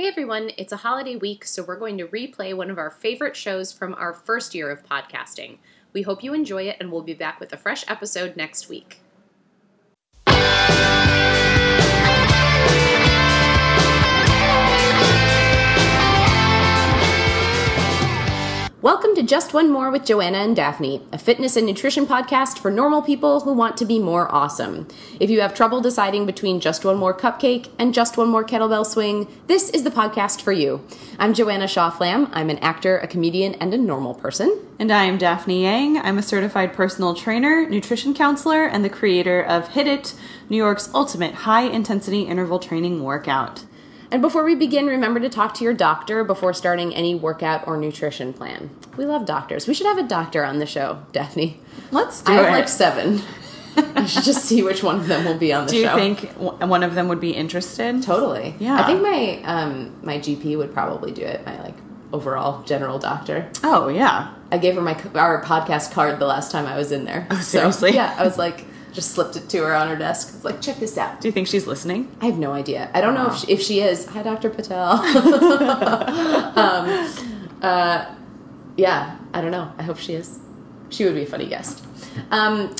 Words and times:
Hey 0.00 0.08
everyone, 0.08 0.50
it's 0.56 0.72
a 0.72 0.78
holiday 0.78 1.16
week, 1.16 1.44
so 1.44 1.62
we're 1.62 1.76
going 1.76 1.98
to 1.98 2.06
replay 2.06 2.56
one 2.56 2.70
of 2.70 2.78
our 2.78 2.90
favorite 2.90 3.36
shows 3.36 3.70
from 3.70 3.92
our 3.96 4.14
first 4.14 4.54
year 4.54 4.70
of 4.70 4.82
podcasting. 4.82 5.58
We 5.92 6.00
hope 6.00 6.24
you 6.24 6.32
enjoy 6.32 6.62
it, 6.62 6.78
and 6.80 6.90
we'll 6.90 7.02
be 7.02 7.12
back 7.12 7.38
with 7.38 7.52
a 7.52 7.58
fresh 7.58 7.84
episode 7.86 8.34
next 8.34 8.70
week. 8.70 9.00
Welcome 18.82 19.14
to 19.16 19.22
Just 19.22 19.52
One 19.52 19.70
More 19.70 19.90
with 19.90 20.06
Joanna 20.06 20.38
and 20.38 20.56
Daphne, 20.56 21.02
a 21.12 21.18
fitness 21.18 21.54
and 21.54 21.66
nutrition 21.66 22.06
podcast 22.06 22.58
for 22.58 22.70
normal 22.70 23.02
people 23.02 23.40
who 23.40 23.52
want 23.52 23.76
to 23.76 23.84
be 23.84 23.98
more 23.98 24.34
awesome. 24.34 24.88
If 25.20 25.28
you 25.28 25.42
have 25.42 25.52
trouble 25.52 25.82
deciding 25.82 26.24
between 26.24 26.60
Just 26.60 26.82
One 26.82 26.96
More 26.96 27.12
Cupcake 27.12 27.68
and 27.78 27.92
Just 27.92 28.16
One 28.16 28.30
More 28.30 28.42
Kettlebell 28.42 28.86
Swing, 28.86 29.28
this 29.48 29.68
is 29.68 29.84
the 29.84 29.90
podcast 29.90 30.40
for 30.40 30.52
you. 30.52 30.82
I'm 31.18 31.34
Joanna 31.34 31.68
Shaw 31.68 31.90
Flamm. 31.90 32.30
I'm 32.32 32.48
an 32.48 32.56
actor, 32.60 32.96
a 32.96 33.06
comedian, 33.06 33.52
and 33.56 33.74
a 33.74 33.76
normal 33.76 34.14
person. 34.14 34.58
And 34.78 34.90
I 34.90 35.04
am 35.04 35.18
Daphne 35.18 35.62
Yang. 35.62 35.98
I'm 35.98 36.16
a 36.16 36.22
certified 36.22 36.72
personal 36.72 37.12
trainer, 37.12 37.68
nutrition 37.68 38.14
counselor, 38.14 38.64
and 38.64 38.82
the 38.82 38.88
creator 38.88 39.42
of 39.42 39.68
Hit 39.68 39.88
It, 39.88 40.14
New 40.48 40.56
York's 40.56 40.88
ultimate 40.94 41.34
high 41.34 41.64
intensity 41.64 42.22
interval 42.22 42.58
training 42.58 43.04
workout. 43.04 43.62
And 44.12 44.20
before 44.22 44.42
we 44.44 44.54
begin, 44.54 44.86
remember 44.86 45.20
to 45.20 45.28
talk 45.28 45.54
to 45.54 45.64
your 45.64 45.74
doctor 45.74 46.24
before 46.24 46.52
starting 46.52 46.94
any 46.94 47.14
workout 47.14 47.66
or 47.66 47.76
nutrition 47.76 48.32
plan. 48.32 48.70
We 48.96 49.04
love 49.04 49.24
doctors. 49.24 49.68
We 49.68 49.74
should 49.74 49.86
have 49.86 49.98
a 49.98 50.02
doctor 50.02 50.44
on 50.44 50.58
the 50.58 50.66
show, 50.66 51.02
Daphne. 51.12 51.60
Let's 51.92 52.22
do 52.22 52.32
I 52.32 52.40
it. 52.40 52.44
have 52.44 52.52
like 52.52 52.68
seven. 52.68 53.22
I 53.76 54.06
should 54.06 54.24
just 54.24 54.44
see 54.44 54.62
which 54.64 54.82
one 54.82 54.96
of 54.96 55.06
them 55.06 55.24
will 55.24 55.38
be 55.38 55.52
on 55.52 55.66
the 55.66 55.72
show. 55.72 55.76
do 55.76 55.80
you 55.80 55.86
show. 55.86 55.94
think 55.96 56.30
one 56.60 56.82
of 56.82 56.94
them 56.96 57.06
would 57.08 57.20
be 57.20 57.30
interested? 57.30 58.02
Totally. 58.02 58.54
Yeah. 58.58 58.82
I 58.82 58.86
think 58.86 59.00
my 59.00 59.40
um 59.44 59.94
my 60.02 60.18
GP 60.18 60.58
would 60.58 60.72
probably 60.74 61.12
do 61.12 61.22
it. 61.22 61.46
My 61.46 61.62
like 61.62 61.74
overall 62.12 62.62
general 62.64 62.98
doctor. 62.98 63.48
Oh, 63.62 63.88
yeah. 63.88 64.34
I 64.50 64.58
gave 64.58 64.74
her 64.74 64.80
my 64.80 65.00
our 65.14 65.42
podcast 65.44 65.92
card 65.92 66.18
the 66.18 66.26
last 66.26 66.50
time 66.50 66.66
I 66.66 66.76
was 66.76 66.90
in 66.90 67.04
there. 67.04 67.28
Oh, 67.30 67.36
seriously? 67.36 67.90
So, 67.90 67.96
yeah, 67.96 68.14
I 68.18 68.24
was 68.24 68.36
like 68.36 68.64
just 68.92 69.12
slipped 69.12 69.36
it 69.36 69.48
to 69.50 69.58
her 69.58 69.74
on 69.74 69.88
her 69.88 69.96
desk. 69.96 70.28
I 70.30 70.34
was 70.34 70.44
like, 70.44 70.60
check 70.60 70.76
this 70.76 70.98
out. 70.98 71.20
Do 71.20 71.28
you 71.28 71.32
think 71.32 71.48
she's 71.48 71.66
listening? 71.66 72.14
I 72.20 72.26
have 72.26 72.38
no 72.38 72.52
idea. 72.52 72.90
I 72.94 73.00
don't 73.00 73.14
know 73.14 73.28
if 73.28 73.36
she, 73.36 73.52
if 73.52 73.60
she 73.60 73.80
is. 73.80 74.06
Hi, 74.06 74.22
Dr. 74.22 74.50
Patel. 74.50 74.92
um, 76.56 77.12
uh, 77.62 78.14
yeah, 78.76 79.18
I 79.32 79.40
don't 79.40 79.50
know. 79.50 79.72
I 79.78 79.82
hope 79.82 79.98
she 79.98 80.14
is. 80.14 80.38
She 80.90 81.04
would 81.04 81.14
be 81.14 81.22
a 81.22 81.26
funny 81.26 81.46
guest. 81.46 81.84
Um, 82.30 82.74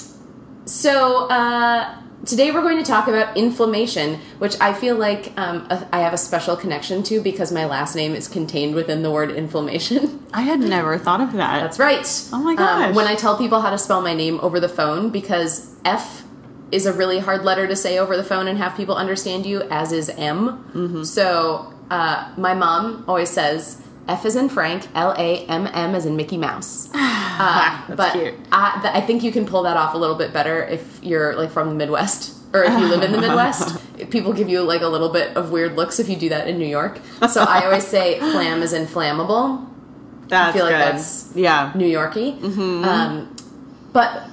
so 0.65 1.29
uh, 1.29 2.01
today 2.27 2.51
we're 2.51 2.63
going 2.63 2.79
to 2.79 2.85
talk 2.85 3.09
about 3.09 3.37
inflammation, 3.37 4.21
which 4.39 4.61
I 4.61 4.73
feel 4.73 4.97
like 4.97 5.33
um, 5.39 5.67
a- 5.71 5.89
I 5.93 6.01
have 6.01 6.13
a 6.13 6.19
special 6.19 6.57
connection 6.57 7.03
to 7.05 7.21
because 7.21 7.53
my 7.53 7.67
last 7.67 7.95
name 7.95 8.15
is 8.15 8.29
contained 8.29 8.75
within 8.75 9.03
the 9.03 9.11
word 9.11 9.31
inflammation. 9.31 10.27
I 10.33 10.43
had 10.43 10.61
never 10.61 10.99
thought 10.99 11.21
of 11.21 11.33
that. 11.33 11.61
That's 11.61 11.79
right. 11.79 12.07
Oh 12.33 12.43
my 12.43 12.55
Um, 12.55 12.95
when 12.95 13.07
I 13.07 13.15
tell 13.15 13.37
people 13.37 13.61
how 13.61 13.71
to 13.71 13.79
spell 13.79 14.03
my 14.03 14.15
name 14.15 14.39
over 14.41 14.61
the 14.61 14.69
phone, 14.69 15.11
because 15.11 15.75
F 15.85 16.25
is 16.71 16.87
a 16.87 16.93
really 16.93 17.19
hard 17.19 17.45
letter 17.45 17.67
to 17.67 17.75
say 17.75 17.99
over 17.99 18.17
the 18.17 18.23
phone 18.25 18.47
and 18.47 18.57
have 18.59 18.77
people 18.77 18.95
understand 18.95 19.45
you, 19.45 19.63
as 19.71 19.91
is 19.93 20.09
M. 20.11 20.65
Mm-hmm. 20.73 21.03
So 21.03 21.73
uh, 21.91 22.33
my 22.37 22.55
mom 22.55 23.05
always 23.09 23.31
says 23.31 23.83
F 24.07 24.25
is 24.25 24.37
in 24.37 24.49
Frank, 24.49 24.87
L 24.95 25.13
A 25.19 25.45
M 25.47 25.67
M 25.73 25.95
is 25.95 26.07
in 26.07 26.17
Mickey 26.17 26.37
Mouse. 26.37 26.89
Uh, 27.41 27.83
That's 27.89 27.97
but 27.97 28.13
cute. 28.13 28.35
I, 28.53 28.79
th- 28.83 28.95
I 28.95 29.01
think 29.07 29.23
you 29.23 29.33
can 29.33 29.47
pull 29.47 29.63
that 29.65 29.77
off 29.77 29.95
a 29.95 29.99
little 29.99 30.17
bit 30.17 30.33
better 30.33 30.63
if 30.65 31.01
you're 31.03 31.35
like 31.37 31.51
from 31.51 31.69
the 31.71 31.75
Midwest. 31.75 32.37
Or 32.53 32.65
if 32.65 32.73
you 32.73 32.87
live 32.89 33.03
in 33.03 33.13
the 33.13 33.21
Midwest, 33.27 33.79
people 34.11 34.33
give 34.33 34.49
you 34.49 34.63
like 34.63 34.81
a 34.83 34.89
little 34.89 35.09
bit 35.11 35.37
of 35.37 35.53
weird 35.53 35.77
looks 35.77 36.01
if 36.01 36.09
you 36.09 36.17
do 36.17 36.29
that 36.31 36.49
in 36.49 36.59
New 36.59 36.67
York. 36.67 36.99
So 37.31 37.43
I 37.43 37.65
always 37.65 37.87
say 37.87 38.19
Flamm 38.19 38.61
is 38.63 38.73
inflammable, 38.73 39.67
That's 40.27 40.57
feel 40.57 40.65
like 40.65 40.75
good. 40.75 40.81
that's- 40.81 41.33
yeah. 41.37 41.71
New 41.77 41.87
Yorkie. 41.87 42.39
Mm-hmm. 42.41 42.85
Um, 42.85 43.37
but 43.93 44.29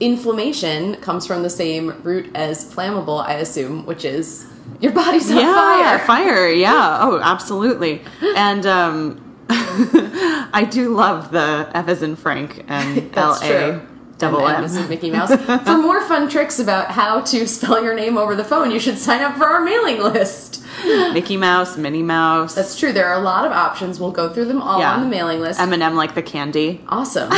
inflammation 0.00 0.96
comes 0.96 1.26
from 1.26 1.42
the 1.42 1.50
same 1.50 2.02
root 2.02 2.30
as 2.34 2.64
flammable, 2.74 3.24
I 3.24 3.34
assume, 3.34 3.86
which 3.86 4.04
is 4.04 4.46
your 4.80 4.92
body's 4.92 5.30
on 5.30 5.38
yeah, 5.38 5.54
fire. 5.98 5.98
fire. 6.06 6.48
Yeah. 6.52 6.98
Oh, 7.02 7.20
absolutely. 7.22 8.02
And 8.36 8.66
um, 8.66 9.29
I 10.52 10.66
do 10.70 10.94
love 10.94 11.30
the 11.30 11.70
F 11.74 11.88
as 11.88 12.02
in 12.02 12.16
Frank 12.16 12.64
and 12.68 13.10
L 13.16 13.38
A 13.42 13.80
double 14.18 14.46
M 14.46 14.56
M. 14.56 14.64
is 14.64 14.88
Mickey 14.88 15.10
Mouse. 15.10 15.34
For 15.34 15.78
more 15.82 16.02
fun 16.02 16.28
tricks 16.28 16.58
about 16.58 16.90
how 16.90 17.22
to 17.22 17.46
spell 17.48 17.82
your 17.82 17.94
name 17.94 18.18
over 18.18 18.36
the 18.36 18.44
phone, 18.44 18.70
you 18.70 18.78
should 18.78 18.98
sign 18.98 19.22
up 19.22 19.36
for 19.38 19.46
our 19.46 19.60
mailing 19.64 19.98
list. 20.02 20.62
Mickey 20.84 21.36
Mouse, 21.36 21.76
Minnie 21.76 22.02
Mouse. 22.02 22.54
That's 22.54 22.78
true. 22.78 22.92
There 22.92 23.06
are 23.06 23.18
a 23.20 23.24
lot 23.24 23.44
of 23.46 23.52
options. 23.52 23.98
We'll 23.98 24.12
go 24.12 24.32
through 24.32 24.44
them 24.46 24.62
all 24.62 24.78
Yeah. 24.78 24.92
on 24.92 25.00
the 25.00 25.08
mailing 25.08 25.40
list. 25.40 25.58
M&M 25.58 25.94
like 25.96 26.14
the 26.14 26.22
candy. 26.22 26.80
Awesome. 26.88 27.30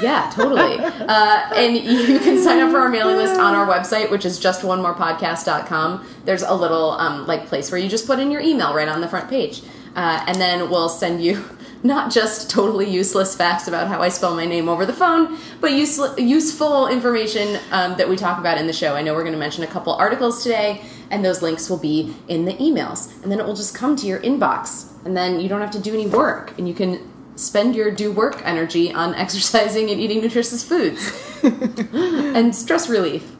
Yeah, 0.00 0.30
totally. 0.34 0.76
Uh, 0.78 1.50
and 1.54 1.76
you 1.76 2.18
can 2.20 2.38
sign 2.42 2.60
up 2.60 2.70
for 2.70 2.78
our 2.78 2.88
mailing 2.88 3.16
list 3.16 3.38
on 3.38 3.54
our 3.54 3.66
website, 3.66 4.10
which 4.10 4.24
is 4.24 4.38
just 4.38 4.64
one 4.64 4.80
more 4.80 4.94
justonemorepodcast.com. 4.94 6.06
There's 6.24 6.42
a 6.42 6.54
little 6.54 6.92
um, 6.92 7.26
like 7.26 7.46
place 7.46 7.70
where 7.70 7.80
you 7.80 7.88
just 7.88 8.06
put 8.06 8.18
in 8.18 8.30
your 8.30 8.40
email 8.40 8.74
right 8.74 8.88
on 8.88 9.00
the 9.00 9.08
front 9.08 9.28
page. 9.28 9.62
Uh, 9.96 10.24
and 10.26 10.40
then 10.40 10.70
we'll 10.70 10.88
send 10.88 11.22
you 11.22 11.44
not 11.82 12.12
just 12.12 12.50
totally 12.50 12.88
useless 12.88 13.36
facts 13.36 13.68
about 13.68 13.88
how 13.88 14.00
I 14.00 14.08
spell 14.08 14.34
my 14.34 14.44
name 14.44 14.68
over 14.68 14.84
the 14.84 14.92
phone, 14.92 15.38
but 15.60 15.72
useful, 15.72 16.18
useful 16.18 16.88
information 16.88 17.60
um, 17.70 17.96
that 17.96 18.08
we 18.08 18.16
talk 18.16 18.38
about 18.38 18.58
in 18.58 18.66
the 18.66 18.72
show. 18.72 18.94
I 18.94 19.02
know 19.02 19.14
we're 19.14 19.22
going 19.22 19.32
to 19.32 19.38
mention 19.38 19.64
a 19.64 19.68
couple 19.68 19.92
articles 19.94 20.42
today, 20.42 20.82
and 21.10 21.24
those 21.24 21.42
links 21.42 21.70
will 21.70 21.78
be 21.78 22.14
in 22.26 22.44
the 22.44 22.54
emails. 22.54 23.22
And 23.22 23.30
then 23.30 23.40
it 23.40 23.46
will 23.46 23.54
just 23.54 23.74
come 23.74 23.96
to 23.96 24.06
your 24.06 24.20
inbox. 24.20 24.86
And 25.04 25.16
then 25.16 25.40
you 25.40 25.48
don't 25.48 25.60
have 25.60 25.70
to 25.72 25.80
do 25.80 25.94
any 25.94 26.06
work, 26.06 26.58
and 26.58 26.68
you 26.68 26.74
can 26.74 27.12
spend 27.36 27.76
your 27.76 27.90
do 27.90 28.10
work 28.10 28.42
energy 28.44 28.92
on 28.92 29.14
exercising 29.16 29.90
and 29.90 30.00
eating 30.00 30.20
nutritious 30.20 30.64
foods 30.64 31.12
and 31.42 32.54
stress 32.54 32.88
relief. 32.88 33.36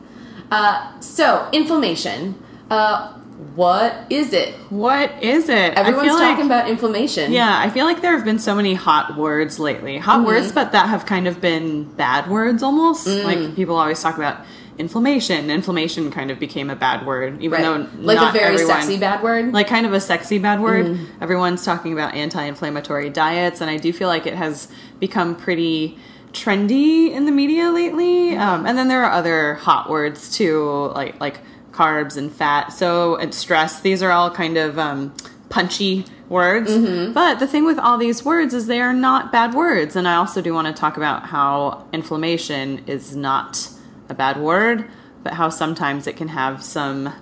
Uh, 0.51 0.99
so, 1.01 1.49
inflammation. 1.53 2.43
Uh, 2.71 3.19
what 3.55 3.95
is 4.11 4.33
it? 4.33 4.55
What 4.71 5.23
is 5.23 5.49
it? 5.49 5.75
Everyone's 5.75 6.09
talking 6.11 6.37
like, 6.37 6.45
about 6.45 6.69
inflammation. 6.71 7.31
Yeah, 7.33 7.59
I 7.59 7.71
feel 7.71 7.85
like 7.87 8.03
there 8.03 8.13
have 8.17 8.25
been 8.25 8.39
so 8.41 8.55
many 8.55 8.75
hot 8.75 9.17
words 9.17 9.59
lately. 9.61 9.99
Hot 9.99 10.19
Mm-hmm. 10.19 10.27
words, 10.27 10.53
but 10.53 10.73
that 10.73 10.89
have 10.89 11.07
kind 11.07 11.29
of 11.29 11.41
been 11.41 11.85
bad 11.95 12.29
words 12.29 12.63
almost. 12.63 13.07
Mm. 13.07 13.25
Like 13.25 13.55
people 13.57 13.77
always 13.77 14.03
talk 14.03 14.17
about 14.17 14.41
inflammation. 14.77 15.51
Inflammation 15.51 16.11
kind 16.11 16.31
of 16.31 16.39
became 16.41 16.69
a 16.71 16.77
bad 16.77 17.07
word, 17.07 17.41
even 17.41 17.63
Right. 17.63 17.63
though 17.63 17.89
like 18.01 18.17
not 18.17 18.31
a 18.35 18.39
very 18.39 18.55
everyone, 18.55 18.75
sexy 18.83 18.99
bad 18.99 19.23
word. 19.23 19.53
like 19.53 19.69
kind 19.69 19.87
of 19.87 19.93
a 19.93 20.01
sexy 20.01 20.39
bad 20.39 20.61
word. 20.61 20.87
Mm-hmm. 20.87 21.23
Everyone's 21.23 21.65
talking 21.65 21.93
about 21.93 22.15
anti-inflammatory 22.15 23.11
diets, 23.11 23.61
and 23.61 23.71
I 23.71 23.77
do 23.77 23.93
feel 23.93 24.09
like 24.09 24.27
it 24.27 24.35
has 24.35 24.69
become 24.99 25.37
pretty 25.37 25.99
trendy 26.33 27.11
in 27.11 27.25
the 27.25 27.33
media 27.33 27.71
lately. 27.71 28.37
Um, 28.37 28.67
and 28.67 28.77
then 28.77 28.89
there 28.89 29.03
are 29.05 29.13
other 29.13 29.55
hot 29.55 29.89
words 29.89 30.37
too, 30.37 30.91
like 30.95 31.21
like 31.21 31.39
carbs 31.79 32.17
and 32.17 32.33
fat. 32.33 32.73
So 32.73 33.17
and 33.17 33.33
stress. 33.33 33.81
These 33.81 34.03
are 34.03 34.11
all 34.11 34.31
kind 34.31 34.57
of 34.57 34.79
um, 34.79 35.15
punchy 35.49 36.05
words. 36.29 36.71
Mm-hmm. 36.71 37.13
But 37.13 37.39
the 37.39 37.47
thing 37.47 37.65
with 37.65 37.79
all 37.79 37.97
these 37.97 38.25
words 38.25 38.53
is 38.53 38.67
they 38.67 38.81
are 38.81 38.93
not 38.93 39.31
bad 39.31 39.55
words. 39.55 39.95
And 39.95 40.09
I 40.09 40.17
also 40.17 40.43
do 40.43 40.53
want 40.53 40.67
to 40.67 40.79
talk 40.79 40.97
about 40.97 41.27
how 41.27 41.87
inflammation 41.93 42.83
is 42.87 43.15
not 43.15 43.71
a 44.09 44.15
bad 44.15 44.39
word, 44.39 44.91
but 45.23 45.35
how 45.35 45.49
sometimes 45.49 46.07
it 46.07 46.17
can 46.17 46.29
have 46.29 46.63
some 46.63 47.13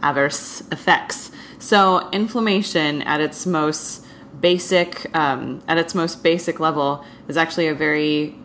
adverse 0.00 0.62
effects. 0.70 1.32
So, 1.58 2.08
inflammation 2.10 3.02
at 3.02 3.20
its 3.20 3.44
most 3.44 4.04
basic, 4.40 5.06
um, 5.16 5.60
at 5.66 5.76
its 5.76 5.92
most 5.94 6.22
basic 6.22 6.60
level, 6.60 7.04
is 7.26 7.36
actually 7.36 7.66
a 7.66 7.74
very 7.74 8.36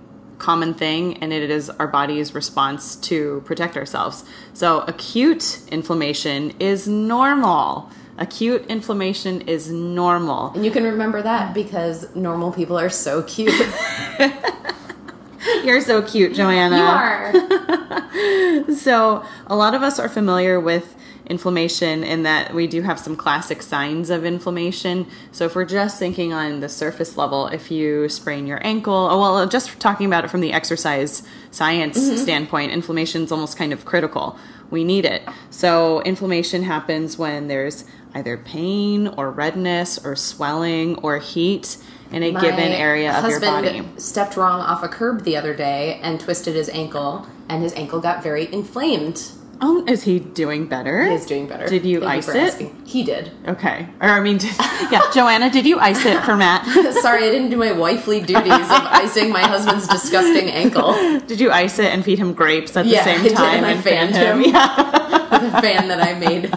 common 0.44 0.74
thing, 0.74 1.18
and 1.24 1.32
it 1.32 1.50
is 1.50 1.70
our 1.70 1.88
body's 1.88 2.36
response 2.36 2.98
to 2.98 3.42
protect 3.46 3.78
ourselves. 3.78 4.26
So, 4.54 4.82
acute 4.82 5.62
inflammation 5.72 6.52
is 6.60 6.86
normal. 6.86 7.90
Acute 8.18 8.66
inflammation 8.68 9.42
is 9.42 9.72
normal. 9.72 10.52
and 10.54 10.66
you 10.66 10.70
can 10.72 10.84
remember 10.84 11.22
that 11.22 11.54
because 11.54 12.14
normal 12.14 12.52
people 12.52 12.78
are 12.78 12.90
so 12.90 13.24
cute. 13.24 13.54
You're 15.64 15.82
so 15.82 16.02
cute, 16.02 16.34
Joanna. 16.36 16.78
you 16.78 16.84
are. 16.84 18.74
So, 18.76 19.26
a 19.48 19.56
lot 19.56 19.74
of 19.74 19.82
us 19.82 19.98
are 19.98 20.10
familiar 20.10 20.60
with 20.60 20.96
inflammation 21.26 22.04
in 22.04 22.24
that 22.24 22.54
we 22.54 22.68
do 22.68 22.82
have 22.82 23.00
some 23.00 23.16
classic 23.16 23.62
signs 23.62 24.10
of 24.10 24.26
inflammation. 24.26 25.08
So, 25.32 25.46
if 25.46 25.56
we're 25.56 25.66
just 25.66 26.00
thinking 26.00 26.34
on 26.34 26.60
the 26.60 26.70
surface 26.70 27.18
level, 27.18 27.48
if 27.48 27.72
you 27.72 28.10
sprain 28.10 28.48
your 28.48 28.66
ankle, 28.66 29.08
oh, 29.12 29.20
well, 29.20 29.48
just 29.48 29.80
talking 29.80 30.06
about 30.06 30.26
it 30.26 30.30
from 30.30 30.42
the 30.42 30.54
exercise 30.54 31.24
science 31.52 31.98
mm-hmm. 31.98 32.18
standpoint, 32.18 32.72
inflammation 32.72 33.24
is 33.24 33.32
almost 33.32 33.58
kind 33.58 33.74
of 33.74 33.86
critical. 33.86 34.38
We 34.70 34.84
need 34.84 35.06
it. 35.06 35.24
So, 35.50 36.02
inflammation 36.02 36.64
happens 36.64 37.18
when 37.18 37.48
there's 37.48 37.86
either 38.14 38.38
pain 38.38 39.08
or 39.08 39.32
redness 39.32 40.04
or 40.04 40.16
swelling 40.16 40.96
or 40.98 41.18
heat 41.18 41.78
in 42.12 42.22
a 42.22 42.32
given 42.32 42.72
area 42.72 43.12
of 43.12 43.24
your 43.24 43.40
husband 43.40 43.86
body. 43.86 44.00
stepped 44.00 44.38
wrong 44.38 44.62
off 44.62 44.84
a 44.84 44.88
curb 44.88 45.24
the 45.24 45.36
other 45.36 45.56
day 45.56 46.00
and 46.04 46.20
twisted 46.20 46.56
his 46.56 46.70
ankle, 46.70 47.28
and 47.50 47.64
his 47.64 47.74
ankle 47.74 48.00
got 48.00 48.22
very 48.22 48.52
inflamed. 48.54 49.32
Oh, 49.66 49.86
is 49.88 50.04
he 50.04 50.20
doing 50.20 50.68
better? 50.68 51.06
He's 51.06 51.26
doing 51.26 51.48
better. 51.48 51.66
Did 51.70 51.86
you 51.86 52.02
Thank 52.02 52.12
ice 52.12 52.26
for 52.26 52.36
it? 52.36 52.44
asking. 52.44 52.82
He 52.86 53.02
did. 53.06 53.32
Okay. 53.48 53.88
Or 54.02 54.10
I 54.10 54.20
mean, 54.20 54.38
did, 54.38 54.52
yeah, 54.92 55.10
Joanna, 55.14 55.50
did 55.50 55.66
you 55.66 55.80
ice 55.80 56.06
it 56.06 56.22
for 56.24 56.36
Matt? 56.36 56.66
Sorry, 57.02 57.24
I 57.26 57.32
didn't 57.32 57.50
do 57.50 57.56
my 57.56 57.72
wifely 57.72 58.20
duties 58.20 58.52
of 58.52 58.70
icing 58.72 59.32
my 59.32 59.40
husband's 59.40 59.88
disgusting 59.88 60.50
ankle 60.52 60.92
Did 61.22 61.40
you 61.40 61.50
ice 61.50 61.80
it 61.80 61.94
and 61.94 62.04
feed 62.04 62.20
him 62.20 62.34
grapes 62.34 62.76
at 62.76 62.84
the 62.84 62.98
same 63.04 63.34
time 63.34 63.64
and 63.64 63.66
I 63.66 63.78
fan 63.78 64.12
fanned 64.12 64.44
him. 64.44 64.54
Yeah. 64.54 65.00
A 65.42 65.62
fan 65.62 65.88
that 65.88 66.00
I 66.02 66.14
made 66.20 66.50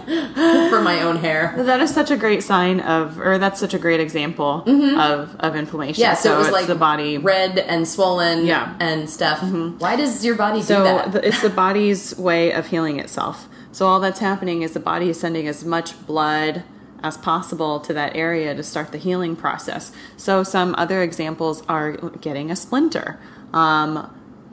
for 0.71 0.81
my 0.83 1.03
own 1.03 1.17
hair. 1.17 1.55
That 1.57 1.81
is 1.81 1.93
such 1.95 2.11
a 2.11 2.17
great 2.17 2.43
sign 2.43 2.81
of, 2.81 3.19
or 3.19 3.39
that's 3.39 3.59
such 3.61 3.73
a 3.75 3.79
great 3.79 4.01
example 4.01 4.63
of, 4.99 5.35
of 5.37 5.57
inflammation. 5.57 5.95
Mm-hmm. 6.03 6.11
Yeah, 6.11 6.15
so, 6.15 6.35
it 6.35 6.39
was 6.39 6.49
it's 6.49 6.55
like 6.55 6.67
the 6.67 6.75
body. 6.75 7.19
red 7.19 7.59
and 7.59 7.87
swollen 7.89 8.45
Yeah. 8.47 8.67
Mm-hmm. 8.67 8.83
and 8.83 9.11
stuff. 9.11 9.43
Why 9.81 9.97
does 9.97 10.25
your 10.25 10.35
body 10.37 10.59
do 10.61 10.65
So 10.67 10.85
that? 10.85 11.13
the, 11.13 11.27
it's 11.27 11.41
the 11.43 11.51
body's 11.51 12.17
way 12.19 12.53
of 12.53 12.67
healing 12.67 12.99
itself. 13.01 13.49
So 13.73 13.87
all 13.87 14.01
that's 14.01 14.21
happening 14.21 14.63
is 14.63 14.73
the 14.73 14.81
body 14.81 15.09
is 15.11 15.21
sending 15.21 15.47
as 15.49 15.65
much 15.65 16.07
blood 16.07 16.65
as 17.03 17.17
possible 17.19 17.79
to 17.81 17.93
that 17.93 18.17
area 18.17 18.55
to 18.55 18.63
start 18.63 18.91
the 18.91 18.99
healing 18.99 19.37
process. 19.37 19.93
So 20.17 20.43
some 20.43 20.75
other 20.79 21.03
examples 21.03 21.63
are 21.69 21.93
getting 21.93 22.51
a 22.51 22.57
splinter, 22.57 23.21
um, 23.53 24.11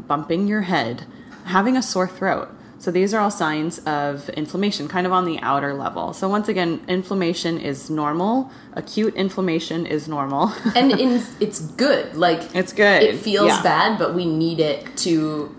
bumping 0.07 0.47
your 0.47 0.61
head, 0.63 1.05
having 1.45 1.77
a 1.77 1.81
sore 1.81 2.07
throat. 2.07 2.49
So 2.83 2.91
these 2.91 3.13
are 3.13 3.21
all 3.21 3.31
signs 3.31 3.79
of 3.85 4.27
inflammation, 4.31 4.89
kind 4.89 5.07
of 5.07 5.13
on 5.13 5.23
the 5.23 5.39
outer 5.39 5.73
level. 5.73 6.11
So 6.11 6.27
once 6.27 6.49
again, 6.49 6.81
inflammation 6.89 7.57
is 7.57 7.89
normal. 7.89 8.51
Acute 8.73 9.15
inflammation 9.15 9.85
is 9.85 10.09
normal. 10.09 10.51
and 10.75 10.91
in, 10.91 11.23
it's 11.39 11.61
good. 11.61 12.13
Like 12.17 12.41
It's 12.53 12.73
good, 12.73 13.01
It 13.01 13.19
feels 13.19 13.47
yeah. 13.47 13.63
bad, 13.63 13.97
but 13.97 14.13
we 14.13 14.25
need 14.25 14.59
it 14.59 14.97
to 14.97 15.55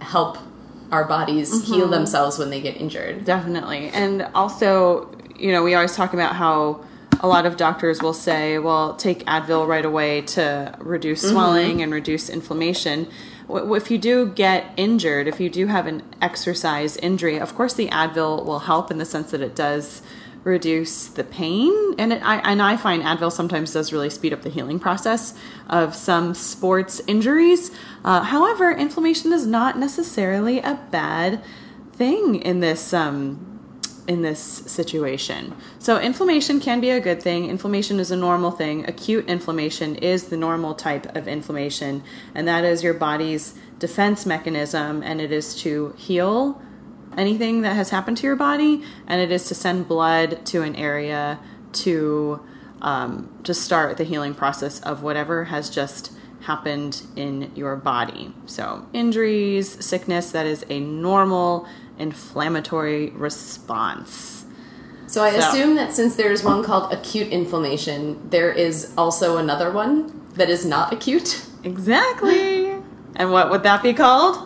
help 0.00 0.38
our 0.90 1.04
bodies 1.04 1.52
Mm-hmm. 1.52 1.72
heal 1.72 1.86
themselves 1.86 2.36
when 2.36 2.50
they 2.50 2.60
get 2.60 2.76
injured. 2.80 3.24
Definitely. 3.24 3.90
And 3.90 4.22
also, 4.34 5.08
you 5.38 5.52
know, 5.52 5.62
we 5.62 5.72
always 5.76 5.94
talk 5.94 6.14
about 6.14 6.34
how 6.34 6.84
a 7.20 7.28
lot 7.28 7.46
of 7.46 7.56
doctors 7.56 8.02
will 8.02 8.12
say, 8.12 8.58
well, 8.58 8.94
take 8.96 9.24
Advil 9.26 9.68
right 9.68 9.84
away 9.84 10.22
to 10.22 10.74
reduce 10.80 11.22
Mm-hmm. 11.24 11.32
swelling 11.32 11.80
and 11.82 11.92
reduce 11.92 12.28
inflammation. 12.28 13.06
If 13.48 13.90
you 13.90 13.98
do 13.98 14.26
get 14.26 14.72
injured, 14.76 15.28
if 15.28 15.40
you 15.40 15.48
do 15.48 15.66
have 15.68 15.86
an 15.86 16.02
exercise 16.20 16.96
injury, 16.96 17.38
of 17.38 17.54
course 17.54 17.74
the 17.74 17.88
Advil 17.88 18.44
will 18.44 18.60
help 18.60 18.90
in 18.90 18.98
the 18.98 19.04
sense 19.04 19.30
that 19.30 19.40
it 19.40 19.54
does 19.54 20.02
reduce 20.42 21.08
the 21.08 21.24
pain 21.24 21.72
and 21.98 22.12
it, 22.12 22.22
I 22.24 22.36
and 22.38 22.62
I 22.62 22.76
find 22.76 23.02
Advil 23.02 23.32
sometimes 23.32 23.72
does 23.72 23.92
really 23.92 24.10
speed 24.10 24.32
up 24.32 24.42
the 24.42 24.48
healing 24.48 24.78
process 24.78 25.34
of 25.68 25.94
some 25.94 26.34
sports 26.34 27.00
injuries. 27.08 27.72
Uh, 28.04 28.22
however, 28.22 28.70
inflammation 28.70 29.32
is 29.32 29.44
not 29.44 29.76
necessarily 29.76 30.60
a 30.60 30.80
bad 30.92 31.42
thing 31.92 32.36
in 32.36 32.60
this 32.60 32.92
um, 32.92 33.55
in 34.08 34.22
this 34.22 34.40
situation. 34.40 35.54
So 35.78 35.98
inflammation 35.98 36.60
can 36.60 36.80
be 36.80 36.90
a 36.90 37.00
good 37.00 37.22
thing. 37.22 37.48
Inflammation 37.48 37.98
is 37.98 38.10
a 38.10 38.16
normal 38.16 38.50
thing. 38.50 38.88
Acute 38.88 39.26
inflammation 39.28 39.96
is 39.96 40.28
the 40.28 40.36
normal 40.36 40.74
type 40.74 41.14
of 41.16 41.26
inflammation, 41.26 42.02
and 42.34 42.46
that 42.46 42.64
is 42.64 42.82
your 42.82 42.94
body's 42.94 43.54
defense 43.78 44.24
mechanism, 44.24 45.02
and 45.02 45.20
it 45.20 45.32
is 45.32 45.54
to 45.62 45.94
heal 45.96 46.60
anything 47.16 47.62
that 47.62 47.74
has 47.74 47.90
happened 47.90 48.16
to 48.18 48.26
your 48.26 48.36
body, 48.36 48.82
and 49.06 49.20
it 49.20 49.32
is 49.32 49.46
to 49.48 49.54
send 49.54 49.88
blood 49.88 50.44
to 50.46 50.62
an 50.62 50.76
area 50.76 51.38
to 51.72 52.40
um, 52.82 53.30
to 53.42 53.54
start 53.54 53.96
the 53.96 54.04
healing 54.04 54.34
process 54.34 54.80
of 54.80 55.02
whatever 55.02 55.44
has 55.44 55.70
just 55.70 56.12
happened 56.50 57.02
in 57.16 57.50
your 57.54 57.74
body. 57.76 58.32
So 58.46 58.86
injuries, 58.92 59.84
sickness, 59.84 60.30
that 60.30 60.46
is 60.46 60.64
a 60.70 60.78
normal 60.80 61.66
inflammatory 61.98 63.10
response. 63.10 64.44
So 65.08 65.22
I 65.24 65.30
So- 65.32 65.38
assume 65.38 65.74
that 65.76 65.92
since 65.92 66.14
there's 66.16 66.42
one 66.44 66.62
called 66.62 66.92
acute 66.92 67.28
inflammation, 67.28 68.18
there 68.30 68.52
is 68.52 68.92
also 68.96 69.38
another 69.38 69.70
one 69.70 70.12
that 70.34 70.48
is 70.48 70.64
not 70.64 70.92
acute. 70.92 71.42
Exactly. 71.64 72.74
and 73.16 73.32
what 73.32 73.50
would 73.50 73.62
that 73.64 73.82
be 73.82 73.92
called? 73.92 74.38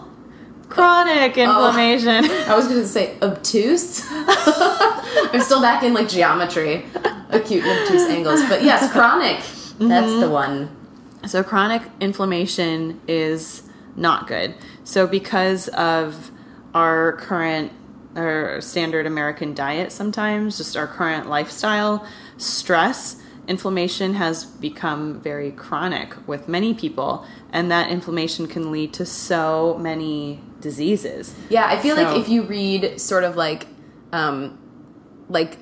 Chronic 0.71 1.37
inflammation. 1.37 2.25
I 2.49 2.55
was 2.55 2.67
going 2.69 2.81
to 2.81 2.87
say 2.89 3.17
obtuse. 3.21 4.07
I'm 4.11 5.41
still 5.41 5.61
back 5.61 5.83
in 5.83 5.93
like 5.93 6.09
geometry, 6.09 6.85
acute 7.31 7.65
and 7.65 7.81
obtuse 7.83 8.09
angles. 8.09 8.41
But 8.49 8.63
yes, 8.63 8.91
chronic. 8.93 9.39
That's 9.81 10.07
Mm-hmm. 10.11 10.21
the 10.21 10.31
one. 10.31 10.69
So 11.27 11.43
chronic 11.43 11.83
inflammation 12.01 13.01
is 13.07 13.63
not 13.97 14.27
good. 14.27 14.55
So 14.85 15.07
because 15.07 15.69
of 15.69 16.31
our 16.75 17.13
current 17.19 17.73
or 18.17 18.61
standard 18.61 19.07
American 19.07 19.55
diet 19.55 19.93
sometimes, 19.93 20.57
just 20.59 20.77
our 20.77 20.87
current 20.87 21.29
lifestyle, 21.29 22.07
stress, 22.37 23.17
inflammation 23.47 24.15
has 24.15 24.45
become 24.45 25.21
very 25.21 25.51
chronic 25.51 26.15
with 26.27 26.49
many 26.49 26.73
people 26.75 27.27
and 27.53 27.71
that 27.71 27.91
inflammation 27.91 28.47
can 28.47 28.71
lead 28.71 28.93
to 28.95 29.05
so 29.05 29.77
many 29.81 30.41
diseases. 30.61 31.35
Yeah, 31.49 31.67
I 31.67 31.79
feel 31.79 31.97
So- 31.97 32.03
like 32.03 32.17
if 32.19 32.29
you 32.29 32.43
read 32.43 33.01
sort 33.01 33.25
of 33.25 33.37
like, 33.37 33.67
um, 34.13 34.59
like 35.29 35.59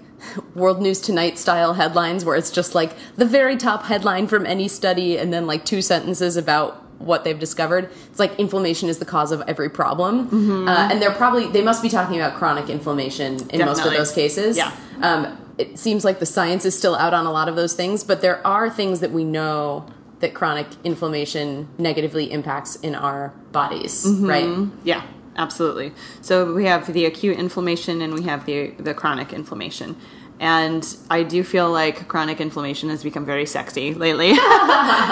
World 0.55 0.81
News 0.83 1.01
Tonight 1.01 1.39
style 1.39 1.75
headlines, 1.75 2.25
where 2.25 2.37
it's 2.37 2.51
just 2.51 2.75
like 2.75 2.93
the 3.17 3.25
very 3.27 3.57
top 3.57 3.85
headline 3.85 4.27
from 4.27 4.47
any 4.47 4.69
study, 4.69 5.17
and 5.19 5.33
then 5.33 5.47
like 5.47 5.65
two 5.65 5.81
sentences 5.83 6.37
about 6.37 6.85
what 7.01 7.23
they've 7.23 7.39
discovered. 7.39 7.91
It's 8.11 8.19
like 8.19 8.39
inflammation 8.41 8.89
is 8.89 8.99
the 8.99 9.05
cause 9.05 9.31
of 9.31 9.41
every 9.47 9.71
problem, 9.71 10.27
Mm-hmm. 10.27 10.69
uh, 10.69 10.89
and 10.91 11.01
they're 11.01 11.13
probably 11.13 11.47
they 11.49 11.63
must 11.63 11.83
be 11.83 11.89
talking 11.89 12.17
about 12.21 12.37
chronic 12.37 12.69
inflammation 12.69 13.49
in 13.51 13.65
most 13.65 13.85
of 13.85 13.93
those 13.93 14.13
cases. 14.13 14.57
Yeah. 14.57 14.73
Um, 15.03 15.39
it 15.59 15.79
seems 15.79 16.05
like 16.05 16.19
the 16.21 16.27
science 16.27 16.65
is 16.65 16.77
still 16.77 16.95
out 16.95 17.15
on 17.15 17.27
a 17.27 17.33
lot 17.33 17.49
of 17.49 17.57
those 17.57 17.75
things, 17.75 18.05
but 18.05 18.21
there 18.21 18.45
are 18.47 18.69
things 18.71 19.01
that 19.01 19.11
we 19.13 19.25
know 19.25 19.87
that 20.21 20.35
chronic 20.35 20.67
inflammation 20.85 21.69
negatively 21.79 22.31
impacts 22.33 22.75
in 22.77 22.95
our 22.97 23.33
bodies, 23.53 24.05
Mm-hmm. 24.05 24.27
right? 24.27 24.69
Yeah, 24.85 25.03
absolutely. 25.39 25.93
So 26.21 26.53
we 26.53 26.67
have 26.67 26.93
the 26.93 27.07
acute 27.07 27.39
inflammation 27.39 28.03
and 28.03 28.13
we 28.13 28.23
have 28.25 28.45
the 28.45 28.73
the 28.79 28.93
chronic 28.93 29.33
inflammation. 29.33 29.97
And 30.41 30.87
I 31.11 31.25
do 31.25 31.43
feel 31.43 31.71
like 31.71 32.07
chronic 32.07 32.41
inflammation 32.41 32.91
has 32.91 33.03
become 33.03 33.25
very 33.25 33.47
sexy 33.47 33.93
lately. 33.95 34.31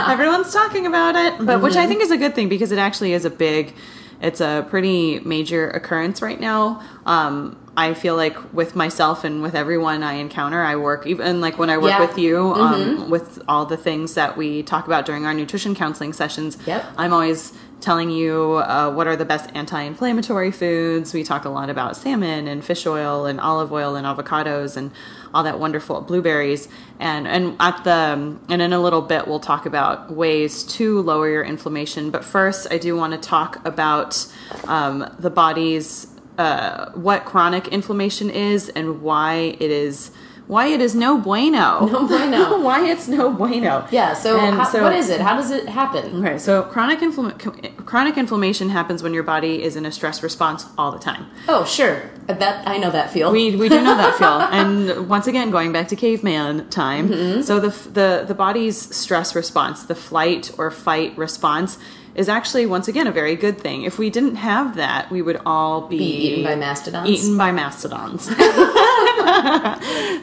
Everyone's 0.08 0.52
talking 0.52 0.86
about 0.86 1.16
it, 1.16 1.44
but 1.44 1.62
which 1.62 1.74
I 1.76 1.86
think 1.86 2.02
is 2.02 2.10
a 2.10 2.16
good 2.16 2.34
thing 2.34 2.48
because 2.48 2.70
it 2.70 2.78
actually 2.78 3.12
is 3.12 3.24
a 3.24 3.30
big 3.30 3.74
it's 4.20 4.40
a 4.40 4.66
pretty 4.70 5.20
major 5.20 5.68
occurrence 5.70 6.22
right 6.22 6.40
now. 6.40 6.80
Um, 7.04 7.58
I 7.76 7.92
feel 7.92 8.16
like 8.16 8.54
with 8.54 8.74
myself 8.74 9.24
and 9.24 9.42
with 9.42 9.54
everyone 9.54 10.02
I 10.02 10.14
encounter, 10.14 10.62
I 10.62 10.76
work 10.76 11.06
even 11.06 11.42
like 11.42 11.58
when 11.58 11.68
I 11.68 11.76
work 11.76 11.90
Yeah. 11.90 12.00
with 12.00 12.16
you 12.16 12.54
um, 12.54 13.10
with 13.10 13.42
all 13.46 13.66
the 13.66 13.76
things 13.76 14.14
that 14.14 14.38
we 14.38 14.62
talk 14.62 14.86
about 14.86 15.04
during 15.04 15.26
our 15.26 15.34
nutrition 15.34 15.74
counseling 15.74 16.14
sessions. 16.14 16.56
Yep. 16.66 16.86
I'm 16.96 17.12
always 17.12 17.52
telling 17.80 18.10
you 18.10 18.54
uh, 18.54 18.90
what 18.92 19.06
are 19.06 19.16
the 19.16 19.24
best 19.24 19.50
anti-inflammatory 19.54 20.50
foods. 20.50 21.12
We 21.12 21.22
talk 21.22 21.44
a 21.44 21.48
lot 21.48 21.70
about 21.70 21.96
salmon 21.96 22.48
and 22.48 22.64
fish 22.64 22.86
oil 22.86 23.26
and 23.26 23.40
olive 23.40 23.72
oil 23.72 23.96
and 23.96 24.06
avocados 24.06 24.76
and 24.76 24.90
all 25.34 25.42
that 25.42 25.58
wonderful 25.58 26.00
blueberries. 26.00 26.68
And 26.98 27.28
and 27.28 27.56
at 27.60 27.84
the 27.84 28.38
and 28.48 28.62
in 28.62 28.72
a 28.72 28.80
little 28.80 29.02
bit 29.02 29.28
we'll 29.28 29.40
talk 29.40 29.66
about 29.66 30.10
ways 30.10 30.62
to 30.64 31.00
lower 31.02 31.28
your 31.28 31.44
inflammation. 31.44 32.10
But 32.10 32.24
first, 32.24 32.66
I 32.70 32.78
do 32.78 32.96
want 32.96 33.12
to 33.12 33.18
talk 33.18 33.64
about 33.66 34.26
um, 34.64 35.14
the 35.18 35.30
body's 35.30 36.06
uh, 36.38 36.90
what 36.92 37.24
chronic 37.24 37.68
inflammation 37.68 38.30
is 38.30 38.68
and 38.70 39.02
why 39.02 39.56
it 39.58 39.70
is 39.70 40.10
why 40.46 40.66
it 40.68 40.80
is 40.80 40.94
no 40.94 41.18
bueno. 41.18 41.86
No 41.92 42.06
bueno. 42.06 42.60
why 42.62 42.88
it's 42.88 43.08
no 43.08 43.30
bueno. 43.32 43.86
Yeah. 43.90 44.14
So, 44.14 44.38
how, 44.38 44.64
so- 44.64 44.82
what 44.82 44.92
is 44.94 45.08
it? 45.10 45.20
How 45.20 45.36
does 45.36 45.50
it 45.50 45.68
happen? 45.68 46.24
Okay, 46.24 46.38
so 46.38 46.62
chronic 46.62 47.00
infl- 47.00 47.84
chronic 47.84 48.16
inflammation 48.16 48.68
happens 48.68 49.02
when 49.02 49.14
your 49.14 49.22
body 49.22 49.62
is 49.62 49.76
in 49.76 49.86
a 49.86 49.92
stress 49.92 50.22
response 50.22 50.66
all 50.78 50.92
the 50.92 50.98
time. 50.98 51.26
Oh, 51.48 51.64
sure. 51.64 52.10
That 52.26 52.66
I 52.66 52.78
know 52.78 52.90
that 52.90 53.10
feel. 53.10 53.30
We, 53.30 53.54
we 53.56 53.68
do 53.68 53.80
know 53.82 53.96
that 53.96 54.16
feel, 54.16 54.28
and 54.50 55.08
once 55.08 55.26
again, 55.28 55.50
going 55.50 55.72
back 55.72 55.88
to 55.88 55.96
caveman 55.96 56.68
time. 56.70 57.08
Mm-hmm. 57.08 57.42
So 57.42 57.60
the 57.60 57.70
the 57.90 58.24
the 58.26 58.34
body's 58.34 58.94
stress 58.94 59.34
response, 59.34 59.84
the 59.84 59.94
flight 59.94 60.50
or 60.58 60.70
fight 60.72 61.16
response, 61.16 61.78
is 62.16 62.28
actually 62.28 62.66
once 62.66 62.88
again 62.88 63.06
a 63.06 63.12
very 63.12 63.36
good 63.36 63.58
thing. 63.60 63.82
If 63.82 63.98
we 63.98 64.10
didn't 64.10 64.36
have 64.36 64.74
that, 64.76 65.10
we 65.10 65.22
would 65.22 65.40
all 65.46 65.86
be, 65.86 65.98
Be 65.98 66.04
eaten 66.04 66.44
by 66.44 66.56
mastodons? 66.56 67.08
Eaten 67.08 67.36
by 67.36 67.52
mastodons. 67.52 68.28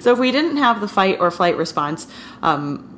So 0.02 0.14
if 0.14 0.20
we 0.20 0.32
didn't 0.32 0.58
have 0.58 0.82
the 0.82 0.88
fight 0.88 1.20
or 1.20 1.30
flight 1.32 1.58
response, 1.58 2.08
um, 2.42 2.90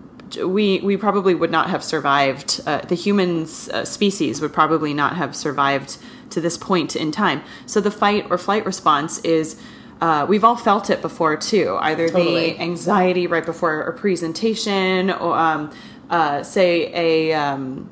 we 0.43 0.79
we 0.81 0.97
probably 0.97 1.33
would 1.35 1.51
not 1.51 1.69
have 1.69 1.83
survived. 1.83 2.61
Uh, 2.65 2.79
the 2.79 2.95
human 2.95 3.43
uh, 3.43 3.85
species 3.85 4.41
would 4.41 4.53
probably 4.53 4.93
not 4.93 5.15
have 5.15 5.35
survived 5.35 5.97
to 6.31 6.41
this 6.41 6.57
point 6.57 6.95
in 6.95 7.11
time. 7.11 7.41
So 7.65 7.79
the 7.81 7.91
fight 7.91 8.27
or 8.29 8.37
flight 8.37 8.65
response 8.65 9.19
is. 9.19 9.59
Uh, 10.01 10.25
we've 10.27 10.43
all 10.43 10.57
felt 10.57 10.89
it 10.89 11.01
before 11.01 11.37
too. 11.37 11.77
Either 11.79 12.09
Totally. 12.09 12.51
the 12.51 12.59
anxiety 12.59 13.27
right 13.27 13.45
before 13.45 13.79
a 13.83 13.93
presentation, 13.93 15.09
or 15.09 15.33
um, 15.37 15.71
uh, 16.09 16.43
say 16.43 16.91
a 17.31 17.33
um, 17.33 17.89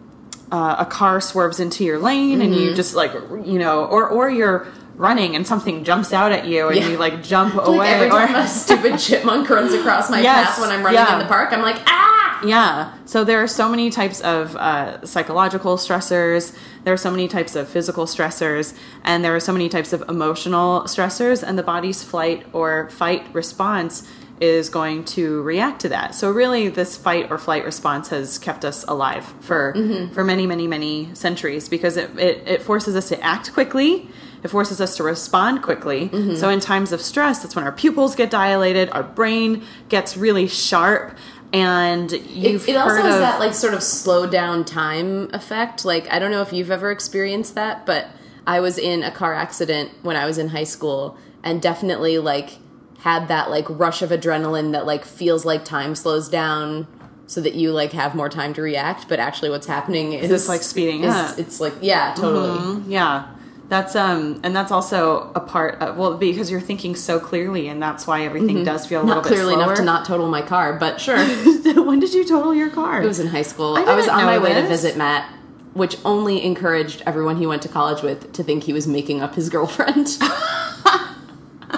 uh, 0.51 0.75
a 0.79 0.85
car 0.85 1.21
swerves 1.21 1.61
into 1.61 1.85
your 1.85 1.99
lane 1.99 2.41
and 2.41 2.51
Mm-hmm. 2.53 2.61
you 2.61 2.75
just 2.75 2.93
like 2.93 3.13
you 3.45 3.57
know 3.57 3.85
or 3.85 4.09
or 4.09 4.29
you're 4.29 4.67
running 4.95 5.35
and 5.35 5.45
something 5.47 5.83
jumps 5.83 6.13
out 6.13 6.31
at 6.31 6.45
you 6.45 6.67
and 6.67 6.77
Yeah. 6.77 6.87
you 6.89 6.97
like 6.97 7.23
jump 7.23 7.55
Like 7.55 7.67
away 7.67 7.87
every 7.93 8.07
or 8.07 8.11
time 8.27 8.35
a 8.35 8.47
stupid 8.63 8.99
chipmunk 8.99 9.49
runs 9.49 9.73
across 9.73 10.09
my 10.09 10.21
Yes, 10.21 10.49
path 10.51 10.59
when 10.61 10.69
I'm 10.69 10.83
running 10.83 10.99
yeah. 10.99 11.13
in 11.13 11.19
the 11.19 11.25
park, 11.25 11.51
I'm 11.51 11.61
like, 11.61 11.77
ah! 11.87 12.41
Yeah. 12.45 12.93
So 13.05 13.23
there 13.23 13.41
are 13.41 13.47
so 13.47 13.69
many 13.69 13.89
types 13.89 14.19
of 14.21 14.55
uh, 14.57 15.03
psychological 15.05 15.77
stressors. 15.77 16.55
There 16.83 16.93
are 16.93 16.97
so 16.97 17.09
many 17.09 17.27
types 17.29 17.55
of 17.55 17.69
physical 17.69 18.05
stressors, 18.05 18.77
and 19.03 19.23
there 19.23 19.33
are 19.33 19.39
so 19.39 19.53
many 19.53 19.69
types 19.69 19.93
of 19.93 20.03
emotional 20.09 20.81
stressors. 20.81 21.41
And 21.41 21.57
the 21.57 21.63
body's 21.63 22.03
flight 22.03 22.45
or 22.51 22.89
fight 22.89 23.23
response 23.33 24.05
is 24.41 24.67
going 24.67 25.05
to 25.05 25.41
react 25.43 25.79
to 25.81 25.89
that. 25.89 26.15
So 26.15 26.31
really, 26.31 26.67
this 26.67 26.97
fight 26.97 27.31
or 27.31 27.37
flight 27.37 27.63
response 27.63 28.09
has 28.09 28.37
kept 28.37 28.65
us 28.65 28.83
alive 28.89 29.23
for 29.39 29.73
for 30.13 30.25
many, 30.25 30.45
many, 30.45 30.67
many 30.67 31.15
centuries 31.15 31.69
because 31.69 31.95
it, 31.95 32.19
it, 32.19 32.43
it 32.45 32.61
forces 32.61 32.95
us 32.97 33.07
to 33.09 33.21
act 33.23 33.53
quickly. 33.53 34.09
It 34.43 34.49
forces 34.49 34.81
us 34.81 34.95
to 34.97 35.03
respond 35.03 35.61
quickly. 35.63 36.09
So 36.35 36.49
in 36.49 36.59
times 36.59 36.91
of 36.91 37.01
stress, 37.01 37.41
that's 37.41 37.55
when 37.55 37.63
our 37.65 37.71
pupils 37.71 38.15
get 38.15 38.29
dilated, 38.29 38.89
our 38.91 39.03
brain 39.03 39.63
gets 39.89 40.17
really 40.17 40.47
sharp, 40.47 41.17
and 41.53 42.11
you've 42.11 42.67
It, 42.67 42.73
it 42.73 42.75
also 42.77 43.01
has 43.01 43.19
that 43.19 43.39
like 43.39 43.53
sort 43.53 43.73
of 43.73 43.81
slow 43.83 44.27
down 44.27 44.65
time 44.65 45.29
effect. 45.33 45.85
Like 45.85 46.11
I 46.11 46.19
don't 46.19 46.31
know 46.31 46.41
if 46.41 46.51
you've 46.51 46.71
ever 46.71 46.91
experienced 46.91 47.55
that, 47.55 47.85
but 47.85 48.07
I 48.45 48.59
was 48.59 48.77
in 48.77 49.03
a 49.03 49.11
car 49.11 49.33
accident 49.33 49.91
when 50.01 50.15
I 50.17 50.25
was 50.25 50.37
in 50.37 50.49
high 50.49 50.65
school, 50.65 51.17
and 51.43 51.61
definitely 51.61 52.17
like 52.19 52.57
had 52.99 53.27
that 53.29 53.49
like 53.49 53.65
rush 53.69 54.01
of 54.01 54.09
adrenaline 54.09 54.71
that 54.73 54.85
like 54.85 55.05
feels 55.05 55.45
like 55.45 55.63
time 55.65 55.93
slows 55.95 56.27
down 56.29 56.87
so 57.27 57.39
that 57.41 57.53
you 57.53 57.71
like 57.71 57.91
have 57.91 58.15
more 58.15 58.29
time 58.29 58.53
to 58.53 58.61
react 58.61 59.07
but 59.09 59.19
actually 59.19 59.49
what's 59.49 59.67
happening 59.67 60.13
is 60.13 60.29
this, 60.29 60.47
like, 60.47 60.61
speeding 60.61 61.03
is- 61.03 61.13
up? 61.13 61.37
it's 61.39 61.59
like 61.59 61.73
yeah 61.81 62.13
totally 62.15 62.47
Mm-hmm. 62.59 62.91
yeah. 62.91 63.27
That's 63.69 63.95
um 63.95 64.39
and 64.43 64.55
that's 64.55 64.71
also 64.71 65.31
a 65.35 65.39
part 65.39 65.81
of 65.81 65.97
well 65.97 66.15
because 66.17 66.51
you're 66.51 66.61
thinking 66.61 66.95
so 66.95 67.19
clearly 67.19 67.67
and 67.69 67.81
that's 67.81 68.05
why 68.05 68.23
everything 68.23 68.63
does 68.63 68.85
feel 68.85 69.01
a 69.01 69.05
not 69.05 69.17
little 69.17 69.23
clearly 69.31 69.55
bit 69.55 69.61
slower. 69.61 69.65
enough 69.65 69.77
to 69.77 69.83
not 69.83 70.05
total 70.05 70.27
my 70.27 70.41
car 70.41 70.73
but 70.77 70.99
sure 71.01 71.17
when 71.85 71.99
did 71.99 72.13
you 72.13 72.23
total 72.25 72.53
your 72.53 72.69
car? 72.69 73.01
It 73.01 73.07
was 73.07 73.19
in 73.19 73.27
high 73.27 73.41
school. 73.41 73.75
I 73.77 73.83
I, 73.83 73.95
was 73.95 74.07
on 74.07 74.25
my 74.25 74.37
way 74.37 74.53
to 74.53 74.67
visit 74.67 74.97
Matt, 74.97 75.27
which 75.73 75.97
only 76.05 76.43
encouraged 76.43 77.01
everyone 77.05 77.37
he 77.37 77.47
went 77.47 77.61
to 77.63 77.69
college 77.69 78.03
with 78.03 78.31
to 78.33 78.43
think 78.43 78.63
he 78.63 78.73
was 78.73 78.85
making 78.87 79.21
up 79.21 79.35
his 79.35 79.49
girlfriend. 79.49 80.17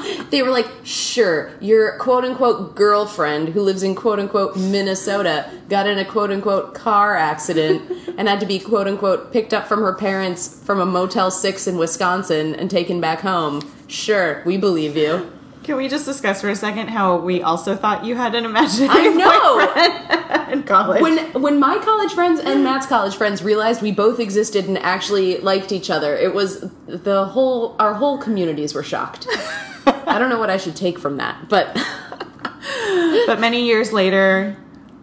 they 0.30 0.42
were 0.42 0.52
like, 0.52 0.70
sure, 0.84 1.52
your 1.60 1.98
quote 1.98 2.26
unquote 2.26 2.76
girlfriend 2.76 3.50
who 3.50 3.62
lives 3.62 3.84
in 3.84 3.96
quote 3.96 4.20
unquote 4.20 4.56
Minnesota 4.56 5.50
got 5.70 5.88
in 5.88 5.98
a 5.98 6.06
quote 6.06 6.32
unquote 6.32 6.74
car 6.74 7.16
accident 7.16 7.92
and 8.18 8.28
had 8.28 8.40
to 8.40 8.46
be 8.46 8.60
quote 8.60 8.88
unquote 8.88 9.32
picked 9.32 9.54
up 9.54 9.68
from 9.68 9.82
her 9.82 9.94
parents 9.94 10.64
from 10.64 10.80
a 10.80 10.86
Motel 10.86 11.32
6 11.32 11.68
in 11.68 11.78
Wisconsin 11.78 12.56
and 12.56 12.70
taken 12.70 13.02
back 13.02 13.22
home. 13.22 13.62
Sure, 13.88 14.42
we 14.46 14.58
believe 14.58 14.98
you. 14.98 15.32
Can 15.66 15.78
we 15.78 15.88
just 15.88 16.06
discuss 16.06 16.42
for 16.42 16.50
a 16.50 16.56
second 16.56 16.90
how 16.90 17.18
we 17.18 17.42
also 17.42 17.76
thought 17.76 18.06
you 18.06 18.16
had 18.16 18.36
an 18.36 18.46
imaginary 18.46 19.00
I 19.00 19.08
know! 19.08 19.66
boyfriend 19.66 20.52
in 20.54 20.64
college? 20.64 21.02
when 21.02 21.42
when 21.42 21.60
my 21.60 21.80
college 21.80 22.12
friends 22.14 22.40
and 22.40 22.64
Matt's 22.64 22.86
college 22.86 23.16
friends 23.16 23.42
realized 23.42 23.82
we 23.82 23.92
both 23.92 24.20
existed 24.20 24.68
and 24.68 24.78
actually 24.78 25.40
liked 25.40 25.72
each 25.72 25.90
other, 25.90 26.16
it 26.16 26.36
was 26.36 26.70
the 26.86 27.26
whole 27.26 27.76
our 27.80 27.96
whole 27.96 28.20
communities 28.20 28.76
were 28.76 28.84
shocked. 28.84 29.28
I 29.88 30.20
don't 30.20 30.30
know 30.30 30.38
what 30.38 30.52
I 30.52 30.58
should 30.58 30.76
take 30.76 31.00
from 31.00 31.18
that, 31.18 31.50
but 31.50 31.74
but 33.26 33.40
many 33.40 33.66
years 33.66 33.92
later, 33.92 34.56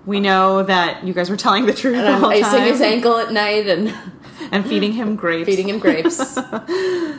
we 0.07 0.21
know 0.21 0.63
that 0.63 1.03
you 1.03 1.13
guys 1.13 1.29
were 1.29 1.37
telling 1.37 1.67
the 1.67 1.75
truth 1.75 1.97
the 1.97 2.07
I'm 2.07 2.25
icing 2.27 2.45
time 2.45 2.69
his 2.69 2.81
ankle 2.81 3.19
at 3.19 3.33
night 3.33 3.67
and 3.67 3.93
and 4.53 4.65
feeding 4.67 4.93
him 4.93 5.17
grapes. 5.17 5.47
feeding 5.47 5.69
him 5.69 5.79
grapes. 5.81 6.21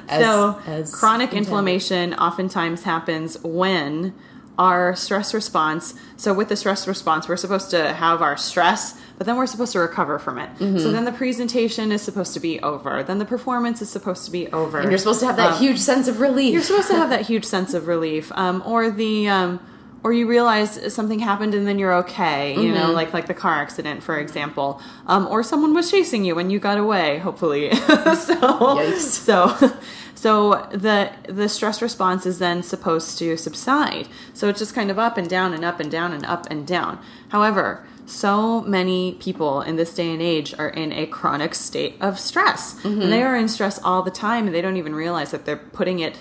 As- 0.09 0.23
so 0.23 0.59
as 0.65 0.93
chronic 0.93 1.29
intended. 1.29 1.37
inflammation 1.37 2.13
oftentimes 2.13 2.83
happens 2.83 3.41
when 3.43 4.13
our 4.59 4.95
stress 4.95 5.33
response 5.33 5.95
so 6.15 6.31
with 6.31 6.47
the 6.47 6.55
stress 6.55 6.87
response 6.87 7.27
we're 7.27 7.35
supposed 7.35 7.71
to 7.71 7.91
have 7.93 8.21
our 8.21 8.37
stress 8.37 8.99
but 9.17 9.25
then 9.25 9.35
we're 9.35 9.47
supposed 9.47 9.71
to 9.71 9.79
recover 9.79 10.19
from 10.19 10.37
it 10.37 10.47
Mm-hmm. 10.59 10.77
so 10.77 10.91
then 10.91 11.05
the 11.05 11.11
presentation 11.11 11.91
is 11.91 12.03
supposed 12.03 12.35
to 12.35 12.39
be 12.39 12.59
over 12.59 13.01
then 13.01 13.17
the 13.17 13.25
performance 13.25 13.81
is 13.81 13.89
supposed 13.89 14.25
to 14.25 14.31
be 14.31 14.47
over 14.49 14.77
And 14.79 14.91
you're 14.91 14.99
supposed 14.99 15.21
to 15.21 15.25
have 15.25 15.37
that 15.37 15.53
Um, 15.53 15.57
huge 15.59 15.79
sense 15.79 16.07
of 16.07 16.19
relief. 16.19 16.53
you're 16.53 16.61
supposed 16.61 16.89
to 16.89 16.95
have 16.97 17.09
that 17.09 17.21
huge 17.31 17.45
sense 17.45 17.73
of 17.73 17.87
relief 17.87 18.31
um, 18.35 18.61
or 18.63 18.91
the 18.91 19.27
um, 19.27 19.59
or 20.03 20.12
you 20.12 20.27
realize 20.27 20.93
something 20.93 21.19
happened 21.19 21.53
and 21.53 21.65
then 21.65 21.79
you're 21.79 21.93
okay 21.93 22.55
you 22.62 22.74
know 22.74 22.91
like 22.91 23.13
like 23.13 23.27
the 23.27 23.33
car 23.33 23.55
accident 23.55 24.03
for 24.03 24.17
example 24.19 24.81
um, 25.07 25.27
or 25.27 25.43
someone 25.43 25.74
was 25.74 25.89
chasing 25.89 26.25
you 26.25 26.38
and 26.39 26.51
you 26.51 26.60
got 26.60 26.77
away 26.77 27.19
hopefully. 27.19 27.72
So 28.13 28.36
Yikes. 28.36 29.00
so 29.00 29.74
so 30.15 30.67
the 30.72 31.12
the 31.27 31.50
stress 31.50 31.81
response 31.81 32.25
is 32.25 32.39
then 32.39 32.63
supposed 32.63 33.17
to 33.19 33.38
subside. 33.38 34.07
So 34.33 34.50
it's 34.50 34.60
just 34.60 34.75
kind 34.75 34.91
of 34.91 35.00
up 35.00 35.17
and 35.17 35.29
down 35.29 35.53
and 35.53 35.65
up 35.65 35.79
and 35.79 35.89
down 35.91 36.13
and 36.13 36.25
up 36.25 36.48
and 36.50 36.65
down. 36.67 37.00
However 37.29 37.86
so 38.05 38.62
many 38.62 39.13
people 39.13 39.62
in 39.62 39.77
this 39.77 39.93
day 39.93 40.12
and 40.12 40.22
age 40.22 40.53
are 40.60 40.69
in 40.69 40.91
a 40.91 41.05
chronic 41.05 41.55
state 41.55 41.95
of 42.01 42.19
stress. 42.19 42.83
And 43.01 43.12
they 43.12 43.24
are 43.24 43.36
in 43.36 43.48
stress 43.48 43.79
all 43.81 44.03
the 44.03 44.12
time 44.12 44.45
and 44.45 44.53
they 44.53 44.62
don't 44.62 44.77
even 44.77 44.93
realize 44.93 45.31
that 45.31 45.45
they're 45.45 45.55
putting 45.55 46.00
it 46.00 46.17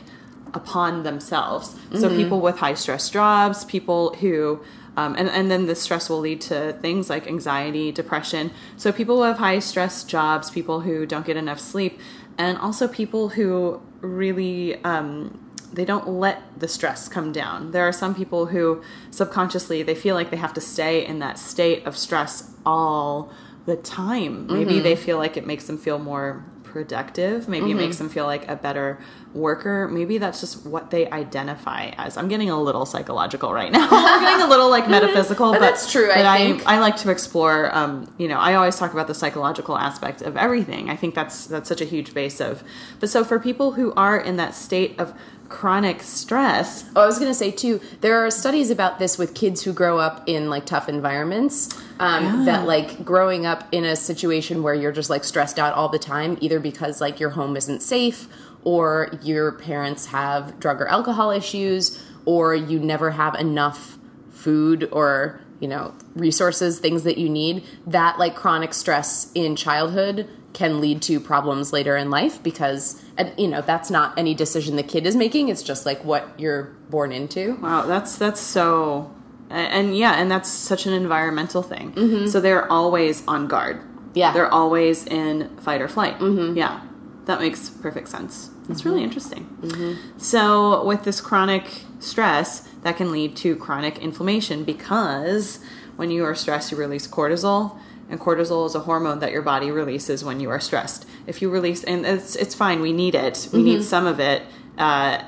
upon 0.54 1.02
themselves. 1.02 1.75
So 1.99 2.09
people 2.09 2.40
with 2.40 2.59
high 2.59 2.75
stress 2.75 3.09
jobs, 3.11 3.64
people 3.64 4.14
who 4.14 4.62
um, 4.97 5.14
and, 5.16 5.30
and 5.30 5.50
then 5.50 5.66
the 5.66 5.75
stress 5.75 6.11
will 6.11 6.21
lead 6.21 6.40
to 6.42 6.75
things 6.75 7.09
like 7.09 7.26
anxiety, 7.26 7.92
depression. 7.92 8.50
So 8.76 8.92
people 8.92 9.16
who 9.16 9.23
have 9.23 9.38
high 9.38 9.59
stress 9.59 10.04
jobs, 10.04 10.50
people 10.50 10.80
who 10.80 11.06
don't 11.06 11.25
get 11.25 11.37
enough 11.37 11.61
sleep, 11.61 11.99
and 12.37 12.59
also 12.59 12.88
people 12.88 13.30
who 13.30 13.80
really 14.00 14.82
um, 14.85 15.38
they 15.73 15.87
don't 15.87 16.06
let 16.06 16.42
the 16.59 16.68
stress 16.68 17.09
come 17.09 17.32
down. 17.32 17.71
There 17.71 17.88
are 17.88 17.92
some 17.92 18.14
people 18.14 18.47
who 18.47 18.82
subconsciously 19.11 19.82
they 19.82 19.94
feel 19.94 20.14
like 20.14 20.30
they 20.30 20.37
have 20.37 20.52
to 20.54 20.61
stay 20.61 21.04
in 21.04 21.18
that 21.21 21.38
state 21.38 21.87
of 21.87 21.97
stress 21.97 22.52
all 22.66 23.32
the 23.64 23.76
time. 23.76 24.47
Maybe 24.49 24.80
they 24.80 24.97
feel 24.97 25.16
like 25.16 25.37
it 25.37 25.47
makes 25.47 25.66
them 25.66 25.78
feel 25.78 25.99
more 25.99 26.44
productive. 26.73 27.49
Maybe 27.49 27.71
it 27.71 27.75
makes 27.75 27.99
them 27.99 28.09
feel 28.09 28.25
like 28.25 28.49
a 28.49 28.57
better 28.57 28.99
worker. 29.35 29.88
Maybe 29.88 30.19
that's 30.19 30.41
just 30.41 30.67
what 30.67 30.91
they 30.91 31.09
identify 31.11 31.87
as. 31.97 32.17
I'm 32.17 32.29
getting 32.29 32.50
a 32.50 32.61
little 32.61 32.87
psychological 32.87 33.52
right 33.52 33.71
now. 33.71 33.88
I'm 33.91 34.23
getting 34.23 34.47
a 34.47 34.49
little 34.49 34.71
like 34.71 34.88
metaphysical, 34.97 35.52
But 35.52 35.61
but, 35.61 35.67
that's 35.67 35.91
true, 35.93 36.11
I 36.11 36.23
but 36.23 36.37
think. 36.38 36.67
I 36.67 36.79
like 36.81 36.97
to 36.99 37.11
explore. 37.11 37.75
Um, 37.76 38.12
you 38.19 38.29
know, 38.29 38.38
I 38.38 38.55
always 38.55 38.76
talk 38.79 38.93
about 38.93 39.07
the 39.07 39.14
psychological 39.14 39.76
aspect 39.76 40.23
of 40.23 40.37
everything. 40.37 40.91
I 40.91 40.97
think 40.97 41.14
that's 41.14 41.47
that's 41.47 41.69
such 41.69 41.81
a 41.81 41.85
huge 41.85 42.14
base 42.14 42.41
of. 42.41 42.64
But 43.00 43.11
so 43.11 43.25
for 43.25 43.38
people 43.38 43.73
who 43.73 43.93
are 43.95 44.19
in 44.19 44.37
that 44.37 44.55
state 44.55 44.99
of 44.99 45.14
chronic 45.49 46.03
stress, 46.03 46.85
Oh, 46.97 47.03
I 47.03 47.07
was 47.07 47.19
gonna 47.19 47.35
say 47.35 47.51
too. 47.51 47.81
There 48.01 48.25
are 48.25 48.31
studies 48.31 48.71
about 48.71 48.99
this 48.99 49.19
with 49.19 49.35
kids 49.35 49.63
who 49.63 49.73
grow 49.73 49.99
up 49.99 50.23
in 50.27 50.49
like 50.51 50.67
tough 50.67 50.89
environments. 50.89 51.69
Um, 51.99 52.45
That 52.47 52.67
like 52.67 53.05
growing 53.05 53.47
up 53.47 53.69
in 53.73 53.85
a 53.85 53.97
situation 53.97 54.63
where 54.63 54.75
you're 54.75 54.93
just 54.93 55.11
like 55.11 55.25
stressed 55.25 55.59
out 55.59 55.75
all 55.75 55.89
the 55.89 55.99
time, 55.99 56.39
either 56.41 56.59
because 56.59 57.01
like 57.01 57.21
your 57.21 57.31
home 57.31 57.57
isn't 57.57 57.83
safe, 57.83 58.29
or 58.65 59.11
your 59.23 59.53
parents 59.53 60.07
have 60.07 60.59
drug 60.59 60.81
or 60.81 60.89
alcohol 60.89 61.31
issues, 61.31 62.03
or 62.25 62.55
you 62.55 62.79
never 62.79 63.11
have 63.13 63.35
enough 63.35 63.99
food 64.31 64.89
or 64.93 65.41
you 65.61 65.69
know 65.69 65.95
resources, 66.15 66.79
things 66.81 67.03
that 67.05 67.19
you 67.19 67.29
need. 67.29 67.65
That 67.87 68.19
like 68.19 68.35
chronic 68.35 68.75
stress 68.75 69.31
in 69.35 69.55
childhood 69.57 70.29
can 70.52 70.80
lead 70.80 71.00
to 71.00 71.18
problems 71.18 71.73
later 71.73 71.97
in 71.97 72.11
life 72.11 72.42
because 72.42 73.02
and 73.16 73.32
you 73.38 73.49
know 73.49 73.62
that's 73.62 73.90
not 73.90 74.16
any 74.18 74.35
decision 74.35 74.76
the 74.76 74.82
kid 74.82 75.06
is 75.06 75.16
making 75.16 75.49
it's 75.49 75.62
just 75.62 75.87
like 75.87 76.04
what 76.04 76.28
you're 76.38 76.64
born 76.90 77.11
into 77.11 77.56
Wow, 77.62 77.87
that's 77.87 78.16
that's 78.16 78.40
so, 78.40 79.14
and, 79.49 79.97
yeah, 79.97 80.14
and 80.14 80.30
that's 80.30 80.49
such 80.49 80.87
an 80.87 80.92
environmental 80.92 81.62
thing. 81.62 81.92
Mm-hmm. 81.92 82.26
So 82.26 82.40
they're 82.40 82.71
always 82.71 83.26
on 83.26 83.47
guard. 83.47 83.80
Yeah. 84.14 84.32
they're 84.35 84.52
always 84.52 85.06
in 85.06 85.56
fight 85.59 85.80
or 85.80 85.88
flight. 85.88 86.18
Mm-hmm. 86.18 86.56
Yeah, 86.56 86.82
that 87.25 87.40
makes 87.40 87.71
perfect 87.71 88.09
sense. 88.09 88.50
That's 88.68 88.80
mm-hmm. 88.80 88.90
really 88.90 89.04
interesting. 89.04 89.47
Mm-hmm. 89.62 90.18
So 90.18 90.85
with 90.85 91.04
this 91.04 91.21
chronic 91.21 91.85
stress, 91.99 92.68
that 92.82 92.97
can 92.97 93.11
lead 93.11 93.37
to 93.37 93.56
chronic 93.56 93.99
inflammation 93.99 94.64
because 94.64 95.61
when 95.97 96.11
you 96.11 96.25
are 96.25 96.35
stressed, 96.35 96.73
you 96.73 96.76
release 96.76 97.06
cortisol. 97.06 97.78
And 98.12 98.21
cortisol 98.21 98.66
is 98.66 98.75
a 98.75 98.81
hormone 98.81 99.21
that 99.21 99.33
your 99.33 99.40
body 99.40 99.71
releases 99.71 100.23
when 100.23 100.38
you 100.38 100.50
are 100.50 100.61
stressed. 100.61 101.07
If 101.26 101.40
you 101.40 101.49
release, 101.49 101.83
and 101.83 102.04
it's 102.04 102.37
it's 102.37 102.54
fine, 102.54 102.83
we 102.83 102.92
need 102.92 103.14
it. 103.14 103.49
We 103.54 103.62
need 103.62 103.83
some 103.83 104.07
of 104.07 104.21
it. 104.21 104.42
Uh, 104.76 105.25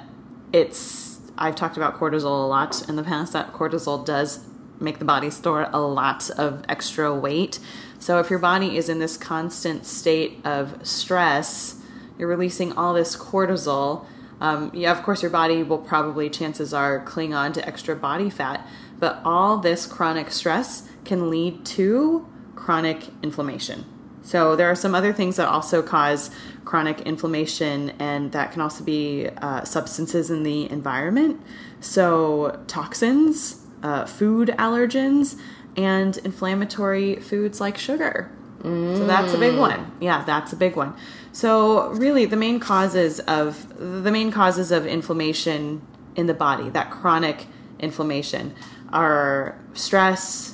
it's 0.52 1.18
I've 1.38 1.56
talked 1.56 1.78
about 1.78 1.98
cortisol 1.98 2.44
a 2.44 2.46
lot 2.46 2.86
in 2.86 2.96
the 2.96 3.02
past 3.02 3.32
that 3.32 3.54
cortisol 3.54 4.04
does 4.04 4.46
make 4.80 4.98
the 4.98 5.06
body 5.06 5.30
store 5.30 5.70
a 5.72 5.80
lot 5.80 6.28
of 6.36 6.62
extra 6.68 7.14
weight. 7.14 7.58
So 7.98 8.18
if 8.18 8.28
your 8.28 8.38
body 8.38 8.76
is 8.76 8.90
in 8.90 8.98
this 8.98 9.16
constant 9.16 9.86
state 9.86 10.44
of 10.44 10.86
stress, 10.86 11.80
you're 12.18 12.28
releasing 12.28 12.72
all 12.72 12.92
this 12.92 13.16
cortisol. 13.16 14.04
Um, 14.42 14.70
yeah, 14.74 14.92
of 14.92 15.02
course, 15.02 15.22
your 15.22 15.30
body 15.30 15.62
will 15.62 15.78
probably, 15.78 16.28
chances 16.28 16.74
are, 16.74 17.00
cling 17.00 17.32
on 17.32 17.54
to 17.54 17.66
extra 17.66 17.96
body 17.96 18.28
fat. 18.28 18.66
But 18.98 19.22
all 19.24 19.56
this 19.56 19.86
chronic 19.86 20.30
stress 20.30 20.86
can 21.06 21.30
lead 21.30 21.64
to 21.64 22.28
chronic 22.64 23.08
inflammation. 23.22 23.84
So 24.22 24.56
there 24.56 24.70
are 24.70 24.74
some 24.74 24.94
other 24.94 25.12
things 25.12 25.36
that 25.36 25.46
also 25.46 25.82
cause 25.82 26.30
chronic 26.64 27.02
inflammation, 27.02 27.90
and 27.98 28.32
that 28.32 28.52
can 28.52 28.62
also 28.62 28.82
be 28.82 29.28
uh, 29.42 29.64
substances 29.64 30.30
in 30.30 30.44
the 30.44 30.70
environment. 30.70 31.42
So 31.80 32.58
toxins, 32.66 33.60
uh, 33.82 34.06
food 34.06 34.48
allergens, 34.58 35.38
and 35.76 36.16
inflammatory 36.18 37.16
foods 37.16 37.60
like 37.60 37.76
sugar. 37.76 38.30
So 38.62 39.06
that's 39.06 39.34
a 39.34 39.38
big 39.38 39.58
one. 39.58 39.92
Yeah, 40.00 40.24
that's 40.24 40.54
a 40.54 40.56
big 40.56 40.74
one. 40.74 40.94
So 41.32 41.90
really, 41.90 42.24
the 42.24 42.36
main 42.36 42.60
causes 42.60 43.20
of 43.20 43.68
the 43.78 44.10
main 44.10 44.32
causes 44.32 44.72
of 44.72 44.86
inflammation 44.86 45.82
in 46.16 46.28
the 46.28 46.32
body, 46.32 46.70
that 46.70 46.90
chronic 46.90 47.46
inflammation, 47.78 48.54
are 48.90 49.58
stress, 49.74 50.53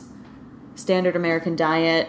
standard 0.81 1.15
American 1.15 1.55
diet, 1.57 2.09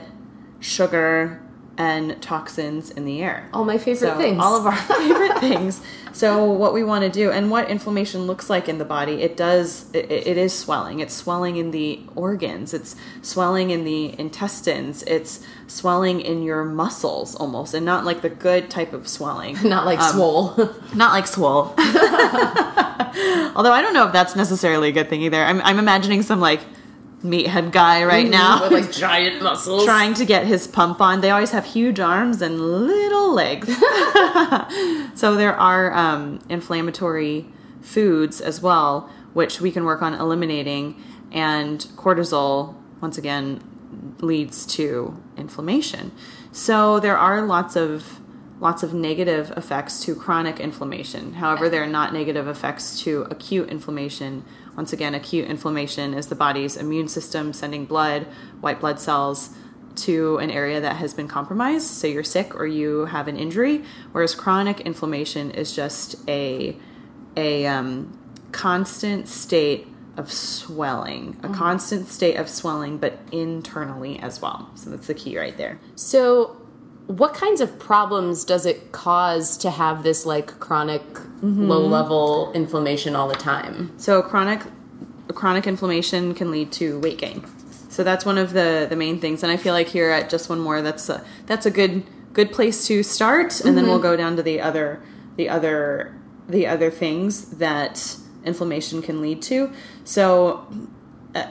sugar, 0.59 1.41
and 1.77 2.21
toxins 2.21 2.91
in 2.91 3.05
the 3.05 3.21
air. 3.23 3.49
All 3.53 3.63
my 3.65 3.77
favorite 3.77 4.11
So, 4.11 4.17
things. 4.17 4.37
All 4.39 4.55
of 4.55 4.65
our 4.65 4.75
favorite 4.75 5.39
things. 5.39 5.81
So 6.13 6.43
what 6.51 6.73
we 6.73 6.83
want 6.83 7.03
to 7.05 7.09
do 7.09 7.31
and 7.31 7.49
what 7.49 7.69
inflammation 7.69 8.27
looks 8.27 8.49
like 8.49 8.67
in 8.67 8.77
the 8.77 8.85
body, 8.85 9.21
it 9.23 9.37
does 9.37 9.89
it, 9.93 10.11
it 10.11 10.37
is 10.37 10.53
swelling. 10.53 10.99
It's 10.99 11.13
swelling 11.13 11.55
in 11.55 11.71
the 11.71 12.01
organs. 12.15 12.73
It's 12.73 12.95
swelling 13.21 13.69
in 13.71 13.85
the 13.85 14.19
intestines. 14.19 15.01
It's 15.03 15.39
swelling 15.67 16.19
in 16.19 16.43
your 16.43 16.65
muscles 16.65 17.33
almost 17.35 17.73
and 17.73 17.85
not 17.85 18.03
like 18.05 18.21
the 18.21 18.29
good 18.29 18.69
type 18.69 18.91
of 18.93 19.07
swelling. 19.07 19.57
Not 19.63 19.85
like 19.85 19.99
Um, 19.99 20.11
swole. 20.13 20.55
Not 20.93 21.13
like 21.13 21.25
swole. 21.27 21.73
Although 23.55 23.71
I 23.73 23.81
don't 23.81 23.93
know 23.93 24.05
if 24.07 24.13
that's 24.13 24.35
necessarily 24.35 24.89
a 24.89 24.91
good 24.91 25.09
thing 25.09 25.21
either. 25.21 25.43
I'm, 25.43 25.61
I'm 25.61 25.79
imagining 25.79 26.21
some 26.21 26.39
like 26.39 26.61
meathead 27.23 27.71
guy 27.71 28.03
right 28.03 28.27
now 28.27 28.61
With 28.63 28.71
like 28.71 28.91
giant 28.91 29.41
muscles. 29.43 29.85
trying 29.85 30.13
to 30.15 30.25
get 30.25 30.45
his 30.45 30.67
pump 30.67 31.01
on. 31.01 31.21
They 31.21 31.29
always 31.29 31.51
have 31.51 31.65
huge 31.65 31.99
arms 31.99 32.41
and 32.41 32.59
little 32.59 33.33
legs. 33.33 33.67
so 35.15 35.35
there 35.35 35.55
are 35.55 35.93
um, 35.93 36.39
inflammatory 36.49 37.45
foods 37.81 38.41
as 38.41 38.61
well, 38.61 39.09
which 39.33 39.61
we 39.61 39.71
can 39.71 39.85
work 39.85 40.01
on 40.01 40.13
eliminating. 40.13 41.01
And 41.31 41.79
cortisol, 41.95 42.75
once 43.01 43.17
again, 43.17 43.63
leads 44.19 44.65
to 44.77 45.21
inflammation. 45.37 46.11
So 46.51 46.99
there 46.99 47.17
are 47.17 47.41
lots 47.41 47.75
of 47.75 48.19
lots 48.59 48.83
of 48.83 48.93
negative 48.93 49.51
effects 49.57 50.03
to 50.05 50.13
chronic 50.13 50.59
inflammation. 50.59 51.33
However, 51.33 51.67
there 51.67 51.81
are 51.81 51.87
not 51.87 52.13
negative 52.13 52.47
effects 52.47 53.01
to 53.01 53.23
acute 53.31 53.69
inflammation. 53.69 54.45
Once 54.81 54.93
again, 54.93 55.13
acute 55.13 55.47
inflammation 55.47 56.15
is 56.15 56.25
the 56.25 56.33
body's 56.33 56.75
immune 56.75 57.07
system 57.07 57.53
sending 57.53 57.85
blood, 57.85 58.23
white 58.61 58.79
blood 58.79 58.99
cells 58.99 59.51
to 59.95 60.39
an 60.39 60.49
area 60.49 60.81
that 60.81 60.95
has 60.95 61.13
been 61.13 61.27
compromised. 61.27 61.85
So 61.85 62.07
you're 62.07 62.23
sick 62.23 62.55
or 62.55 62.65
you 62.65 63.05
have 63.05 63.27
an 63.27 63.37
injury, 63.37 63.83
whereas 64.11 64.33
chronic 64.33 64.79
inflammation 64.79 65.51
is 65.51 65.75
just 65.75 66.15
a 66.27 66.75
a 67.37 67.67
um, 67.67 68.17
constant 68.51 69.27
state 69.27 69.85
of 70.17 70.33
swelling, 70.33 71.39
a 71.43 71.49
constant 71.49 72.07
state 72.07 72.37
of 72.37 72.49
swelling, 72.49 72.97
but 72.97 73.19
internally 73.31 74.17
as 74.17 74.41
well. 74.41 74.71
So 74.73 74.89
that's 74.89 75.05
the 75.05 75.13
key 75.13 75.37
right 75.37 75.55
there. 75.57 75.79
So, 75.93 76.59
what 77.11 77.33
kinds 77.33 77.61
of 77.61 77.77
problems 77.79 78.43
does 78.45 78.65
it 78.65 78.91
cause 78.91 79.57
to 79.57 79.69
have 79.69 80.03
this 80.03 80.25
like 80.25 80.59
chronic 80.59 81.03
Mm-hmm. 81.41 81.69
low 81.69 81.79
level 81.87 82.51
inflammation 82.53 83.15
all 83.15 83.27
the 83.27 83.35
time? 83.35 83.91
So 83.97 84.21
chronic 84.21 84.61
chronic 85.33 85.65
inflammation 85.65 86.35
can 86.35 86.51
lead 86.51 86.71
to 86.73 86.99
weight 86.99 87.17
gain. 87.17 87.43
So 87.89 88.03
that's 88.03 88.25
one 88.25 88.37
of 88.37 88.53
the 88.53 88.85
the 88.87 88.95
main 88.95 89.19
things. 89.19 89.41
And 89.41 89.51
I 89.51 89.57
feel 89.57 89.73
like 89.73 89.87
here 89.87 90.11
at 90.11 90.29
just 90.29 90.49
one 90.49 90.59
more, 90.59 90.83
that's 90.83 91.09
a, 91.09 91.25
that's 91.47 91.65
a 91.65 91.71
good 91.71 92.03
good 92.33 92.51
place 92.51 92.85
to 92.87 93.01
start, 93.01 93.59
and 93.61 93.75
then 93.75 93.87
we'll 93.87 93.99
go 93.99 94.15
down 94.15 94.35
to 94.35 94.43
the 94.43 94.61
other 94.61 95.01
the 95.35 95.49
other 95.49 96.13
the 96.47 96.67
other 96.67 96.91
things 96.91 97.57
that 97.57 98.17
inflammation 98.45 99.01
can 99.01 99.21
lead 99.21 99.41
to. 99.43 99.71
So. 100.03 100.67
Uh, 101.33 101.47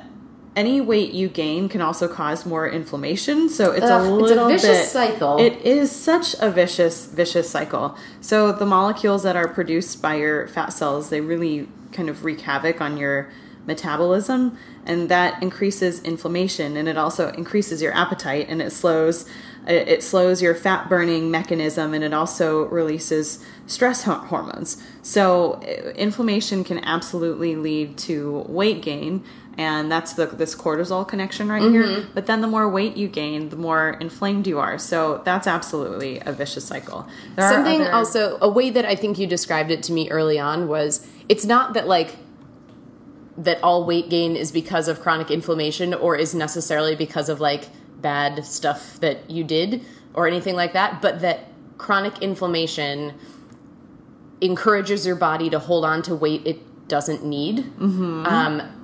any 0.57 0.81
weight 0.81 1.13
you 1.13 1.29
gain 1.29 1.69
can 1.69 1.81
also 1.81 2.09
cause 2.09 2.45
more 2.45 2.69
inflammation, 2.69 3.49
so 3.49 3.71
it's 3.71 3.85
Ugh, 3.87 4.21
a 4.21 4.25
it's 4.25 4.33
a 4.33 4.47
vicious 4.49 4.63
bit. 4.81 4.87
cycle. 4.89 5.39
It 5.39 5.59
is 5.63 5.91
such 5.93 6.35
a 6.41 6.51
vicious 6.51 7.07
vicious 7.07 7.49
cycle 7.49 7.97
so 8.21 8.53
the 8.53 8.67
molecules 8.67 9.23
that 9.23 9.37
are 9.37 9.49
produced 9.49 10.03
by 10.03 10.17
your 10.17 10.49
fat 10.49 10.71
cells 10.73 11.11
they 11.11 11.21
really 11.21 11.69
kind 11.93 12.09
of 12.09 12.25
wreak 12.25 12.41
havoc 12.43 12.81
on 12.81 12.97
your 12.97 13.31
metabolism 13.67 14.57
and 14.87 15.09
that 15.09 15.41
increases 15.43 16.03
inflammation 16.03 16.77
and 16.77 16.89
it 16.89 16.97
also 16.97 17.31
increases 17.33 17.81
your 17.83 17.93
appetite 17.93 18.47
and 18.49 18.61
it 18.63 18.71
slows 18.71 19.29
it 19.67 20.03
slows 20.03 20.41
your 20.41 20.55
fat 20.55 20.89
burning 20.89 21.31
mechanism 21.31 21.93
and 21.93 22.03
it 22.03 22.15
also 22.15 22.65
releases 22.69 23.45
stress 23.67 24.05
hormones 24.05 24.83
so 25.03 25.61
uh, 25.63 25.91
inflammation 25.91 26.65
can 26.65 26.79
absolutely 26.85 27.55
lead 27.55 27.97
to 27.99 28.45
weight 28.49 28.81
gain 28.83 29.23
and 29.59 29.91
that's 29.91 30.15
the 30.15 30.27
this 30.27 30.55
cortisol 30.55 31.07
connection 31.07 31.49
right 31.49 31.63
here. 31.63 32.07
But 32.15 32.27
then 32.27 32.41
the 32.41 32.47
more 32.47 32.69
weight 32.69 32.97
you 32.97 33.09
gain, 33.09 33.49
the 33.51 33.57
more 33.57 33.91
inflamed 34.01 34.47
you 34.47 34.59
are. 34.59 34.79
So 34.79 35.21
that's 35.25 35.47
absolutely 35.47 36.21
a 36.25 36.33
vicious 36.33 36.65
cycle. 36.65 37.07
There 37.37 37.45
are 37.45 37.53
Something 37.53 37.83
other- 37.83 37.93
also, 37.93 38.39
a 38.41 38.49
way 38.49 38.71
that 38.71 38.85
I 38.85 38.95
think 38.95 39.19
you 39.19 39.27
described 39.27 39.71
it 39.71 39.83
to 39.85 39.93
me 39.93 40.11
early 40.11 40.39
on 40.39 40.69
was 40.69 41.07
it's 41.29 41.45
not 41.45 41.75
that 41.75 41.87
like 41.87 42.17
that 43.37 43.63
all 43.63 43.85
weight 43.85 44.09
gain 44.11 44.37
is 44.37 44.53
because 44.53 44.89
of 44.89 45.01
chronic 45.01 45.31
inflammation 45.31 45.95
or 45.95 46.17
is 46.17 46.35
necessarily 46.35 46.95
because 46.95 47.29
of 47.29 47.41
like 47.41 47.69
bad 48.01 48.45
stuff 48.45 48.99
that 49.01 49.31
you 49.31 49.45
did 49.45 49.85
or 50.15 50.27
anything 50.27 50.55
like 50.57 50.73
that, 50.73 51.01
but 51.01 51.21
that 51.21 51.47
chronic 51.79 52.21
inflammation 52.23 53.15
encourages 54.41 55.07
your 55.07 55.17
body 55.17 55.51
to 55.51 55.59
hold 55.59 55.85
on 55.85 56.03
to 56.03 56.15
weight 56.15 56.43
it 56.47 56.89
doesn't 56.89 57.25
need. 57.25 57.59
Mm-hmm. 57.59 58.27
Um, 58.27 58.80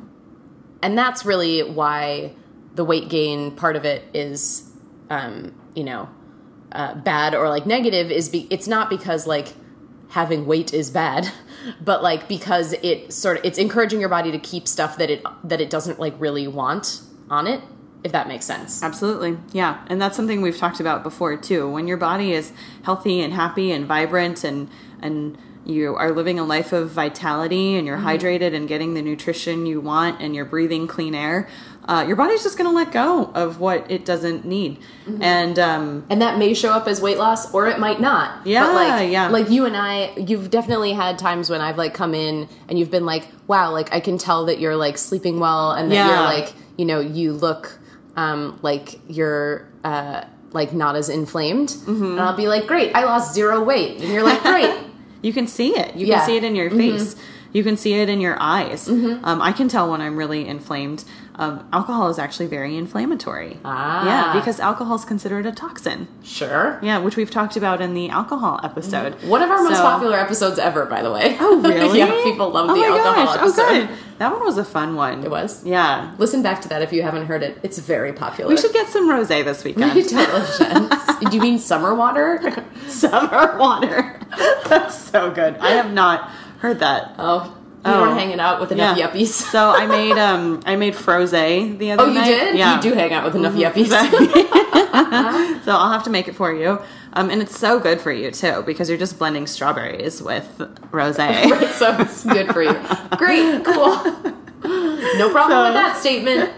and 0.83 0.97
that's 0.97 1.25
really 1.25 1.63
why 1.63 2.33
the 2.75 2.85
weight 2.85 3.09
gain 3.09 3.53
part 3.53 3.77
of 3.77 3.85
it 3.85 4.05
is, 4.13 4.71
um, 5.11 5.55
you 5.75 5.85
know, 5.85 6.09
uh, 6.73 6.95
bad 6.95 7.35
or 7.35 7.49
like 7.49 7.65
negative 7.67 8.11
is 8.11 8.29
be- 8.29 8.47
it's 8.51 8.69
not 8.69 8.91
because 8.91 9.27
like 9.27 9.55
having 10.11 10.47
weight 10.47 10.75
is 10.75 10.91
bad 10.91 11.29
but 11.81 12.03
like 12.03 12.29
because 12.29 12.75
it 12.75 13.13
sort 13.13 13.39
of 13.39 13.45
it's 13.45 13.59
encouraging 13.59 13.99
your 13.99 14.09
body 14.09 14.31
to 14.31 14.39
keep 14.39 14.69
stuff 14.69 14.99
that 14.99 15.11
it 15.11 15.25
that 15.43 15.61
it 15.61 15.71
doesn't 15.71 15.99
like 15.99 16.15
really 16.19 16.47
want 16.47 17.01
on 17.31 17.47
it 17.47 17.61
if 18.05 18.13
that 18.13 18.29
makes 18.29 18.45
sense 18.45 18.83
Absolutely. 18.83 19.37
Yeah. 19.53 19.85
And 19.89 20.01
that's 20.01 20.17
something 20.17 20.41
we've 20.41 20.57
talked 20.57 20.79
about 20.79 21.03
before 21.03 21.37
too. 21.37 21.69
When 21.69 21.89
your 21.89 21.97
body 21.97 22.33
is 22.33 22.53
healthy 22.85 23.21
and 23.21 23.33
happy 23.33 23.73
and 23.73 23.85
vibrant 23.85 24.45
and 24.45 24.71
and 25.03 25.37
you 25.67 25.95
are 25.97 26.13
living 26.13 26.39
a 26.39 26.45
life 26.45 26.73
of 26.73 26.91
vitality 26.91 27.77
and 27.77 27.87
you're 27.87 27.99
hydrated 27.99 28.55
and 28.55 28.69
getting 28.69 28.95
the 28.95 29.03
nutrition 29.03 29.67
you 29.67 29.81
want 29.81 30.21
and 30.23 30.35
you're 30.35 30.45
breathing 30.45 30.87
clean 30.87 31.15
air, 31.15 31.49
uh, 31.89 32.05
your 32.07 32.17
body's 32.17 32.43
just 32.43 32.57
going 32.57 32.71
to 32.71 32.75
let 32.75 32.93
go 32.93 33.25
of 33.35 33.61
what 33.61 33.91
it 33.91 34.05
doesn't 34.05 34.45
need. 34.45 34.79
And 35.21 35.59
um, 35.59 36.07
and 36.09 36.23
that 36.23 36.39
may 36.39 36.55
show 36.55 36.71
up 36.73 36.87
as 36.87 37.01
weight 37.03 37.19
loss 37.19 37.53
or 37.53 37.67
it 37.69 37.79
might 37.79 38.01
not 38.01 38.47
Yeah, 38.47 38.67
but 38.67 38.75
like 38.75 39.11
yeah. 39.13 39.29
like 39.29 39.51
you 39.51 39.65
and 39.67 39.77
i 39.77 40.13
you've 40.17 40.51
definitely 40.51 40.93
had 40.93 41.19
times 41.19 41.49
when 41.51 41.61
i've 41.61 41.79
like 41.79 41.95
come 41.95 42.15
in 42.15 42.49
and 42.69 42.79
you've 42.79 42.91
been 42.91 43.07
like 43.07 43.29
wow 43.47 43.71
like 43.73 43.93
i 43.93 44.01
can 44.01 44.19
tell 44.19 44.47
that 44.47 44.59
you're 44.59 44.75
like 44.77 44.99
sleeping 44.99 45.39
well 45.41 45.73
and 45.73 45.91
that 45.91 45.95
Yeah. 45.95 46.09
you're 46.09 46.25
like 46.41 46.53
you 46.77 46.85
know 46.85 46.99
you 47.01 47.33
look 47.33 47.79
um 48.17 48.59
like 48.63 48.99
you're 49.09 49.69
uh 49.85 50.25
like 50.53 50.73
not 50.73 50.97
as 50.97 51.09
inflamed 51.09 51.69
Mm-hmm. 51.69 52.05
and 52.05 52.21
i'll 52.21 52.37
be 52.37 52.49
like 52.49 52.67
great 52.67 52.95
i 52.97 53.05
lost 53.05 53.33
zero 53.35 53.63
weight 53.63 54.01
and 54.01 54.13
you're 54.13 54.25
like 54.25 54.43
great 54.43 54.75
You 55.23 55.33
can 55.33 55.47
see 55.47 55.77
it. 55.77 55.97
You 55.97 56.07
Yeah. 56.07 56.19
can 56.19 56.27
see 56.27 56.37
it 56.37 56.45
in 56.45 56.55
your 56.55 56.71
face. 56.71 57.17
You 57.53 57.63
can 57.65 57.77
see 57.79 57.95
it 57.95 58.09
in 58.11 58.21
your 58.21 58.37
eyes. 58.39 58.87
Um, 58.89 59.41
I 59.41 59.53
can 59.53 59.69
tell 59.69 59.91
when 59.91 60.01
I'm 60.03 60.17
really 60.17 60.47
inflamed. 60.47 61.05
Um, 61.39 61.67
alcohol 61.73 62.09
is 62.09 62.19
actually 62.19 62.47
very 62.47 62.77
inflammatory. 62.77 63.59
Ah. 63.65 64.07
Yeah, 64.07 64.33
because 64.39 64.59
alcohol 64.59 64.97
is 64.97 65.05
considered 65.05 65.45
a 65.47 65.53
toxin. 65.53 66.09
sure 66.23 66.79
Yeah, 66.83 66.99
which 66.99 67.17
we've 67.17 67.31
talked 67.31 67.57
about 67.57 67.81
in 67.83 67.93
the 67.95 68.09
alcohol 68.09 68.59
episode. 68.63 69.15
one 69.25 69.43
of 69.43 69.51
our 69.51 69.63
most 69.63 69.81
popular 69.83 70.19
episodes 70.19 70.59
ever 70.59 70.87
by 70.87 71.03
the 71.03 71.11
way 71.13 71.37
Oh, 71.41 71.61
really? 71.61 71.99
yeah 71.99 72.11
people 72.25 72.51
love 72.51 72.71
oh 72.71 72.75
the 72.75 72.85
alcohol 72.87 73.25
gosh. 73.27 73.37
episode 73.37 73.63
Oh, 73.63 73.87
good. 73.87 73.89
That 74.19 74.33
one 74.33 74.45
was 74.45 74.57
a 74.57 74.65
fun 74.65 74.95
one. 74.97 75.25
It 75.25 75.31
was? 75.31 75.63
Yeah. 75.65 76.13
listen 76.19 76.43
back 76.43 76.63
to 76.63 76.69
that 76.71 76.81
if 76.81 76.91
you 76.93 77.03
haven't 77.03 77.27
heard 77.27 77.43
it 77.43 77.59
it's 77.63 77.79
very 77.79 78.13
popular 78.15 78.49
We 78.51 78.57
should 78.57 78.73
get 78.73 78.89
some 78.89 79.07
rosé 79.09 79.45
this 79.45 79.63
weekend. 79.63 79.93
totally 80.09 80.47
should. 80.57 81.31
Do 81.31 81.37
you 81.37 81.43
mean 81.43 81.59
summer 81.59 81.95
water? 81.95 82.65
Summer 82.89 83.57
water. 83.59 84.16
That's 84.69 84.97
so 85.11 85.31
good. 85.31 85.57
I 85.59 85.71
have 85.71 85.93
not 85.93 86.31
heard 86.61 86.79
that. 86.81 87.15
Oh, 87.19 87.45
you 87.85 87.93
Oh. 87.93 88.01
weren't 88.03 88.19
hanging 88.19 88.41
out 88.41 88.61
with 88.61 88.73
enough 88.73 88.97
Yeah. 88.99 89.09
yuppies. 89.11 89.29
So 89.53 89.71
I 89.71 89.87
made 89.87 90.19
um 90.19 90.61
I 90.67 90.75
made 90.77 90.95
frosé 90.95 91.79
the 91.79 91.93
other 91.93 92.05
day. 92.05 92.11
Oh, 92.11 92.13
you 92.13 92.21
night. 92.21 92.27
did? 92.27 92.57
Yeah. 92.59 92.77
You 92.77 92.83
do 92.83 92.93
hang 92.95 93.13
out 93.13 93.25
with 93.25 93.35
enough 93.37 93.55
yuppies. 93.55 93.91
So 95.67 95.73
I'll 95.73 95.91
have 95.93 96.05
to 96.05 96.11
make 96.11 96.29
it 96.29 96.35
for 96.37 96.55
you. 96.55 96.79
Um, 97.13 97.29
and 97.29 97.43
it's 97.43 97.59
so 97.59 97.79
good 97.81 98.01
for 98.01 98.13
you 98.13 98.31
too 98.31 98.63
because 98.65 98.89
you're 98.89 98.99
just 98.99 99.19
blending 99.19 99.47
strawberries 99.47 100.23
with 100.23 100.47
rosé. 100.93 101.51
Right, 101.51 101.69
so 101.75 101.97
it's 102.01 102.25
good 102.25 102.53
for 102.53 102.63
you. 102.63 102.73
Great, 103.17 103.65
cool. 103.65 103.97
No 105.19 105.31
problem 105.31 105.65
with 105.65 105.75
that 105.75 105.97
statement. 106.01 106.53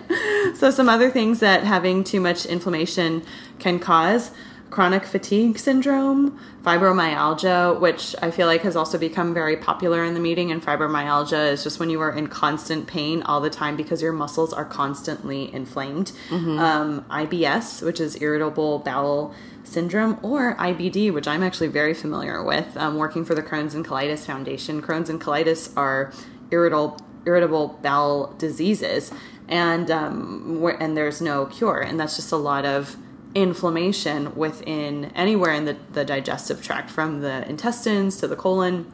so 0.57 0.71
some 0.71 0.89
other 0.89 1.11
things 1.11 1.41
that 1.41 1.65
having 1.65 2.05
too 2.05 2.21
much 2.21 2.45
inflammation 2.47 3.23
can 3.59 3.79
cause 3.79 4.31
chronic 4.71 5.05
fatigue 5.05 5.59
syndrome, 5.59 6.39
fibromyalgia, 6.63 7.81
which 7.81 8.15
I 8.21 8.31
feel 8.31 8.47
like 8.47 8.63
has 8.63 8.77
also 8.77 8.99
become 8.99 9.33
very 9.33 9.57
popular 9.57 10.05
in 10.05 10.15
the 10.15 10.21
meeting. 10.21 10.51
And 10.51 10.63
fibromyalgia 10.63 11.53
is 11.53 11.65
just 11.65 11.81
when 11.81 11.91
you 11.91 12.01
are 12.01 12.13
in 12.13 12.27
constant 12.29 12.87
pain 12.87 13.23
all 13.23 13.41
the 13.41 13.51
time 13.51 13.77
because 13.77 14.03
your 14.03 14.13
muscles 14.13 14.53
are 14.53 14.65
constantly 14.65 15.53
inflamed. 15.55 16.13
Um, 16.59 17.05
IBS, 17.11 17.83
which 17.85 18.01
is 18.01 18.21
irritable 18.21 18.81
bowel 18.81 19.35
syndrome, 19.65 20.19
or 20.23 20.57
IBD, 20.57 21.13
which 21.13 21.29
I'm 21.29 21.43
actually 21.43 21.69
very 21.69 21.95
familiar 21.95 22.43
with, 22.43 22.77
um, 22.77 22.97
working 22.97 23.25
for 23.25 23.35
the 23.35 23.43
Crohn's 23.43 23.75
and 23.75 23.85
Colitis 23.85 24.25
Foundation. 24.25 24.81
Crohn's 24.83 25.11
and 25.11 25.21
colitis 25.21 25.75
are 25.77 26.13
irritable 26.51 26.99
irritable 27.27 27.79
bowel 27.83 28.35
diseases, 28.39 29.13
and 29.49 29.91
um, 29.91 30.65
and 30.81 30.97
there's 30.97 31.21
no 31.21 31.47
cure, 31.47 31.81
and 31.81 32.01
that's 32.01 32.17
just 32.17 32.33
a 32.33 32.37
lot 32.37 32.65
of 32.65 32.97
inflammation 33.43 34.35
within 34.35 35.07
anywhere 35.15 35.53
in 35.53 35.65
the, 35.65 35.77
the 35.93 36.05
digestive 36.05 36.63
tract, 36.63 36.91
from 36.91 37.21
the 37.21 37.49
intestines 37.49 38.17
to 38.19 38.27
the 38.29 38.37
colon. 38.37 38.91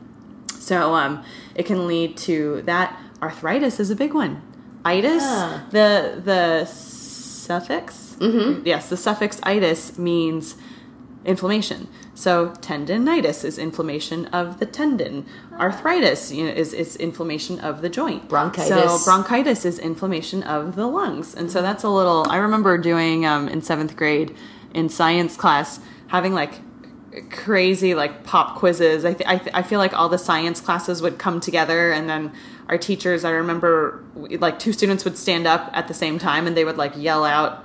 So 0.58 0.94
um, 0.94 1.24
it 1.54 1.66
can 1.66 1.86
lead 1.86 2.16
to 2.28 2.62
that. 2.62 2.98
Arthritis 3.22 3.78
is 3.80 3.90
a 3.90 3.96
big 3.96 4.12
one. 4.14 4.42
Itis, 4.84 5.22
Ah. 5.24 5.64
the 5.70 6.20
the 6.22 6.64
suffix, 6.66 8.16
mm-hmm. 8.18 8.66
yes, 8.66 8.88
the 8.90 8.96
suffix 8.96 9.40
itis 9.42 9.98
means 9.98 10.56
inflammation. 11.24 11.88
So 12.14 12.50
tendonitis 12.60 13.44
is 13.44 13.58
inflammation 13.58 14.26
of 14.26 14.60
the 14.60 14.66
tendon. 14.66 15.26
Arthritis 15.58 16.30
you 16.32 16.46
know, 16.46 16.52
is, 16.52 16.72
is 16.72 16.96
inflammation 16.96 17.58
of 17.58 17.82
the 17.82 17.88
joint. 17.88 18.28
Bronchitis. 18.28 18.68
So 18.68 19.04
bronchitis 19.04 19.64
is 19.64 19.78
inflammation 19.78 20.42
of 20.44 20.76
the 20.76 20.86
lungs. 20.86 21.34
And 21.34 21.50
so 21.50 21.60
that's 21.60 21.82
a 21.82 21.88
little, 21.88 22.26
I 22.28 22.36
remember 22.36 22.78
doing 22.78 23.26
um, 23.26 23.48
in 23.48 23.62
seventh 23.62 23.96
grade 23.96 24.34
in 24.72 24.88
science 24.88 25.36
class, 25.36 25.80
having 26.06 26.34
like 26.34 26.60
crazy 27.30 27.94
like 27.94 28.24
pop 28.24 28.56
quizzes. 28.56 29.04
I, 29.04 29.14
th- 29.14 29.28
I, 29.28 29.38
th- 29.38 29.54
I 29.54 29.62
feel 29.62 29.78
like 29.78 29.92
all 29.92 30.08
the 30.08 30.18
science 30.18 30.60
classes 30.60 31.02
would 31.02 31.18
come 31.18 31.40
together 31.40 31.92
and 31.92 32.08
then 32.08 32.32
our 32.68 32.78
teachers, 32.78 33.24
I 33.24 33.30
remember 33.30 34.04
like 34.14 34.58
two 34.58 34.72
students 34.72 35.04
would 35.04 35.18
stand 35.18 35.46
up 35.46 35.70
at 35.72 35.88
the 35.88 35.94
same 35.94 36.18
time 36.18 36.46
and 36.46 36.56
they 36.56 36.64
would 36.64 36.76
like 36.76 36.92
yell 36.96 37.24
out 37.24 37.64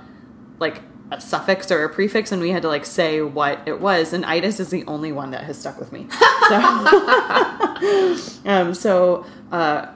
like 0.58 0.82
a 1.10 1.20
suffix 1.20 1.70
or 1.70 1.84
a 1.84 1.88
prefix 1.88 2.32
and 2.32 2.40
we 2.40 2.50
had 2.50 2.62
to 2.62 2.68
like 2.68 2.84
say 2.86 3.20
what 3.20 3.60
it 3.66 3.80
was 3.80 4.12
and 4.12 4.24
itis 4.24 4.60
is 4.60 4.70
the 4.70 4.84
only 4.86 5.12
one 5.12 5.30
that 5.30 5.44
has 5.44 5.58
stuck 5.58 5.78
with 5.78 5.92
me. 5.92 6.06
So, 6.48 6.56
um, 8.46 8.74
so 8.74 9.26
uh, 9.50 9.86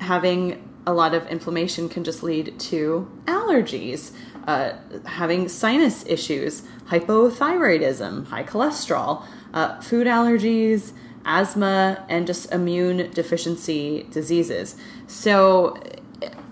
having 0.00 0.62
a 0.86 0.92
lot 0.92 1.14
of 1.14 1.26
inflammation 1.26 1.88
can 1.88 2.04
just 2.04 2.22
lead 2.22 2.58
to 2.58 3.10
allergies 3.26 4.12
uh, 4.46 4.72
having 5.04 5.48
sinus 5.48 6.06
issues 6.06 6.62
hypothyroidism 6.88 8.26
high 8.28 8.44
cholesterol 8.44 9.24
uh, 9.52 9.78
food 9.80 10.06
allergies 10.06 10.92
asthma 11.28 12.04
and 12.08 12.26
just 12.26 12.50
immune 12.52 13.10
deficiency 13.12 14.06
diseases. 14.10 14.74
So 15.06 15.80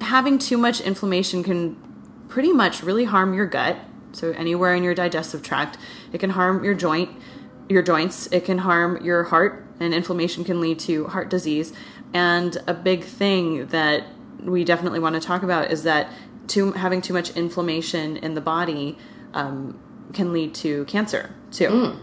having 0.01 0.39
too 0.39 0.59
much 0.59 0.81
inflammation 0.81 1.43
can 1.43 1.77
pretty 2.37 2.53
much 2.53 2.83
really 2.83 3.05
harm 3.05 3.33
your 3.33 3.47
gut. 3.47 3.79
So 4.13 4.31
anywhere 4.33 4.75
in 4.75 4.83
your 4.83 4.95
digestive 4.95 5.43
tract, 5.43 5.79
it 6.13 6.19
can 6.19 6.29
harm 6.29 6.63
your 6.63 6.75
joint, 6.75 7.09
your 7.67 7.81
joints. 7.81 8.27
It 8.27 8.45
can 8.45 8.59
harm 8.59 9.03
your 9.03 9.25
heart, 9.25 9.67
and 9.81 9.95
inflammation 9.95 10.45
can 10.45 10.61
lead 10.61 10.79
to 10.81 11.07
heart 11.07 11.31
disease. 11.31 11.73
And 12.13 12.59
a 12.67 12.75
big 12.75 13.05
thing 13.05 13.69
that 13.69 14.09
we 14.39 14.65
definitely 14.65 14.99
want 14.99 15.15
to 15.15 15.21
talk 15.27 15.43
about 15.43 15.71
is 15.71 15.83
that 15.85 16.13
too 16.47 16.73
having 16.73 17.01
too 17.01 17.15
much 17.15 17.31
inflammation 17.31 18.19
in 18.19 18.35
the 18.35 18.43
body 18.43 18.99
um, 19.33 19.81
can 20.13 20.31
lead 20.31 20.55
to 20.57 20.85
cancer 20.85 21.35
too. 21.51 21.99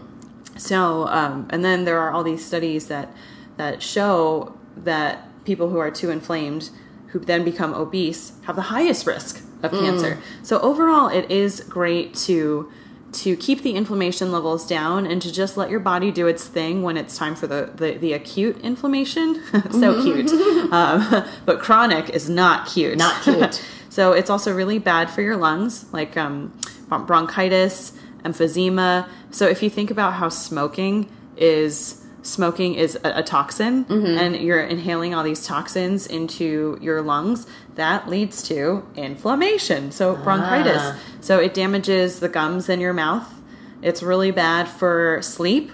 So, 0.56 1.06
um, 1.06 1.46
and 1.50 1.64
then 1.64 1.84
there 1.84 2.00
are 2.00 2.10
all 2.10 2.24
these 2.24 2.44
studies 2.44 2.88
that 2.88 3.14
that 3.56 3.84
show 3.84 4.58
that 4.76 5.28
people 5.44 5.70
who 5.70 5.78
are 5.78 5.92
too 5.92 6.10
inflamed, 6.10 6.70
who 7.10 7.20
then 7.20 7.44
become 7.44 7.72
obese, 7.72 8.32
have 8.46 8.56
the 8.56 8.62
highest 8.62 9.06
risk 9.06 9.43
of 9.64 9.72
cancer. 9.72 10.18
So 10.42 10.60
overall, 10.60 11.08
it 11.08 11.30
is 11.30 11.60
great 11.60 12.14
to 12.26 12.70
to 13.12 13.36
keep 13.36 13.62
the 13.62 13.74
inflammation 13.74 14.32
levels 14.32 14.66
down 14.66 15.06
and 15.06 15.22
to 15.22 15.32
just 15.32 15.56
let 15.56 15.70
your 15.70 15.78
body 15.78 16.10
do 16.10 16.26
its 16.26 16.48
thing 16.48 16.82
when 16.82 16.96
it's 16.96 17.16
time 17.16 17.34
for 17.34 17.46
the 17.46 17.70
the, 17.74 17.92
the 17.92 18.12
acute 18.12 18.58
inflammation. 18.60 19.40
so 19.70 20.02
cute, 20.02 20.30
um, 20.72 21.24
but 21.44 21.60
chronic 21.60 22.10
is 22.10 22.28
not 22.28 22.66
cute. 22.66 22.98
Not 22.98 23.22
cute. 23.22 23.64
so 23.88 24.12
it's 24.12 24.30
also 24.30 24.52
really 24.54 24.78
bad 24.78 25.10
for 25.10 25.22
your 25.22 25.36
lungs, 25.36 25.92
like 25.92 26.16
um, 26.16 26.52
bronchitis, 26.88 27.92
emphysema. 28.24 29.08
So 29.30 29.46
if 29.46 29.62
you 29.62 29.70
think 29.70 29.90
about 29.90 30.14
how 30.14 30.28
smoking 30.28 31.08
is 31.36 32.03
smoking 32.24 32.74
is 32.74 32.96
a, 33.04 33.18
a 33.18 33.22
toxin 33.22 33.84
and 34.18 34.36
you're 34.36 34.62
inhaling 34.62 35.14
all 35.14 35.22
these 35.22 35.46
toxins 35.46 36.06
into 36.06 36.78
your 36.80 37.02
lungs 37.02 37.46
that 37.76 38.08
leads 38.08 38.42
to 38.44 38.82
inflammation 38.96 39.92
so 39.92 40.16
bronchitis. 40.16 40.80
Ah. 40.82 40.98
so 41.20 41.38
it 41.38 41.54
damages 41.54 42.20
the 42.20 42.28
gums 42.28 42.68
in 42.68 42.80
your 42.80 42.92
mouth. 42.94 43.28
It's 43.82 44.02
really 44.02 44.30
bad 44.32 44.68
for 44.68 45.20
sleep 45.22 45.70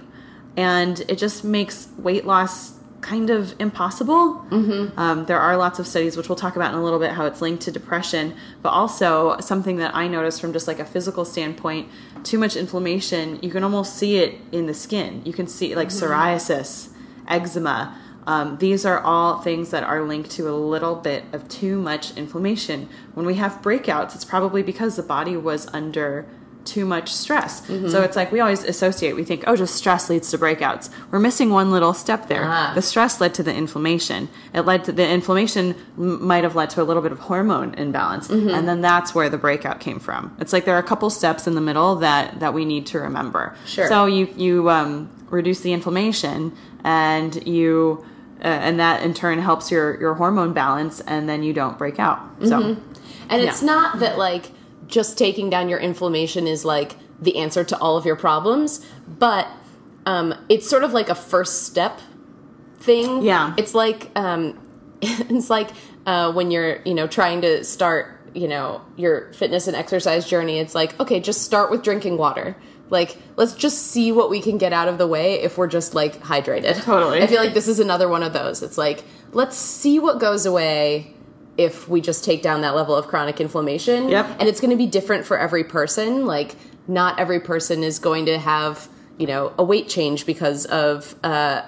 and 0.56 1.00
it 1.08 1.16
just 1.16 1.44
makes 1.44 1.88
weight 1.96 2.26
loss 2.26 2.79
kind 3.00 3.30
of 3.30 3.54
impossible. 3.58 4.44
Mm-hmm. 4.50 4.98
Um, 4.98 5.26
there 5.26 5.40
are 5.40 5.56
lots 5.56 5.78
of 5.78 5.86
studies, 5.86 6.16
which 6.16 6.28
we'll 6.28 6.36
talk 6.36 6.56
about 6.56 6.72
in 6.72 6.78
a 6.78 6.82
little 6.82 6.98
bit, 6.98 7.12
how 7.12 7.24
it's 7.26 7.40
linked 7.40 7.62
to 7.64 7.72
depression, 7.72 8.34
but 8.62 8.70
also 8.70 9.38
something 9.40 9.76
that 9.76 9.94
I 9.94 10.08
noticed 10.08 10.40
from 10.40 10.52
just 10.52 10.68
like 10.68 10.78
a 10.78 10.84
physical 10.84 11.24
standpoint 11.24 11.88
too 12.22 12.38
much 12.38 12.56
inflammation, 12.56 13.38
you 13.42 13.50
can 13.50 13.64
almost 13.64 13.96
see 13.96 14.16
it 14.18 14.40
in 14.52 14.66
the 14.66 14.74
skin. 14.74 15.22
You 15.24 15.32
can 15.32 15.46
see 15.46 15.74
like 15.74 15.88
psoriasis, 15.88 16.90
eczema. 17.26 17.96
Um, 18.26 18.58
these 18.58 18.84
are 18.84 19.00
all 19.00 19.40
things 19.40 19.70
that 19.70 19.82
are 19.82 20.02
linked 20.02 20.30
to 20.32 20.48
a 20.48 20.52
little 20.52 20.94
bit 20.94 21.24
of 21.32 21.48
too 21.48 21.80
much 21.80 22.16
inflammation. 22.16 22.88
When 23.14 23.24
we 23.24 23.34
have 23.36 23.62
breakouts, 23.62 24.14
it's 24.14 24.24
probably 24.24 24.62
because 24.62 24.96
the 24.96 25.02
body 25.02 25.36
was 25.36 25.66
under 25.72 26.26
too 26.70 26.84
much 26.84 27.08
stress. 27.12 27.66
So 27.66 28.02
it's 28.02 28.16
like 28.16 28.30
we 28.32 28.40
always 28.40 28.62
associate, 28.64 29.14
we 29.16 29.24
think, 29.24 29.44
oh, 29.46 29.56
just 29.56 29.74
stress 29.74 30.08
leads 30.08 30.30
to 30.30 30.38
breakouts. 30.38 30.88
We're 31.10 31.18
missing 31.18 31.50
one 31.50 31.70
little 31.70 31.94
step 31.94 32.28
there. 32.28 32.44
Ah. 32.44 32.72
The 32.74 32.82
stress 32.82 33.20
led 33.20 33.34
to 33.34 33.42
the 33.42 33.54
inflammation. 33.54 34.28
It 34.54 34.62
led 34.62 34.84
to 34.84 34.92
the 34.92 35.06
inflammation 35.08 35.74
might 35.96 36.44
have 36.44 36.54
led 36.54 36.70
to 36.70 36.82
a 36.82 36.86
little 36.88 37.02
bit 37.02 37.12
of 37.12 37.18
hormone 37.18 37.74
imbalance. 37.74 38.30
And 38.30 38.68
then 38.68 38.80
that's 38.80 39.14
where 39.14 39.28
the 39.28 39.38
breakout 39.38 39.80
came 39.80 39.98
from. 39.98 40.34
It's 40.40 40.52
like 40.52 40.64
there 40.64 40.76
are 40.76 40.84
a 40.86 40.88
couple 40.92 41.10
steps 41.10 41.46
in 41.46 41.54
the 41.54 41.60
middle 41.60 41.96
that, 41.96 42.40
that 42.40 42.54
we 42.54 42.64
need 42.64 42.86
to 42.92 42.98
remember. 43.00 43.56
Sure. 43.66 43.88
So 43.88 44.06
you, 44.06 44.28
you 44.36 44.70
um, 44.70 45.10
reduce 45.30 45.60
the 45.60 45.72
inflammation 45.72 46.52
and 46.84 47.46
you, 47.46 48.04
uh, 48.40 48.44
and 48.66 48.78
that 48.80 49.02
in 49.02 49.12
turn 49.14 49.38
helps 49.40 49.70
your, 49.70 50.00
your 50.00 50.14
hormone 50.14 50.52
balance 50.52 51.00
and 51.00 51.28
then 51.28 51.42
you 51.42 51.52
don't 51.52 51.76
break 51.76 51.98
out. 51.98 52.20
So 52.44 52.76
And 53.28 53.42
it's 53.42 53.62
not 53.62 53.98
that 54.00 54.18
like 54.18 54.52
just 54.90 55.16
taking 55.16 55.50
down 55.50 55.68
your 55.68 55.78
inflammation 55.78 56.46
is 56.46 56.64
like 56.64 56.96
the 57.20 57.36
answer 57.36 57.64
to 57.64 57.78
all 57.78 57.96
of 57.96 58.04
your 58.04 58.16
problems, 58.16 58.84
but 59.06 59.46
um, 60.06 60.34
it's 60.48 60.68
sort 60.68 60.84
of 60.84 60.92
like 60.92 61.08
a 61.08 61.14
first 61.14 61.64
step 61.64 62.00
thing. 62.78 63.22
Yeah. 63.22 63.54
It's 63.56 63.74
like 63.74 64.10
um, 64.16 64.58
it's 65.02 65.50
like 65.50 65.70
uh, 66.06 66.32
when 66.32 66.50
you're 66.50 66.80
you 66.82 66.94
know 66.94 67.06
trying 67.06 67.42
to 67.42 67.64
start 67.64 68.16
you 68.34 68.46
know 68.48 68.80
your 68.96 69.32
fitness 69.32 69.66
and 69.66 69.76
exercise 69.76 70.26
journey. 70.26 70.58
It's 70.58 70.74
like 70.74 70.98
okay, 71.00 71.20
just 71.20 71.42
start 71.42 71.70
with 71.70 71.82
drinking 71.82 72.16
water. 72.16 72.56
Like 72.88 73.16
let's 73.36 73.54
just 73.54 73.88
see 73.88 74.10
what 74.10 74.30
we 74.30 74.40
can 74.40 74.58
get 74.58 74.72
out 74.72 74.88
of 74.88 74.98
the 74.98 75.06
way 75.06 75.40
if 75.40 75.56
we're 75.56 75.68
just 75.68 75.94
like 75.94 76.20
hydrated. 76.20 76.82
Totally. 76.82 77.22
I 77.22 77.26
feel 77.26 77.40
like 77.40 77.54
this 77.54 77.68
is 77.68 77.78
another 77.78 78.08
one 78.08 78.22
of 78.22 78.32
those. 78.32 78.62
It's 78.62 78.78
like 78.78 79.04
let's 79.32 79.56
see 79.56 79.98
what 79.98 80.18
goes 80.18 80.46
away 80.46 81.14
if 81.60 81.88
we 81.88 82.00
just 82.00 82.24
take 82.24 82.42
down 82.42 82.62
that 82.62 82.74
level 82.74 82.94
of 82.94 83.06
chronic 83.06 83.40
inflammation. 83.40 84.08
Yep. 84.08 84.36
And 84.40 84.48
it's 84.48 84.60
going 84.60 84.70
to 84.70 84.76
be 84.76 84.86
different 84.86 85.26
for 85.26 85.38
every 85.38 85.62
person. 85.62 86.24
Like, 86.24 86.56
not 86.88 87.18
every 87.18 87.38
person 87.38 87.82
is 87.82 87.98
going 87.98 88.26
to 88.26 88.38
have, 88.38 88.88
you 89.18 89.26
know, 89.26 89.52
a 89.58 89.62
weight 89.62 89.88
change 89.88 90.24
because 90.24 90.64
of 90.66 91.14
uh, 91.22 91.62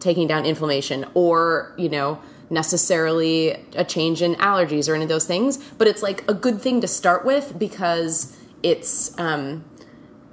taking 0.00 0.28
down 0.28 0.44
inflammation 0.44 1.06
or, 1.14 1.74
you 1.78 1.88
know, 1.88 2.20
necessarily 2.50 3.50
a 3.74 3.84
change 3.84 4.20
in 4.22 4.34
allergies 4.36 4.88
or 4.88 4.94
any 4.94 5.04
of 5.04 5.08
those 5.08 5.26
things. 5.26 5.56
But 5.56 5.88
it's 5.88 6.02
like 6.02 6.28
a 6.28 6.34
good 6.34 6.60
thing 6.60 6.82
to 6.82 6.86
start 6.86 7.24
with 7.24 7.58
because 7.58 8.36
it's, 8.62 9.18
um, 9.18 9.64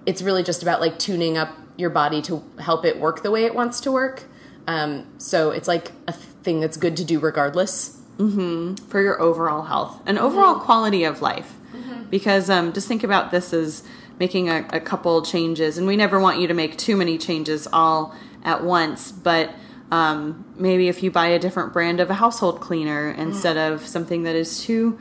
it's 0.06 0.22
really 0.22 0.44
just 0.44 0.62
about 0.62 0.82
like 0.82 1.00
tuning 1.00 1.38
up 1.38 1.56
your 1.78 1.90
body 1.90 2.22
to 2.24 2.44
help 2.60 2.86
it 2.86 3.00
work 3.00 3.24
the 3.24 3.32
way 3.32 3.46
it 3.46 3.56
wants 3.56 3.80
to 3.82 3.92
work. 3.92 4.24
Um, 4.68 5.08
so 5.18 5.52
it's 5.52 5.68
like 5.68 5.92
a 6.08 6.14
thing 6.14 6.60
that's 6.60 6.78
good 6.78 6.98
to 6.98 7.06
do 7.06 7.20
regardless. 7.20 8.02
Mm-hmm. 8.18 8.76
for 8.88 9.02
your 9.02 9.22
overall 9.22 9.64
health 9.64 10.02
and 10.06 10.18
overall 10.18 10.56
mm-hmm. 10.56 10.64
quality 10.64 11.04
of 11.04 11.22
life. 11.22 11.56
Mm-hmm. 11.74 12.04
Because 12.10 12.50
um, 12.50 12.72
just 12.72 12.88
think 12.88 13.04
about 13.04 13.32
this 13.32 13.54
as 13.54 13.84
making 14.20 14.50
a, 14.50 14.66
a 14.72 14.80
couple 14.80 15.22
changes, 15.22 15.78
and 15.78 15.86
we 15.86 15.98
never 15.98 16.20
want 16.20 16.40
you 16.40 16.48
to 16.48 16.54
make 16.54 16.78
too 16.78 16.96
many 16.96 17.18
changes 17.18 17.68
all 17.74 18.16
at 18.44 18.64
once, 18.64 19.12
but 19.12 19.50
um, 19.92 20.46
maybe 20.56 20.88
if 20.88 21.04
you 21.04 21.12
buy 21.12 21.28
a 21.28 21.40
different 21.40 21.74
brand 21.74 22.00
of 22.00 22.10
a 22.10 22.16
household 22.16 22.62
cleaner 22.62 23.12
instead 23.12 23.58
mm. 23.58 23.74
of 23.74 23.86
something 23.86 24.24
that 24.24 24.36
is 24.36 24.64
too 24.64 24.98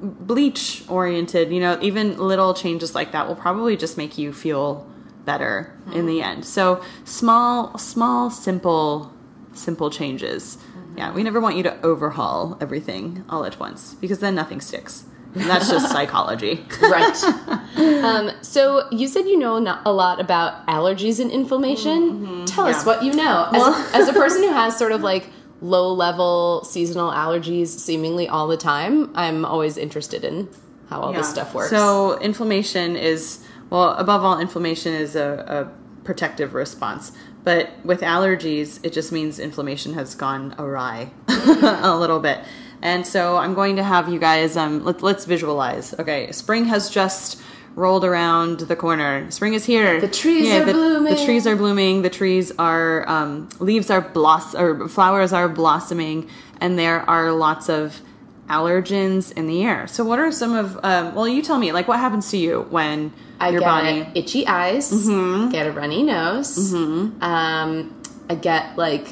bleach 0.00 0.84
oriented, 0.88 1.50
you 1.50 1.60
know, 1.60 1.78
even 1.80 2.18
little 2.18 2.54
changes 2.54 2.94
like 2.94 3.12
that 3.12 3.26
will 3.26 3.36
probably 3.36 3.76
just 3.76 3.96
make 3.96 4.16
you 4.16 4.32
feel 4.32 4.86
better 5.24 5.76
in 5.92 6.04
mm. 6.04 6.06
the 6.06 6.22
end. 6.22 6.44
So 6.44 6.82
small, 7.04 7.76
small, 7.78 8.30
simple, 8.30 9.12
simple 9.52 9.90
changes. 9.90 10.58
Yeah, 10.98 11.12
we 11.12 11.22
never 11.22 11.40
want 11.40 11.56
you 11.56 11.62
to 11.62 11.80
overhaul 11.82 12.58
everything 12.60 13.24
all 13.28 13.44
at 13.44 13.58
once 13.60 13.94
because 13.94 14.18
then 14.18 14.34
nothing 14.34 14.60
sticks. 14.60 15.04
And 15.34 15.44
that's 15.44 15.68
just 15.70 15.90
psychology. 15.96 16.64
right. 16.82 17.18
Um, 18.08 18.30
so 18.42 18.88
you 18.90 19.06
said 19.06 19.26
you 19.26 19.38
know 19.38 19.56
a 19.84 19.92
lot 19.92 20.20
about 20.20 20.66
allergies 20.66 21.20
and 21.20 21.30
inflammation. 21.30 22.44
Tell 22.46 22.66
us 22.66 22.78
Mm-hmm. 22.78 22.88
yeah. 22.88 22.94
what 22.94 23.04
you 23.04 23.12
know. 23.14 23.46
As, 23.52 23.60
Well- 23.60 23.74
a, 23.94 23.96
as 23.96 24.08
a 24.08 24.12
person 24.12 24.42
who 24.42 24.48
has 24.62 24.76
sort 24.76 24.92
of 24.92 25.02
like 25.02 25.30
low 25.60 25.92
level 25.92 26.64
seasonal 26.64 27.10
allergies 27.12 27.68
seemingly 27.68 28.26
all 28.28 28.46
the 28.48 28.56
time, 28.56 29.12
I'm 29.14 29.44
always 29.44 29.76
interested 29.76 30.24
in 30.24 30.48
how 30.90 31.00
all 31.00 31.12
this 31.12 31.28
stuff 31.30 31.54
works. 31.54 31.70
So 31.70 32.18
inflammation 32.20 32.96
is 32.96 33.44
well, 33.70 33.90
above 33.94 34.24
all, 34.24 34.40
inflammation 34.40 34.92
is 34.94 35.14
a, 35.14 35.28
a 35.68 36.04
protective 36.04 36.54
response. 36.54 37.12
But 37.44 37.70
with 37.84 38.00
allergies, 38.00 38.80
it 38.84 38.92
just 38.92 39.12
means 39.12 39.38
inflammation 39.38 39.94
has 39.94 40.14
gone 40.14 40.54
awry 40.58 41.10
a 41.28 41.96
little 41.96 42.20
bit. 42.20 42.40
And 42.82 43.06
so 43.06 43.36
I'm 43.36 43.54
going 43.54 43.76
to 43.76 43.82
have 43.82 44.08
you 44.08 44.18
guys 44.18 44.56
um, 44.56 44.84
let, 44.84 45.02
let's 45.02 45.24
visualize. 45.24 45.94
Okay, 45.98 46.30
spring 46.32 46.66
has 46.66 46.90
just 46.90 47.40
rolled 47.74 48.04
around 48.04 48.60
the 48.60 48.76
corner. 48.76 49.30
Spring 49.30 49.54
is 49.54 49.64
here. 49.64 50.00
The 50.00 50.08
trees 50.08 50.52
are 50.52 50.64
the, 50.64 50.72
blooming. 50.72 51.14
The 51.14 51.24
trees 51.24 51.46
are 51.46 51.56
blooming. 51.56 52.02
The 52.02 52.10
trees 52.10 52.52
are 52.58 53.08
um, 53.08 53.48
leaves 53.60 53.90
are 53.90 54.00
bloss 54.00 54.54
or 54.54 54.88
flowers 54.88 55.32
are 55.32 55.48
blossoming, 55.48 56.28
and 56.60 56.78
there 56.78 57.08
are 57.08 57.32
lots 57.32 57.68
of 57.68 58.00
allergens 58.48 59.32
in 59.32 59.46
the 59.46 59.62
air. 59.62 59.86
So, 59.86 60.04
what 60.04 60.18
are 60.18 60.30
some 60.32 60.54
of? 60.54 60.78
Um, 60.82 61.14
well, 61.14 61.28
you 61.28 61.42
tell 61.42 61.58
me. 61.58 61.72
Like, 61.72 61.88
what 61.88 61.98
happens 61.98 62.30
to 62.30 62.36
you 62.36 62.66
when 62.70 63.12
I 63.40 63.50
your 63.50 63.60
get 63.60 63.66
body? 63.66 64.06
itchy 64.14 64.46
eyes, 64.46 64.90
Mm-hmm. 64.90 65.50
get 65.50 65.66
a 65.66 65.72
runny 65.72 66.02
nose. 66.02 66.72
Um, 66.74 67.94
I 68.30 68.34
get 68.34 68.76
like 68.76 69.06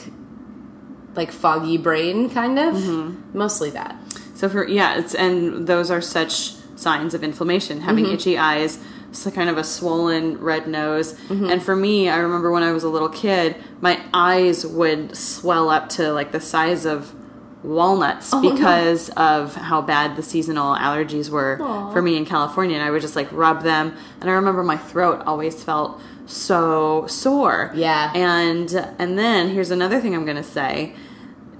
like 1.14 1.32
foggy 1.32 1.78
brain, 1.78 2.28
kind 2.30 2.58
of. 2.58 2.74
Mm-hmm. 2.74 3.36
Mostly 3.38 3.70
that. 3.70 3.96
So 4.34 4.48
for 4.48 4.66
yeah, 4.68 4.98
it's 4.98 5.14
and 5.14 5.66
those 5.66 5.90
are 5.90 6.00
such 6.00 6.52
signs 6.76 7.14
of 7.14 7.22
inflammation. 7.22 7.80
Having 7.80 8.04
Mm-hmm. 8.06 8.14
itchy 8.14 8.36
eyes, 8.38 8.78
so 9.12 9.30
kind 9.30 9.48
of 9.48 9.56
a 9.56 9.64
swollen 9.64 10.38
red 10.38 10.66
nose, 10.68 11.14
Mm-hmm. 11.14 11.46
and 11.50 11.62
for 11.62 11.74
me, 11.74 12.08
I 12.10 12.18
remember 12.18 12.50
when 12.50 12.62
I 12.62 12.72
was 12.72 12.84
a 12.84 12.88
little 12.90 13.08
kid, 13.08 13.56
my 13.80 14.00
eyes 14.12 14.66
would 14.66 15.16
swell 15.16 15.70
up 15.70 15.88
to 15.90 16.12
like 16.12 16.32
the 16.32 16.40
size 16.40 16.84
of 16.84 17.14
walnuts 17.66 18.32
Oh, 18.32 18.40
no. 18.40 18.52
because 18.52 19.10
of 19.10 19.54
how 19.56 19.82
bad 19.82 20.16
the 20.16 20.22
seasonal 20.22 20.74
allergies 20.76 21.28
were 21.28 21.58
Aw. 21.60 21.90
for 21.92 22.00
me 22.00 22.16
in 22.16 22.24
California, 22.24 22.76
and 22.76 22.84
I 22.86 22.90
would 22.90 23.02
just 23.02 23.16
like 23.16 23.30
rub 23.32 23.62
them, 23.62 23.94
and 24.20 24.30
I 24.30 24.32
remember 24.34 24.62
my 24.62 24.76
throat 24.78 25.22
always 25.26 25.62
felt 25.62 26.00
so 26.26 27.06
sore. 27.08 27.72
Yeah. 27.74 28.12
And 28.14 28.72
and 28.98 29.18
then 29.18 29.50
here's 29.50 29.70
another 29.70 30.00
thing 30.00 30.14
I'm 30.14 30.24
gonna 30.24 30.42
say. 30.42 30.94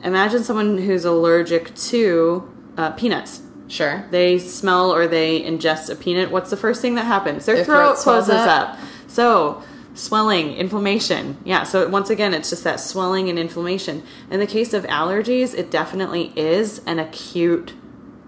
Imagine 0.03 0.45
someone 0.45 0.79
who's 0.79 1.05
allergic 1.05 1.75
to 1.75 2.53
uh, 2.77 2.91
peanuts. 2.93 3.43
Sure. 3.69 4.05
They 4.11 4.39
smell 4.39 4.93
or 4.93 5.09
they 5.09 5.41
ingest 5.43 5.91
a 5.91 5.97
peanut. 5.97 6.31
What's 6.31 6.51
the 6.51 6.57
first 6.57 6.81
thing 6.83 6.95
that 6.95 7.05
happens? 7.07 7.47
Their, 7.47 7.57
Their 7.57 7.65
throat, 7.65 7.95
throat 7.95 7.99
closes 7.99 8.31
up. 8.35 8.75
up. 8.75 8.79
So 9.09 9.63
swelling, 9.97 10.53
inflammation. 10.55 11.39
Yeah. 11.45 11.65
So 11.65 11.89
once 11.89 12.11
again, 12.11 12.35
it's 12.35 12.51
just 12.51 12.65
that 12.65 12.79
swelling 12.81 13.29
and 13.29 13.39
inflammation. 13.39 14.03
In 14.31 14.39
the 14.41 14.47
case 14.47 14.73
of 14.73 14.85
allergies, 14.85 15.55
it 15.55 15.71
definitely 15.71 16.33
is 16.37 16.81
an 16.87 16.99
acute 16.99 17.75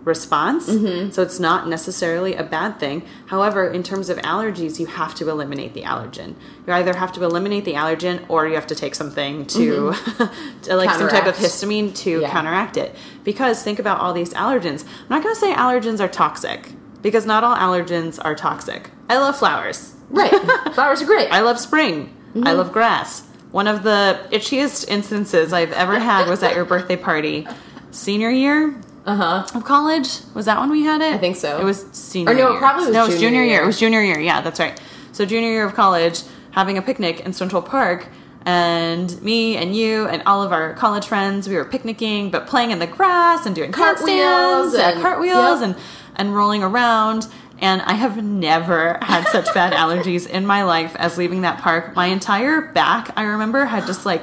response. 0.04 0.70
Mm-hmm. 0.70 1.10
So 1.10 1.20
it's 1.22 1.38
not 1.38 1.68
necessarily 1.68 2.34
a 2.34 2.42
bad 2.42 2.80
thing. 2.80 3.02
However, 3.26 3.68
in 3.70 3.82
terms 3.82 4.08
of 4.08 4.16
allergies, 4.18 4.80
you 4.80 4.86
have 4.86 5.14
to 5.16 5.28
eliminate 5.28 5.74
the 5.74 5.82
allergen. 5.82 6.34
You 6.66 6.72
either 6.72 6.96
have 6.96 7.12
to 7.12 7.24
eliminate 7.24 7.66
the 7.66 7.74
allergen 7.74 8.24
or 8.30 8.48
you 8.48 8.54
have 8.54 8.66
to 8.68 8.74
take 8.74 8.94
something 8.94 9.44
to, 9.48 9.92
to 10.62 10.76
like 10.76 10.90
some 10.96 11.08
type 11.10 11.26
of 11.26 11.36
histamine 11.36 11.94
to 11.96 12.08
Mm-hmm. 12.08 12.22
Yeah. 12.22 12.30
counteract 12.30 12.76
it. 12.78 12.94
Because 13.22 13.62
think 13.62 13.78
about 13.78 14.00
all 14.00 14.14
these 14.14 14.32
allergens. 14.32 14.84
I'm 14.84 15.08
not 15.10 15.22
going 15.22 15.34
to 15.34 15.40
say 15.40 15.52
allergens 15.52 16.00
are 16.00 16.08
toxic 16.08 16.72
because 17.02 17.26
not 17.26 17.44
all 17.44 17.54
allergens 17.56 18.18
are 18.24 18.34
toxic. 18.34 18.90
I 19.10 19.18
love 19.18 19.36
flowers. 19.38 19.94
Right. 20.10 20.30
Flowers 20.74 21.02
are 21.02 21.06
great. 21.06 21.28
I 21.30 21.40
love 21.40 21.58
spring. 21.58 22.14
I 22.34 22.38
Mm-hmm. 22.38 22.44
love 22.58 22.72
grass. 22.72 23.26
One 23.50 23.66
of 23.66 23.82
the 23.82 24.20
itchiest 24.30 24.86
instances 24.88 25.52
I've 25.52 25.72
ever 25.72 25.98
had 25.98 26.28
was 26.28 26.42
at 26.42 26.54
your 26.54 26.64
birthday 26.66 26.96
party. 26.96 27.46
Senior 27.90 28.30
year 28.30 28.78
Uh 29.06 29.16
huh. 29.16 29.46
of 29.54 29.64
college? 29.64 30.08
Was 30.34 30.44
that 30.44 30.60
when 30.60 30.70
we 30.70 30.82
had 30.82 31.00
it? 31.00 31.14
I 31.14 31.18
think 31.18 31.36
so. 31.36 31.58
It 31.58 31.64
was 31.64 31.86
senior 31.92 32.32
Or 32.32 32.34
no, 32.34 32.48
it 32.48 32.50
year. 32.52 32.58
probably 32.58 32.84
was 32.86 32.94
no, 32.94 33.04
it 33.04 33.08
was 33.12 33.20
junior 33.20 33.42
year. 33.42 33.52
year. 33.54 33.62
It 33.62 33.66
was 33.66 33.78
junior 33.80 34.02
year. 34.02 34.20
Yeah, 34.20 34.42
that's 34.42 34.60
right. 34.60 34.78
So 35.12 35.24
junior 35.24 35.50
year 35.50 35.64
of 35.64 35.74
college, 35.74 36.20
having 36.50 36.76
a 36.76 36.82
picnic 36.82 37.20
in 37.20 37.32
Central 37.32 37.62
Park, 37.62 38.08
and 38.44 39.20
me 39.22 39.56
and 39.56 39.74
you 39.74 40.06
and 40.06 40.22
all 40.26 40.42
of 40.42 40.52
our 40.52 40.74
college 40.74 41.06
friends, 41.06 41.48
we 41.48 41.56
were 41.56 41.64
picnicking, 41.64 42.30
but 42.30 42.46
playing 42.46 42.70
in 42.70 42.78
the 42.78 42.86
grass 42.86 43.46
and 43.46 43.54
doing 43.56 43.72
Cartwheels 43.72 44.72
cartwheels, 44.72 44.74
and, 44.74 44.92
and- 44.94 45.02
cartwheels, 45.02 45.60
yep. 45.60 45.70
and 45.70 45.76
and 46.16 46.34
rolling 46.36 46.62
around. 46.62 47.26
And 47.60 47.82
I 47.82 47.94
have 47.94 48.22
never 48.22 48.98
had 49.02 49.26
such 49.28 49.52
bad 49.52 49.72
allergies 49.72 50.28
in 50.28 50.46
my 50.46 50.62
life 50.62 50.94
as 50.96 51.18
leaving 51.18 51.42
that 51.42 51.58
park. 51.58 51.96
My 51.96 52.06
entire 52.06 52.60
back, 52.60 53.10
I 53.16 53.24
remember, 53.24 53.64
had 53.64 53.86
just 53.86 54.06
like 54.06 54.22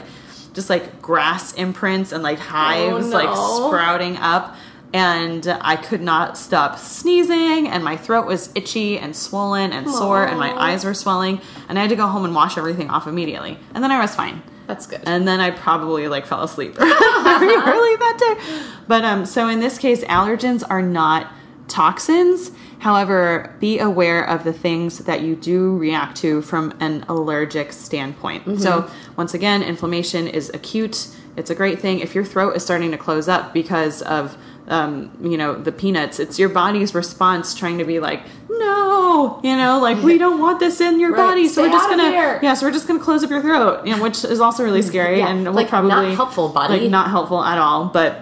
just 0.54 0.70
like 0.70 1.02
grass 1.02 1.54
imprints 1.54 2.14
and 2.14 2.24
like 2.24 2.40
hives 2.40 3.10
like 3.10 3.26
no. 3.26 3.68
sprouting 3.68 4.16
up 4.18 4.56
and 4.94 5.46
I 5.60 5.76
could 5.76 6.02
not 6.02 6.38
stop 6.38 6.80
sneezing 6.80 7.68
and 7.68 7.84
my 7.84 7.98
throat 7.98 8.26
was 8.26 8.50
itchy 8.56 8.98
and 8.98 9.14
swollen 9.14 9.74
and 9.74 9.90
sore 9.90 10.26
and 10.26 10.40
my 10.40 10.52
eyes 10.58 10.86
were 10.86 10.94
swelling 10.94 11.42
and 11.68 11.78
I 11.78 11.82
had 11.82 11.90
to 11.90 11.98
go 11.98 12.08
home 12.08 12.24
and 12.24 12.34
wash 12.34 12.58
everything 12.58 12.90
off 12.90 13.06
immediately. 13.06 13.60
And 13.74 13.84
then 13.84 13.92
I 13.92 14.00
was 14.00 14.16
fine. 14.16 14.42
That's 14.68 14.88
good. 14.88 15.02
And 15.06 15.28
then 15.28 15.42
I 15.42 15.52
probably 15.52 16.08
like 16.08 16.26
fell 16.26 16.42
asleep 16.42 16.76
very 16.76 16.88
early 16.90 17.96
that 17.98 18.18
day. 18.18 18.64
But 18.88 19.04
um 19.04 19.26
so 19.26 19.50
in 19.50 19.60
this 19.60 19.78
case 19.78 20.06
allergens 20.06 20.64
are 20.68 20.82
not 20.82 21.30
toxins. 21.68 22.52
However, 22.80 23.56
be 23.60 23.80
aware 23.80 24.24
of 24.24 24.44
the 24.44 24.54
things 24.54 25.00
that 25.00 25.22
you 25.22 25.36
do 25.36 25.76
react 25.78 26.18
to 26.18 26.42
from 26.42 26.74
an 26.80 27.04
allergic 27.10 27.74
standpoint. 27.74 28.60
So, 28.62 28.90
once 29.18 29.34
again, 29.34 29.64
inflammation 29.64 30.28
is 30.28 30.50
acute. 30.54 31.08
It's 31.36 31.50
a 31.50 31.56
great 31.56 31.80
thing. 31.80 32.00
If 32.00 32.14
your 32.14 32.24
throat 32.24 32.56
is 32.56 32.64
starting 32.64 32.92
to 32.92 32.98
close 32.98 33.28
up 33.28 33.54
because 33.54 34.02
of, 34.04 34.38
um, 34.68 35.12
you 35.22 35.38
know, 35.38 35.56
the 35.56 35.72
peanuts, 35.72 36.20
it's 36.20 36.38
your 36.38 36.50
body's 36.50 36.94
response 36.94 37.56
trying 37.56 37.78
to 37.80 37.86
be 37.86 38.00
like, 38.00 38.22
no, 38.50 39.40
you 39.44 39.56
know, 39.56 39.80
like 39.80 40.02
we 40.04 40.18
don't 40.18 40.40
want 40.40 40.60
this 40.60 40.80
in 40.80 41.00
your 41.00 41.12
Right. 41.12 41.30
body. 41.30 41.48
So 41.48 41.54
Stay 41.54 41.62
we're 41.64 41.70
just 41.72 41.90
gonna, 41.90 42.12
yeah, 42.42 42.54
so 42.54 42.66
we're 42.66 42.72
just 42.72 42.88
gonna 42.88 43.00
close 43.00 43.24
up 43.24 43.30
your 43.30 43.42
throat, 43.42 43.86
you 43.86 43.96
know, 43.96 44.02
which 44.02 44.24
is 44.24 44.40
also 44.40 44.64
really 44.64 44.82
scary 44.82 45.20
Yeah, 45.20 45.30
and 45.30 45.54
will 45.54 45.66
probably 45.66 45.90
not 45.90 46.06
helpful, 46.16 46.50
body. 46.50 46.80
like 46.82 46.90
not 46.90 47.10
helpful 47.10 47.44
at 47.44 47.58
all. 47.58 47.86
But 47.86 48.22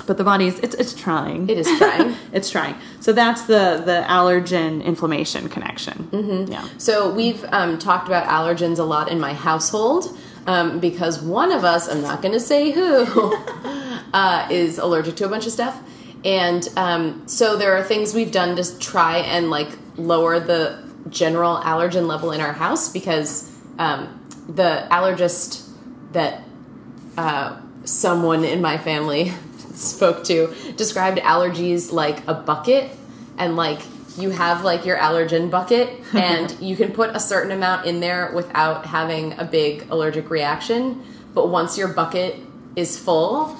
but 0.00 0.18
the 0.18 0.24
body's 0.24 0.58
it's 0.60 0.74
it's 0.74 0.94
trying. 0.94 1.48
It 1.48 1.58
is 1.58 1.78
trying. 1.78 2.14
it's 2.32 2.50
trying. 2.50 2.74
So 3.00 3.12
that's 3.12 3.42
the 3.42 3.82
the 3.84 4.04
allergen 4.08 4.84
inflammation 4.84 5.48
connection. 5.48 6.08
Mm-hmm. 6.12 6.52
Yeah. 6.52 6.68
So 6.78 7.10
we've 7.10 7.44
um, 7.50 7.78
talked 7.78 8.06
about 8.06 8.26
allergens 8.26 8.78
a 8.78 8.82
lot 8.82 9.10
in 9.10 9.20
my 9.20 9.32
household 9.32 10.16
um, 10.46 10.80
because 10.80 11.20
one 11.20 11.52
of 11.52 11.64
us, 11.64 11.88
I'm 11.88 12.02
not 12.02 12.22
going 12.22 12.32
to 12.32 12.40
say 12.40 12.70
who, 12.70 13.06
uh, 14.12 14.48
is 14.50 14.78
allergic 14.78 15.16
to 15.16 15.24
a 15.24 15.28
bunch 15.28 15.46
of 15.46 15.52
stuff, 15.52 15.80
and 16.24 16.68
um, 16.76 17.26
so 17.28 17.56
there 17.56 17.76
are 17.76 17.82
things 17.82 18.14
we've 18.14 18.32
done 18.32 18.56
to 18.56 18.78
try 18.78 19.18
and 19.18 19.50
like 19.50 19.68
lower 19.96 20.38
the 20.40 20.84
general 21.08 21.58
allergen 21.58 22.06
level 22.06 22.32
in 22.32 22.40
our 22.40 22.52
house 22.52 22.92
because 22.92 23.52
um, 23.78 24.20
the 24.48 24.86
allergist 24.90 25.68
that 26.12 26.42
uh, 27.16 27.60
someone 27.84 28.44
in 28.44 28.60
my 28.60 28.78
family 28.78 29.32
spoke 29.76 30.24
to 30.24 30.54
described 30.76 31.18
allergies 31.18 31.92
like 31.92 32.26
a 32.26 32.34
bucket 32.34 32.90
and 33.38 33.56
like 33.56 33.80
you 34.18 34.30
have 34.30 34.64
like 34.64 34.84
your 34.86 34.96
allergen 34.96 35.50
bucket 35.50 36.00
and 36.14 36.58
you 36.60 36.76
can 36.76 36.92
put 36.92 37.14
a 37.14 37.20
certain 37.20 37.52
amount 37.52 37.86
in 37.86 38.00
there 38.00 38.32
without 38.34 38.86
having 38.86 39.38
a 39.38 39.44
big 39.44 39.86
allergic 39.90 40.30
reaction 40.30 41.02
but 41.34 41.48
once 41.48 41.76
your 41.76 41.88
bucket 41.88 42.36
is 42.74 42.98
full 42.98 43.56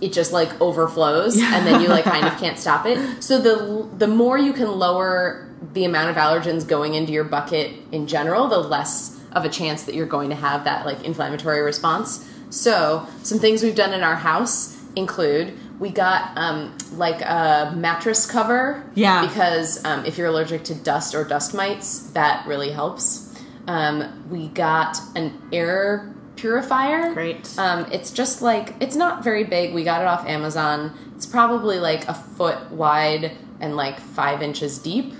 it 0.00 0.12
just 0.12 0.32
like 0.32 0.60
overflows 0.60 1.36
and 1.40 1.66
then 1.66 1.80
you 1.80 1.88
like 1.88 2.04
kind 2.04 2.26
of 2.26 2.38
can't 2.38 2.58
stop 2.58 2.86
it. 2.86 3.22
So 3.22 3.40
the 3.40 3.88
the 3.96 4.06
more 4.06 4.38
you 4.38 4.52
can 4.52 4.78
lower 4.78 5.48
the 5.72 5.84
amount 5.84 6.10
of 6.10 6.16
allergens 6.16 6.66
going 6.66 6.94
into 6.94 7.12
your 7.12 7.24
bucket 7.24 7.72
in 7.92 8.06
general 8.06 8.48
the 8.48 8.58
less 8.58 9.18
of 9.32 9.44
a 9.44 9.48
chance 9.48 9.84
that 9.84 9.94
you're 9.94 10.06
going 10.06 10.30
to 10.30 10.36
have 10.36 10.64
that 10.64 10.86
like 10.86 11.04
inflammatory 11.04 11.60
response. 11.60 12.28
So 12.50 13.06
some 13.22 13.38
things 13.38 13.62
we've 13.62 13.74
done 13.74 13.92
in 13.92 14.02
our 14.02 14.16
house 14.16 14.75
include 14.96 15.52
we 15.78 15.90
got 15.90 16.32
um, 16.36 16.76
like 16.92 17.20
a 17.20 17.72
mattress 17.76 18.24
cover 18.24 18.82
Yeah. 18.94 19.26
because 19.26 19.84
um, 19.84 20.04
if 20.06 20.16
you're 20.16 20.26
allergic 20.28 20.64
to 20.64 20.74
dust 20.74 21.14
or 21.14 21.22
dust 21.24 21.52
mites 21.54 22.10
that 22.12 22.46
really 22.46 22.70
helps 22.70 23.22
um, 23.68 24.28
we 24.30 24.48
got 24.48 24.96
an 25.14 25.40
air 25.52 26.14
purifier 26.36 27.12
Great. 27.14 27.52
um, 27.58 27.86
it's 27.92 28.10
just 28.10 28.40
like 28.42 28.74
it's 28.80 28.94
not 28.96 29.24
very 29.24 29.44
big. 29.44 29.74
We 29.74 29.84
got 29.84 30.00
it 30.02 30.06
off 30.06 30.26
Amazon. 30.26 30.96
It's 31.16 31.26
probably 31.26 31.78
like 31.78 32.06
a 32.08 32.14
foot 32.14 32.70
wide 32.70 33.32
and 33.60 33.74
like 33.76 33.98
five 33.98 34.42
inches 34.42 34.78
deep, 34.78 35.14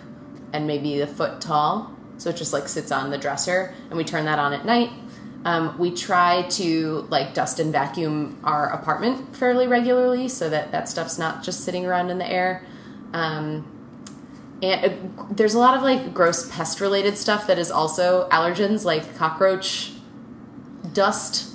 and 0.53 0.67
maybe 0.67 1.01
a 1.01 1.07
foot 1.07 1.41
tall. 1.41 1.91
so 2.19 2.29
it 2.31 2.37
just 2.37 2.53
like 2.53 2.69
sits 2.69 2.93
on 2.93 3.11
the 3.11 3.17
dresser, 3.19 3.75
and 3.89 3.97
we 3.97 4.05
turn 4.05 4.27
that 4.27 4.39
on 4.39 4.53
at 4.53 4.65
night. 4.67 4.91
Um, 5.47 5.79
we 5.79 5.93
try 5.93 6.43
to 6.43 7.07
like 7.09 7.33
dust 7.33 7.61
and 7.61 7.71
vacuum 7.71 8.37
our 8.43 8.69
apartment 8.71 9.37
fairly 9.37 9.69
regularly 9.69 10.27
so 10.29 10.51
that 10.51 10.73
that 10.73 10.89
stuff's 10.89 11.19
not 11.19 11.45
just 11.45 11.61
sitting 11.61 11.87
around 11.87 12.11
in 12.11 12.19
the 12.19 12.29
air. 12.29 12.67
Um, 13.13 13.65
and 14.61 14.85
uh, 14.85 15.25
there's 15.31 15.55
a 15.55 15.61
lot 15.61 15.77
of 15.77 15.85
like 15.85 16.13
gross 16.13 16.51
pest 16.51 16.81
related 16.81 17.17
stuff 17.17 17.47
that 17.47 17.61
is 17.61 17.71
also 17.71 18.29
allergens, 18.31 18.85
like 18.85 19.17
cockroach 19.17 19.93
dust. 20.93 21.55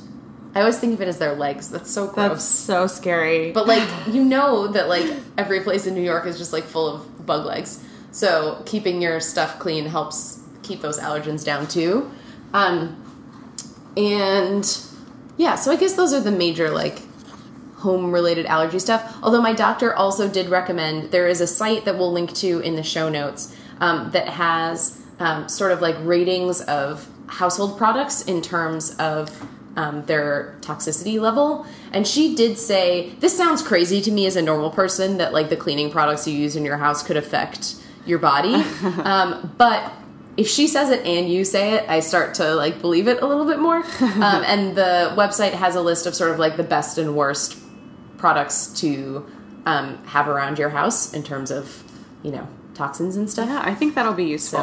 I 0.56 0.62
always 0.62 0.80
think 0.80 0.94
of 0.94 1.02
it 1.02 1.10
as 1.10 1.18
their 1.18 1.36
legs. 1.36 1.70
That's 1.70 1.92
so 1.92 2.06
gross. 2.08 2.16
That's 2.16 2.46
so 2.46 2.88
scary. 2.88 3.52
But 3.52 3.68
like 3.68 3.86
you 4.08 4.24
know 4.24 4.68
that 4.68 4.88
like 4.88 5.12
every 5.38 5.60
place 5.60 5.86
in 5.86 5.96
New 5.96 6.02
York 6.02 6.26
is 6.26 6.38
just 6.38 6.54
like 6.54 6.64
full 6.64 6.88
of 6.88 7.26
bug 7.26 7.46
legs. 7.46 7.84
So 8.14 8.64
keeping 8.66 9.02
your 9.02 9.20
stuff 9.20 9.60
clean 9.60 9.88
helps 9.88 10.40
keep 10.64 10.80
those 10.80 10.98
allergens 10.98 11.44
down 11.44 11.68
too. 11.68 12.10
Um, 12.54 13.01
and 13.98 14.80
yeah, 15.38 15.56
so 15.56 15.72
I 15.72 15.76
guess 15.76 15.94
those 15.94 16.14
are 16.14 16.22
the 16.22 16.32
major 16.32 16.70
like 16.70 17.02
home 17.78 18.12
related 18.12 18.46
allergy 18.46 18.80
stuff. 18.80 19.18
Although 19.24 19.42
my 19.42 19.54
doctor 19.54 19.94
also 19.96 20.30
did 20.30 20.50
recommend 20.50 21.12
there 21.12 21.28
is 21.28 21.42
a 21.42 21.48
site 21.48 21.86
that 21.86 21.98
we'll 21.98 22.12
link 22.12 22.34
to 22.36 22.60
in 22.60 22.76
the 22.76 22.84
show 22.84 23.10
notes 23.10 23.56
um, 23.80 24.12
that 24.12 24.30
has 24.30 25.02
um, 25.20 25.50
sort 25.50 25.72
of 25.72 25.82
like 25.82 25.96
ratings 26.02 26.62
of 26.62 27.10
household 27.28 27.78
products 27.78 28.22
in 28.24 28.42
terms 28.42 28.96
of 28.98 29.48
um, 29.76 30.06
their 30.06 30.58
toxicity 30.62 31.20
level. 31.20 31.66
And 31.92 32.08
she 32.08 32.36
did 32.36 32.58
say, 32.58 33.10
This 33.20 33.36
sounds 33.36 33.62
crazy 33.62 34.02
to 34.02 34.12
me 34.12 34.26
as 34.26 34.36
a 34.36 34.42
normal 34.42 34.70
person 34.70 35.18
that 35.18 35.34
like 35.34 35.50
the 35.50 35.58
cleaning 35.58 35.92
products 35.92 36.28
you 36.28 36.38
use 36.38 36.56
in 36.56 36.64
your 36.64 36.78
house 36.78 37.04
could 37.04 37.18
affect 37.18 37.76
your 38.06 38.20
body. 38.20 38.56
um, 39.04 39.54
but 39.58 39.92
if 40.38 40.48
she 40.48 40.68
says 40.68 40.90
it 40.90 41.06
and 41.06 41.30
you 41.32 41.44
say 41.44 41.74
it, 41.74 41.86
I 41.90 42.00
start 42.00 42.36
to 42.36 42.56
like 42.56 42.82
believe 42.82 43.08
it 43.08 43.22
a 43.22 43.26
little 43.26 43.46
bit 43.46 43.60
more. 43.60 43.84
Um, 44.02 44.44
and 44.46 44.76
the 44.76 45.14
website 45.16 45.54
has 45.54 45.76
a 45.76 45.82
list 45.82 46.06
of 46.06 46.14
sort 46.16 46.32
of 46.32 46.40
like 46.40 46.56
the 46.58 46.64
best 46.64 46.98
and 46.98 47.16
worst 47.16 47.58
products 48.18 48.68
to 48.82 49.26
um, 49.66 49.98
have 50.06 50.28
around 50.28 50.60
your 50.60 50.70
house 50.70 51.14
in 51.14 51.24
terms 51.24 51.50
of, 51.50 51.84
you 52.24 52.32
know, 52.32 52.48
toxins 52.76 53.16
and 53.16 53.30
stuff. 53.30 53.48
yeah, 53.50 53.62
I 53.64 53.74
think 53.74 53.96
that'll 53.96 54.14
be 54.14 54.26
useful. 54.26 54.60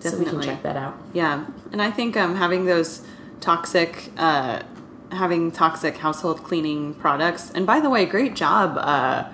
So, 0.00 0.10
so 0.10 0.18
we 0.18 0.24
Definitely. 0.24 0.46
can 0.46 0.54
check 0.54 0.62
that 0.64 0.76
out. 0.76 0.98
Yeah, 1.12 1.46
and 1.72 1.80
I 1.80 1.90
think 1.90 2.16
um, 2.16 2.36
having 2.36 2.64
those 2.64 3.02
toxic, 3.40 4.10
uh, 4.16 4.62
having 5.12 5.52
toxic 5.52 5.98
household 5.98 6.42
cleaning 6.42 6.94
products. 6.94 7.50
And 7.50 7.66
by 7.66 7.80
the 7.80 7.90
way, 7.90 8.06
great 8.06 8.34
job 8.34 8.76
uh, 8.78 9.28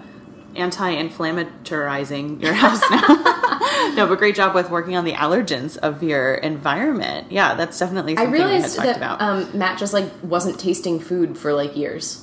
anti-inflammatorizing 0.54 2.42
your 2.42 2.54
house 2.54 2.82
now. 2.90 3.35
No, 3.94 4.06
but 4.06 4.18
great 4.18 4.34
job 4.34 4.54
with 4.54 4.70
working 4.70 4.96
on 4.96 5.04
the 5.04 5.12
allergens 5.12 5.76
of 5.78 6.02
your 6.02 6.34
environment. 6.34 7.30
Yeah, 7.30 7.54
that's 7.54 7.78
definitely 7.78 8.16
I 8.16 8.24
something 8.24 8.32
we 8.32 8.38
had 8.40 8.46
realized 8.52 8.76
talked 8.76 8.86
that 8.88 8.96
about 8.96 9.20
um, 9.20 9.48
Matt 9.58 9.78
just 9.78 9.92
like 9.92 10.10
wasn't 10.22 10.58
tasting 10.58 10.98
food 11.00 11.36
for 11.38 11.52
like 11.52 11.76
years. 11.76 12.22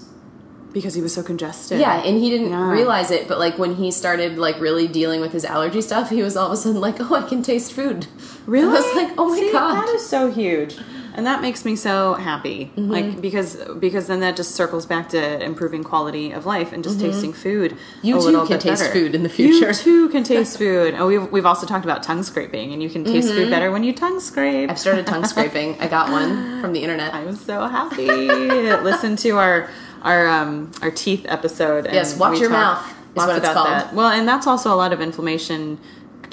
because 0.73 0.95
he 0.95 1.01
was 1.03 1.13
so 1.13 1.21
congested. 1.21 1.79
Yeah, 1.79 2.01
and 2.03 2.17
he 2.17 2.29
didn't 2.31 2.49
Yeah. 2.49 2.71
realize 2.71 3.11
it, 3.11 3.27
but 3.27 3.37
like 3.37 3.59
when 3.59 3.75
he 3.75 3.91
started 3.91 4.37
like 4.39 4.59
really 4.59 4.87
dealing 4.87 5.21
with 5.21 5.31
his 5.31 5.45
allergy 5.45 5.81
stuff, 5.81 6.09
he 6.09 6.23
was 6.23 6.35
all 6.35 6.47
of 6.47 6.53
a 6.53 6.57
sudden 6.57 6.81
like, 6.81 6.95
"Oh, 6.99 7.13
I 7.15 7.29
can 7.29 7.43
taste 7.43 7.73
food." 7.73 8.07
Really? 8.47 8.67
I 8.77 8.81
was 8.81 8.95
like, 8.95 9.11
"Oh 9.17 9.29
my 9.29 9.37
See, 9.39 9.51
god!" 9.51 9.75
that 9.75 9.89
is 9.93 10.05
so 10.05 10.31
huge, 10.31 10.77
and 11.15 11.25
that 11.25 11.41
makes 11.41 11.63
me 11.65 11.75
so 11.75 12.15
happy. 12.15 12.71
Mm-hmm. 12.75 12.89
Like 12.91 13.21
because 13.21 13.55
because 13.79 14.07
then 14.07 14.19
that 14.21 14.35
just 14.35 14.51
circles 14.55 14.85
back 14.85 15.09
to 15.09 15.43
improving 15.43 15.83
quality 15.83 16.31
of 16.31 16.45
life 16.45 16.73
and 16.73 16.83
just 16.83 16.99
tasting 16.99 17.33
food. 17.33 17.71
Mm-hmm. 17.71 18.07
You 18.07 18.15
a 18.17 18.19
too 18.19 18.25
little 18.25 18.41
can 18.47 18.55
bit 18.57 18.61
taste 18.61 18.81
better. 18.81 18.93
food 18.93 19.15
in 19.15 19.23
the 19.23 19.29
future. 19.29 19.67
You 19.69 19.73
too 19.73 20.09
can 20.09 20.23
taste 20.23 20.57
food. 20.57 20.95
Oh, 20.97 21.07
we've 21.07 21.31
we've 21.31 21.45
also 21.45 21.65
talked 21.67 21.85
about 21.85 22.03
tongue 22.03 22.23
scraping, 22.23 22.73
and 22.73 22.81
you 22.81 22.89
can 22.89 23.03
taste 23.03 23.27
Mm-hmm. 23.29 23.37
food 23.37 23.49
better 23.49 23.71
when 23.71 23.83
you 23.83 23.93
tongue 23.93 24.19
scrape. 24.19 24.69
I've 24.69 24.79
started 24.79 25.05
tongue 25.07 25.25
scraping. 25.25 25.79
I 25.79 25.87
got 25.87 26.09
one 26.11 26.61
from 26.61 26.73
the 26.73 26.81
internet. 26.81 27.13
i'm 27.17 27.35
so 27.35 27.67
happy. 27.67 28.07
Listen 28.07 29.15
to 29.17 29.31
our 29.37 29.69
our 30.01 30.27
um 30.27 30.71
our 30.81 30.91
teeth 30.91 31.25
episode. 31.29 31.85
And 31.85 31.93
Yes, 31.95 32.17
watch 32.17 32.39
your 32.39 32.49
talk 32.49 32.85
mouth 32.85 32.89
is 32.89 33.15
lots 33.15 33.27
what 33.27 33.37
it's 33.37 33.45
about 33.45 33.53
called. 33.55 33.67
that. 33.67 33.93
Well, 33.93 34.07
and 34.09 34.27
that's 34.27 34.47
also 34.47 34.73
a 34.73 34.75
lot 34.75 34.91
of 34.93 34.99
inflammation 35.01 35.77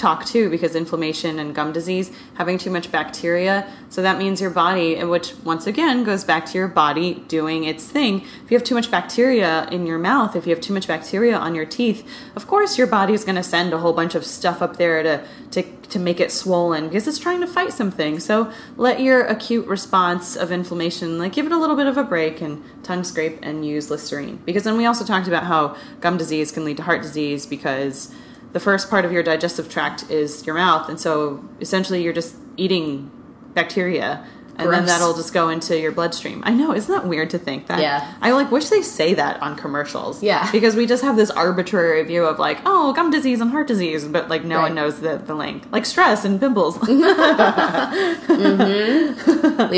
talk 0.01 0.25
too, 0.25 0.49
because 0.49 0.75
inflammation 0.75 1.39
and 1.39 1.55
gum 1.55 1.73
disease 1.73 2.11
having 2.35 2.59
too 2.59 2.71
much 2.71 2.91
bacteria. 2.91 3.71
So 3.91 4.03
that 4.03 4.19
means 4.19 4.41
your 4.41 4.51
body, 4.51 5.03
which 5.05 5.35
once 5.45 5.67
again 5.67 6.05
goes 6.05 6.25
back 6.25 6.47
to 6.47 6.59
your 6.59 6.69
body 6.69 7.23
doing 7.29 7.65
its 7.65 7.85
thing. 7.85 8.23
If 8.45 8.51
you 8.51 8.57
have 8.57 8.65
too 8.65 8.75
much 8.75 8.91
bacteria 8.91 9.69
in 9.71 9.87
your 9.87 9.99
mouth, 9.99 10.35
if 10.35 10.47
you 10.47 10.55
have 10.55 10.63
too 10.63 10.73
much 10.73 10.89
bacteria 10.89 11.37
on 11.37 11.55
your 11.55 11.67
teeth, 11.67 12.09
of 12.35 12.47
course 12.47 12.79
your 12.79 12.87
body 12.87 13.13
is 13.13 13.25
going 13.25 13.37
to 13.37 13.43
send 13.43 13.73
a 13.73 13.79
whole 13.79 13.93
bunch 13.93 14.15
of 14.15 14.25
stuff 14.25 14.63
up 14.63 14.77
there 14.77 15.03
to 15.03 15.25
to 15.51 15.63
to 15.91 15.99
make 15.99 16.21
it 16.21 16.31
swollen 16.31 16.89
because 16.89 17.07
it's 17.09 17.19
trying 17.19 17.41
to 17.41 17.47
fight 17.47 17.73
something. 17.73 18.21
So 18.21 18.51
let 18.77 19.01
your 19.01 19.27
acute 19.27 19.67
response 19.67 20.37
of 20.37 20.53
inflammation, 20.53 21.19
like 21.19 21.33
give 21.33 21.47
it 21.47 21.53
a 21.53 21.59
little 21.59 21.77
bit 21.77 21.87
of 21.87 21.97
a 21.97 22.05
break 22.05 22.41
and 22.41 22.63
tongue 22.85 23.05
scrape 23.05 23.39
and 23.43 23.67
use 23.67 23.91
Listerine. 23.91 24.37
Because 24.45 24.63
then 24.63 24.77
we 24.77 24.87
also 24.87 25.05
talked 25.05 25.29
about 25.29 25.45
how 25.45 25.77
gum 26.01 26.17
disease 26.17 26.53
can 26.53 26.65
lead 26.65 26.77
to 26.79 26.85
heart 26.85 27.03
disease 27.03 27.45
because 27.45 28.15
the 28.53 28.61
first 28.61 28.91
part 28.91 29.05
of 29.05 29.13
your 29.13 29.23
digestive 29.23 29.69
tract 29.69 30.11
is 30.11 30.45
your 30.47 30.55
mouth, 30.57 30.89
and 30.89 30.99
so 31.01 31.45
essentially 31.61 32.03
you're 32.03 32.13
just 32.13 32.37
eating 32.57 33.11
bacteria. 33.55 34.25
And 34.57 34.71
then 34.71 34.85
that'll 34.85 35.15
just 35.15 35.33
go 35.33 35.49
into 35.49 35.79
your 35.81 35.91
bloodstream. 35.91 36.43
I 36.45 36.53
know, 36.53 36.75
isn't 36.75 36.93
that 36.95 37.07
weird 37.09 37.31
to 37.31 37.39
think 37.39 37.67
that? 37.69 37.81
Yeah. 37.81 38.13
I 38.21 38.33
like 38.33 38.51
wish 38.51 38.69
they 38.69 38.83
say 38.83 39.15
that 39.15 39.41
on 39.41 39.57
commercials. 39.57 40.23
Yeah. 40.23 40.53
Because 40.53 40.77
we 40.77 40.85
just 40.87 41.03
have 41.03 41.17
this 41.17 41.31
arbitrary 41.31 42.03
view 42.03 42.27
of 42.27 42.39
like, 42.39 42.59
oh, 42.67 42.93
gum 42.93 43.11
disease 43.11 43.41
and 43.41 43.51
heart 43.53 43.67
disease, 43.69 44.07
but 44.07 44.29
like 44.29 44.45
no 44.45 44.57
Right. 44.57 44.65
one 44.65 44.75
knows 44.75 45.01
the, 45.01 45.17
the 45.17 45.35
link. 45.35 45.65
Like 45.73 45.87
stress 45.87 46.27
and 46.27 46.39
pimples. 46.39 46.77
Leave 46.83 46.99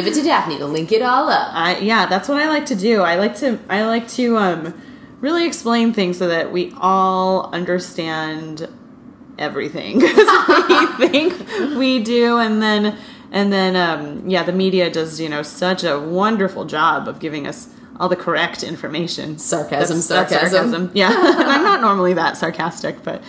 it 0.07 0.15
to 0.15 0.23
Daphne 0.25 0.59
to 0.59 0.67
link 0.67 0.91
it 0.91 1.03
all 1.03 1.29
up. 1.29 1.51
I 1.55 1.79
yeah, 1.79 2.07
that's 2.07 2.29
what 2.29 2.41
I 2.43 2.49
like 2.49 2.67
to 2.67 2.75
do. 2.75 3.03
I 3.03 3.17
like 3.17 3.37
to 3.37 3.59
I 3.69 3.85
like 3.85 4.09
to 4.09 4.37
um 4.37 4.75
really 5.23 5.47
explain 5.47 5.95
things 5.95 6.19
so 6.19 6.29
that 6.29 6.53
we 6.53 6.75
all 6.79 7.49
understand 7.55 8.69
everything 9.39 9.99
'Cause 10.01 10.59
we 10.99 11.09
think 11.09 11.33
we 11.79 12.01
do 12.03 12.37
and 12.39 12.61
then 12.61 12.97
and 13.31 13.51
then 13.51 13.75
um 13.77 14.29
yeah, 14.29 14.43
the 14.43 14.53
media 14.53 14.91
does, 14.91 15.19
you 15.19 15.29
know, 15.31 15.43
such 15.43 15.85
a 15.85 15.99
wonderful 15.99 16.67
job 16.67 17.09
of 17.09 17.19
giving 17.19 17.47
us 17.47 17.69
all 17.99 18.09
the 18.09 18.17
correct 18.17 18.63
information. 18.63 19.39
Sarcasm, 19.39 20.01
That's- 20.01 20.31
that's 20.31 20.53
sarcasm. 20.53 20.91
Yeah, 20.93 21.09
and 21.41 21.49
I'm 21.49 21.63
not 21.63 21.81
normally 21.81 22.13
that 22.15 22.37
sarcastic, 22.37 23.03
but 23.03 23.23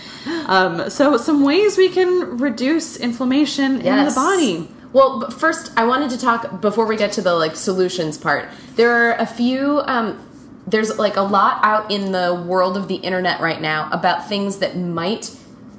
um, 0.47 0.89
so 0.89 1.15
some 1.17 1.43
ways 1.43 1.77
we 1.77 1.88
can 1.89 2.38
reduce 2.38 2.97
inflammation 2.97 3.77
in 3.82 4.06
the 4.06 4.12
body. 4.15 4.67
Well, 4.91 5.29
first, 5.32 5.71
I 5.77 5.86
wanted 5.86 6.10
to 6.12 6.17
talk 6.19 6.60
before 6.62 6.86
we 6.86 6.95
get 6.97 7.12
to 7.13 7.21
the 7.21 7.34
like 7.36 7.56
solutions 7.56 8.17
part. 8.17 8.49
There 8.75 8.91
are 8.91 9.13
a 9.15 9.25
few. 9.25 9.82
Um, 9.86 10.19
there's 10.65 10.97
like 10.97 11.17
a 11.17 11.21
lot 11.21 11.60
out 11.63 11.91
in 11.91 12.12
the 12.12 12.34
world 12.34 12.78
of 12.78 12.88
the 12.88 12.95
internet 12.95 13.41
right 13.41 13.62
now 13.62 13.89
about 13.91 14.28
things 14.30 14.58
that 14.58 14.78
might 14.78 15.36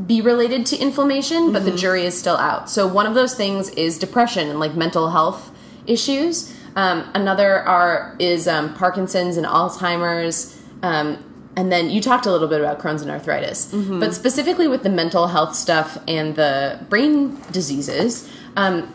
be 0.07 0.21
related 0.21 0.67
to 0.67 0.77
inflammation, 0.77 1.53
but 1.53 1.65
the 1.65 1.71
jury 1.77 2.05
is 2.05 2.19
still 2.19 2.37
out. 2.37 2.69
So 2.69 2.87
one 2.87 3.07
of 3.07 3.15
those 3.15 3.35
things 3.35 3.71
is 3.71 3.99
depression 3.99 4.49
and 4.51 4.59
like 4.59 4.75
mental 4.75 5.11
health 5.11 5.53
issues. 5.87 6.55
Um, 6.77 7.09
another 7.15 7.61
are 7.61 8.17
is 8.19 8.49
um, 8.49 8.75
Parkinson's 8.75 9.37
and 9.37 9.47
Alzheimer's. 9.47 10.61
Um, 10.83 11.25
and 11.57 11.71
then 11.71 11.89
you 11.89 12.01
talked 12.03 12.27
a 12.27 12.33
little 12.33 12.49
bit 12.49 12.61
about 12.61 12.81
Crohn's 12.81 13.01
and 13.03 13.11
arthritis, 13.11 13.73
but 14.01 14.13
specifically 14.13 14.67
with 14.67 14.83
the 14.83 14.91
mental 14.91 15.29
health 15.29 15.55
stuff 15.55 15.97
and 16.09 16.35
the 16.35 16.85
brain 16.89 17.39
diseases, 17.53 18.29
um, 18.57 18.93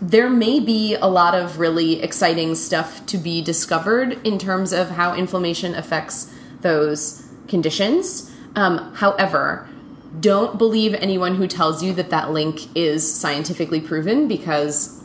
there 0.00 0.28
may 0.28 0.60
be 0.60 0.94
a 0.94 1.06
lot 1.06 1.34
of 1.34 1.58
really 1.58 2.02
exciting 2.02 2.54
stuff 2.54 3.04
to 3.06 3.18
be 3.18 3.42
discovered 3.42 4.24
in 4.26 4.38
terms 4.38 4.72
of 4.72 4.90
how 4.90 5.14
inflammation 5.14 5.74
affects 5.74 6.32
those 6.60 7.26
conditions. 7.48 8.30
Um, 8.56 8.94
however, 8.94 9.68
don't 10.20 10.58
believe 10.58 10.94
anyone 10.94 11.36
who 11.36 11.46
tells 11.46 11.82
you 11.82 11.92
that 11.94 12.10
that 12.10 12.30
link 12.30 12.74
is 12.76 13.10
scientifically 13.12 13.80
proven 13.80 14.28
because 14.28 15.02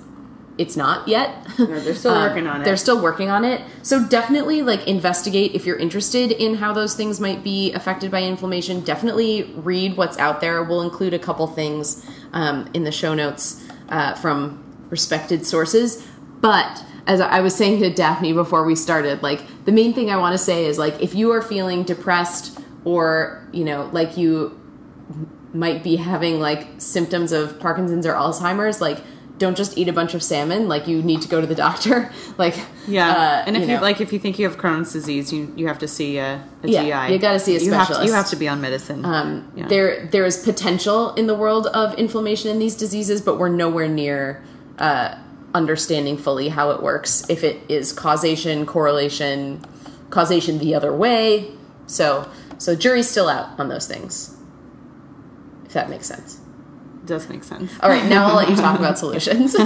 it's 0.57 0.75
not 0.75 1.07
yet. 1.07 1.47
No, 1.57 1.79
they're 1.79 1.95
still 1.95 2.11
Um, 2.15 2.29
working 2.29 2.47
on 2.47 2.61
it. 2.61 2.65
They're 2.65 2.77
still 2.77 3.01
working 3.01 3.29
on 3.29 3.45
it. 3.45 3.61
So 3.81 4.05
definitely 4.05 4.61
like 4.61 4.85
investigate 4.87 5.55
if 5.55 5.65
you're 5.65 5.77
interested 5.77 6.31
in 6.31 6.55
how 6.55 6.73
those 6.73 6.95
things 6.95 7.19
might 7.19 7.43
be 7.43 7.71
affected 7.73 8.11
by 8.11 8.23
inflammation. 8.23 8.81
Definitely 8.81 9.43
read 9.55 9.95
what's 9.95 10.17
out 10.17 10.41
there. 10.41 10.61
We'll 10.61 10.81
include 10.81 11.13
a 11.13 11.19
couple 11.19 11.47
things 11.47 12.05
um, 12.33 12.69
in 12.73 12.83
the 12.83 12.91
show 12.91 13.13
notes 13.15 13.65
uh, 13.89 14.15
from 14.15 14.63
respected 14.89 15.45
sources. 15.45 16.05
But 16.41 16.83
as 17.05 17.21
I 17.21 17.41
was 17.41 17.55
saying 17.55 17.79
to 17.81 17.89
Daphne 17.89 18.33
before 18.33 18.63
we 18.63 18.75
started, 18.75 19.23
like 19.23 19.41
the 19.65 19.71
main 19.71 19.93
thing 19.93 20.09
I 20.09 20.17
want 20.17 20.33
to 20.33 20.37
say 20.37 20.65
is 20.65 20.77
like 20.77 21.01
if 21.01 21.15
you 21.15 21.31
are 21.31 21.41
feeling 21.41 21.83
depressed 21.83 22.59
or 22.85 23.47
you 23.51 23.65
know 23.65 23.89
like 23.91 24.17
you 24.17 24.55
might 25.53 25.83
be 25.83 25.95
having 25.95 26.39
like 26.39 26.67
symptoms 26.77 27.31
of 27.31 27.59
Parkinson's 27.59 28.05
or 28.05 28.13
Alzheimer's, 28.13 28.79
like 28.79 28.99
don't 29.39 29.57
just 29.57 29.77
eat 29.77 29.87
a 29.87 29.93
bunch 29.93 30.13
of 30.13 30.21
salmon. 30.21 30.67
Like 30.67 30.87
you 30.87 31.01
need 31.01 31.21
to 31.23 31.27
go 31.27 31.41
to 31.41 31.47
the 31.47 31.55
doctor. 31.55 32.11
like 32.37 32.55
Yeah, 32.87 33.09
uh, 33.09 33.43
and 33.47 33.55
if 33.57 33.61
you, 33.61 33.75
know. 33.75 33.81
like, 33.81 33.99
if 34.01 34.13
you 34.13 34.19
think 34.19 34.37
you 34.37 34.47
have 34.47 34.57
Crohn's 34.57 34.93
disease, 34.93 35.33
you 35.33 35.51
you 35.55 35.67
have 35.67 35.79
to 35.79 35.87
see 35.87 36.17
a, 36.17 36.43
a 36.63 36.67
Yeah, 36.67 37.07
GI. 37.07 37.13
you 37.13 37.19
gotta 37.19 37.39
see 37.39 37.55
a 37.55 37.59
You 37.59 37.71
have 37.73 37.87
to, 37.87 38.05
you 38.05 38.13
have 38.13 38.29
to 38.29 38.35
be 38.35 38.47
on 38.47 38.61
medicine. 38.61 39.03
Um, 39.05 39.51
Yeah. 39.55 39.67
There, 39.67 40.05
there 40.07 40.25
is 40.25 40.37
potential 40.37 41.13
in 41.15 41.25
the 41.27 41.35
world 41.35 41.67
of 41.67 41.95
inflammation 41.95 42.51
in 42.51 42.59
these 42.59 42.75
diseases, 42.75 43.21
but 43.21 43.39
we're 43.39 43.49
nowhere 43.49 43.87
near 43.87 44.43
uh, 44.77 45.15
understanding 45.55 46.17
fully 46.17 46.49
how 46.49 46.69
it 46.71 46.83
works. 46.83 47.27
If 47.29 47.43
it 47.43 47.57
is 47.69 47.91
causation, 47.91 48.65
correlation, 48.65 49.63
causation 50.09 50.59
the 50.59 50.75
other 50.75 50.93
way. 50.93 51.51
So, 51.87 52.29
so 52.57 52.75
jury's 52.75 53.09
still 53.09 53.29
out 53.29 53.59
on 53.59 53.69
those 53.69 53.87
things. 53.87 54.35
If 55.65 55.73
that 55.73 55.89
makes 55.89 56.07
sense. 56.07 56.38
Does 57.09 57.27
make 57.27 57.43
sense. 57.43 57.71
All 57.81 57.89
right, 57.89 58.05
now 58.05 58.27
I'll 58.27 58.35
let 58.35 58.49
you 58.49 58.55
talk 58.55 58.79
about 58.79 58.97
solutions. 58.97 59.55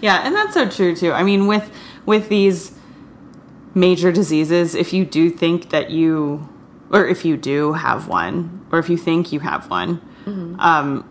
Yeah, 0.00 0.26
and 0.26 0.34
that's 0.34 0.54
so 0.54 0.68
true 0.68 0.94
too. 0.94 1.12
I 1.12 1.22
mean, 1.22 1.46
with 1.46 1.70
with 2.04 2.28
these 2.28 2.72
major 3.74 4.12
diseases, 4.12 4.74
if 4.74 4.92
you 4.92 5.04
do 5.04 5.30
think 5.30 5.70
that 5.70 5.90
you, 5.90 6.48
or 6.90 7.06
if 7.06 7.24
you 7.24 7.36
do 7.36 7.72
have 7.72 8.08
one, 8.08 8.66
or 8.70 8.78
if 8.78 8.88
you 8.88 8.96
think 8.96 9.32
you 9.32 9.40
have 9.40 9.70
one, 9.70 10.00
um, 10.58 11.04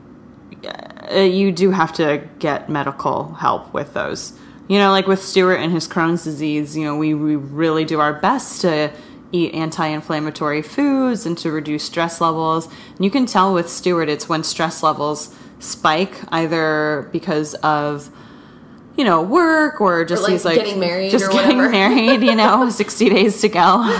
uh, 1.12 1.16
you 1.16 1.52
do 1.52 1.72
have 1.72 1.94
to 1.94 2.28
get 2.40 2.70
medical 2.70 3.34
help 3.34 3.74
with 3.74 3.94
those. 3.94 4.38
You 4.68 4.80
know, 4.80 4.92
like 4.92 5.08
with 5.08 5.22
Stuart 5.22 5.58
and 5.58 5.72
his 5.72 5.88
Crohn's 5.88 6.24
disease, 6.24 6.76
you 6.76 6.84
know, 6.86 6.96
we, 6.96 7.14
we 7.14 7.36
really 7.36 7.86
do 7.86 8.00
our 8.00 8.14
best 8.14 8.62
to 8.62 8.92
eat 9.36 9.54
anti-inflammatory 9.54 10.62
foods 10.62 11.26
and 11.26 11.38
to 11.40 11.52
reduce 11.52 11.84
stress 11.84 12.22
levels. 12.22 12.68
And 12.96 13.04
you 13.04 13.12
can 13.12 13.26
tell 13.26 13.54
with 13.54 13.70
Stuart, 13.70 14.10
it's 14.10 14.30
when 14.30 14.44
stress 14.44 14.82
levels 14.82 15.36
spike, 15.60 16.16
either 16.32 17.10
because 17.12 17.54
of 17.56 18.12
you 18.98 19.04
know, 19.04 19.22
work 19.22 19.82
or 19.82 20.06
just 20.06 20.24
like, 20.24 20.32
he's 20.32 20.46
like 20.46 20.56
getting 20.56 20.80
married 20.80 21.12
just 21.12 21.26
or 21.26 21.32
getting 21.32 21.58
whatever. 21.58 21.72
married, 21.96 22.24
you 22.24 22.36
know, 22.36 22.70
60 22.72 23.10
days 23.10 23.42
to 23.42 23.50
go. 23.50 23.84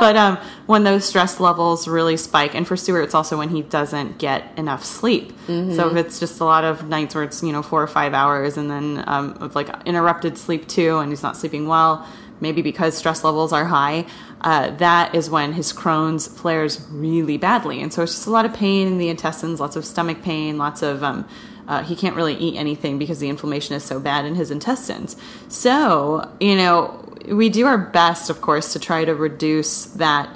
but 0.00 0.16
um, 0.16 0.36
when 0.66 0.84
those 0.84 1.04
stress 1.04 1.38
levels 1.38 1.86
really 1.86 2.16
spike, 2.16 2.54
and 2.54 2.66
for 2.66 2.76
Stuart, 2.76 3.02
it's 3.02 3.14
also 3.14 3.38
when 3.38 3.50
he 3.50 3.62
doesn't 3.62 4.18
get 4.18 4.52
enough 4.58 4.84
sleep. 4.84 5.32
Mm-hmm. 5.46 5.74
So 5.74 5.88
if 5.88 5.96
it's 5.96 6.18
just 6.18 6.40
a 6.40 6.44
lot 6.44 6.64
of 6.64 6.88
nights 6.88 7.14
where 7.14 7.22
it's, 7.22 7.42
you 7.42 7.52
know, 7.52 7.62
four 7.62 7.82
or 7.82 7.86
five 7.86 8.12
hours 8.12 8.56
and 8.56 8.68
then 8.70 9.04
um, 9.06 9.36
of 9.40 9.54
like 9.54 9.68
interrupted 9.86 10.36
sleep 10.36 10.66
too, 10.66 10.98
and 10.98 11.10
he's 11.10 11.22
not 11.22 11.36
sleeping 11.36 11.68
well, 11.68 12.06
maybe 12.40 12.62
because 12.62 12.96
stress 12.96 13.22
levels 13.22 13.52
are 13.52 13.66
high, 13.66 14.06
uh, 14.40 14.70
that 14.76 15.14
is 15.14 15.28
when 15.28 15.52
his 15.52 15.72
Crohn's 15.72 16.26
flares 16.26 16.86
really 16.90 17.36
badly. 17.36 17.82
And 17.82 17.92
so 17.92 18.02
it's 18.02 18.14
just 18.14 18.26
a 18.26 18.30
lot 18.30 18.46
of 18.46 18.54
pain 18.54 18.88
in 18.88 18.98
the 18.98 19.08
intestines, 19.08 19.60
lots 19.60 19.76
of 19.76 19.84
stomach 19.84 20.22
pain, 20.22 20.56
lots 20.56 20.82
of, 20.82 21.02
um, 21.04 21.28
uh, 21.68 21.82
he 21.82 21.94
can't 21.94 22.16
really 22.16 22.34
eat 22.34 22.56
anything 22.56 22.98
because 22.98 23.18
the 23.18 23.28
inflammation 23.28 23.74
is 23.76 23.84
so 23.84 24.00
bad 24.00 24.24
in 24.24 24.34
his 24.34 24.50
intestines. 24.50 25.16
So, 25.48 26.30
you 26.40 26.56
know, 26.56 27.04
we 27.28 27.50
do 27.50 27.66
our 27.66 27.78
best, 27.78 28.30
of 28.30 28.40
course, 28.40 28.72
to 28.72 28.78
try 28.78 29.04
to 29.04 29.14
reduce 29.14 29.84
that 29.86 30.34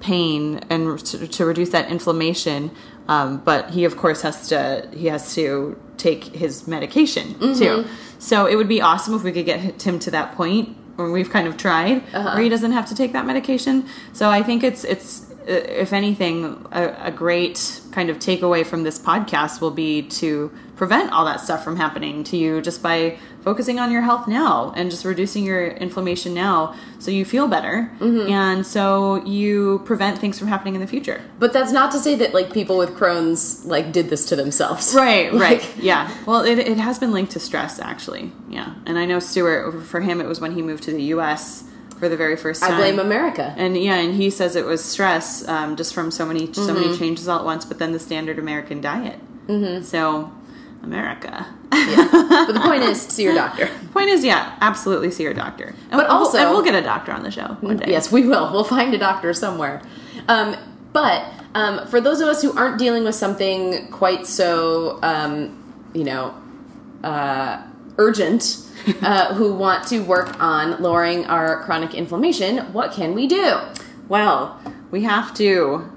pain 0.00 0.60
and 0.70 0.98
to, 0.98 1.26
to 1.26 1.44
reduce 1.44 1.70
that 1.70 1.90
inflammation. 1.90 2.70
Um, 3.08 3.38
but 3.38 3.70
he, 3.70 3.84
of 3.84 3.96
course, 3.96 4.22
has 4.22 4.48
to 4.48 4.88
he 4.94 5.08
has 5.08 5.34
to 5.34 5.80
take 5.96 6.24
his 6.24 6.68
medication 6.68 7.34
too. 7.56 7.84
So 8.18 8.46
it 8.46 8.54
would 8.54 8.68
be 8.68 8.80
awesome 8.80 9.14
if 9.14 9.24
we 9.24 9.32
could 9.32 9.44
get 9.44 9.82
him 9.82 9.98
to 9.98 10.10
that 10.12 10.36
point 10.36 10.76
where 10.96 11.10
we've 11.10 11.30
kind 11.30 11.46
of 11.48 11.56
tried, 11.56 12.02
where 12.12 12.42
he 12.42 12.48
doesn't 12.48 12.72
have 12.72 12.86
to 12.88 12.94
take 12.94 13.12
that 13.12 13.26
medication. 13.26 13.86
So 14.12 14.30
I 14.30 14.42
think 14.42 14.62
it's 14.62 14.84
it's 14.84 15.32
uh, 15.48 15.52
if 15.52 15.92
anything, 15.92 16.64
a, 16.70 17.06
a 17.06 17.10
great 17.10 17.80
kind 17.90 18.10
of 18.10 18.18
takeaway 18.18 18.64
from 18.64 18.84
this 18.84 18.98
podcast 18.98 19.60
will 19.60 19.72
be 19.72 20.02
to 20.02 20.52
prevent 20.76 21.10
all 21.12 21.24
that 21.24 21.40
stuff 21.40 21.64
from 21.64 21.76
happening 21.76 22.22
to 22.24 22.36
you 22.36 22.60
just 22.60 22.82
by 22.82 23.18
focusing 23.42 23.78
on 23.80 23.90
your 23.90 24.02
health 24.02 24.26
now 24.28 24.72
and 24.76 24.90
just 24.90 25.04
reducing 25.04 25.44
your 25.44 25.66
inflammation 25.66 26.32
now 26.32 26.74
so 26.98 27.10
you 27.10 27.24
feel 27.24 27.48
better 27.48 27.90
and 28.00 28.64
so 28.66 29.24
you 29.24 29.80
prevent 29.84 30.18
things 30.18 30.38
from 30.38 30.48
happening 30.48 30.74
in 30.74 30.80
the 30.80 30.86
future. 30.86 31.20
but 31.38 31.52
that's 31.52 31.72
not 31.72 31.90
to 31.92 31.98
say 31.98 32.14
that 32.14 32.32
like 32.34 32.52
people 32.52 32.78
with 32.78 32.90
Crohn's 32.90 33.64
like 33.64 33.92
did 33.92 34.08
this 34.10 34.26
to 34.26 34.36
themselves. 34.36 34.94
Right, 35.02 35.32
Like- 35.32 35.42
right. 35.62 35.76
Yeah. 35.78 36.10
Well, 36.26 36.42
it, 36.44 36.58
it 36.58 36.78
has 36.78 36.98
been 36.98 37.12
linked 37.12 37.32
to 37.32 37.40
stress, 37.40 37.78
actually. 37.80 38.30
Yeah. 38.48 38.74
And 38.86 38.98
I 38.98 39.04
know 39.06 39.18
Stuart, 39.18 39.82
for 39.84 40.00
him, 40.00 40.20
it 40.20 40.26
was 40.26 40.40
when 40.40 40.52
he 40.54 40.62
moved 40.62 40.84
to 40.84 40.92
the 40.92 41.02
U.S. 41.14 41.64
for 41.98 42.08
the 42.08 42.16
very 42.16 42.36
first 42.36 42.62
time. 42.62 42.74
I 42.74 42.76
blame 42.76 42.98
America. 43.00 43.54
And 43.56 43.76
yeah, 43.76 43.96
and 43.96 44.14
he 44.14 44.30
says 44.30 44.54
it 44.54 44.64
was 44.64 44.84
stress 44.84 45.46
um, 45.48 45.74
just 45.76 45.92
from 45.94 46.10
so 46.10 46.24
many 46.24 46.52
so 46.52 46.62
Mm-hmm. 46.62 46.74
many 46.80 46.96
changes 46.98 47.26
all 47.28 47.40
at 47.40 47.44
once, 47.44 47.64
but 47.64 47.78
then 47.80 47.90
the 47.92 47.98
standard 47.98 48.38
American 48.38 48.80
diet. 48.80 49.18
Mm-hmm. 49.48 49.82
So, 49.82 50.32
America. 50.82 51.46
but 51.70 52.52
the 52.52 52.60
point 52.62 52.82
is, 52.82 53.00
see 53.00 53.22
your 53.22 53.34
doctor. 53.34 53.68
Point 53.92 54.08
is, 54.08 54.24
yeah, 54.24 54.56
absolutely 54.60 55.10
see 55.10 55.22
your 55.22 55.34
doctor. 55.34 55.66
And 55.66 55.90
But 55.92 56.08
we'll- 56.08 56.16
also- 56.18 56.38
and 56.38 56.50
we'll 56.50 56.62
get 56.62 56.74
a 56.74 56.82
doctor 56.82 57.12
on 57.12 57.22
the 57.22 57.30
show 57.30 57.56
one 57.60 57.76
day. 57.76 57.86
Yes, 57.88 58.10
we 58.10 58.26
will. 58.26 58.50
We'll 58.52 58.64
find 58.64 58.92
a 58.94 58.98
doctor 58.98 59.32
somewhere. 59.34 59.82
Um, 60.28 60.56
but 60.92 61.24
um, 61.54 61.86
for 61.86 62.00
those 62.00 62.20
of 62.20 62.28
us 62.28 62.42
who 62.42 62.52
aren't 62.56 62.78
dealing 62.78 63.04
with 63.04 63.14
something 63.14 63.90
quite 63.90 64.26
so, 64.26 64.98
um, 65.02 65.58
you 65.94 66.04
know, 66.04 66.34
uh, 67.04 67.62
urgent, 67.98 68.58
uh, 69.02 69.34
who 69.36 69.54
want 69.54 69.86
to 69.88 70.00
work 70.00 70.40
on 70.42 70.80
lowering 70.82 71.26
our 71.26 71.62
chronic 71.64 71.94
inflammation, 71.94 72.58
what 72.72 72.92
can 72.92 73.14
we 73.14 73.26
do? 73.26 73.58
Well, 74.08 74.60
we 74.90 75.02
have 75.04 75.32
to 75.34 75.90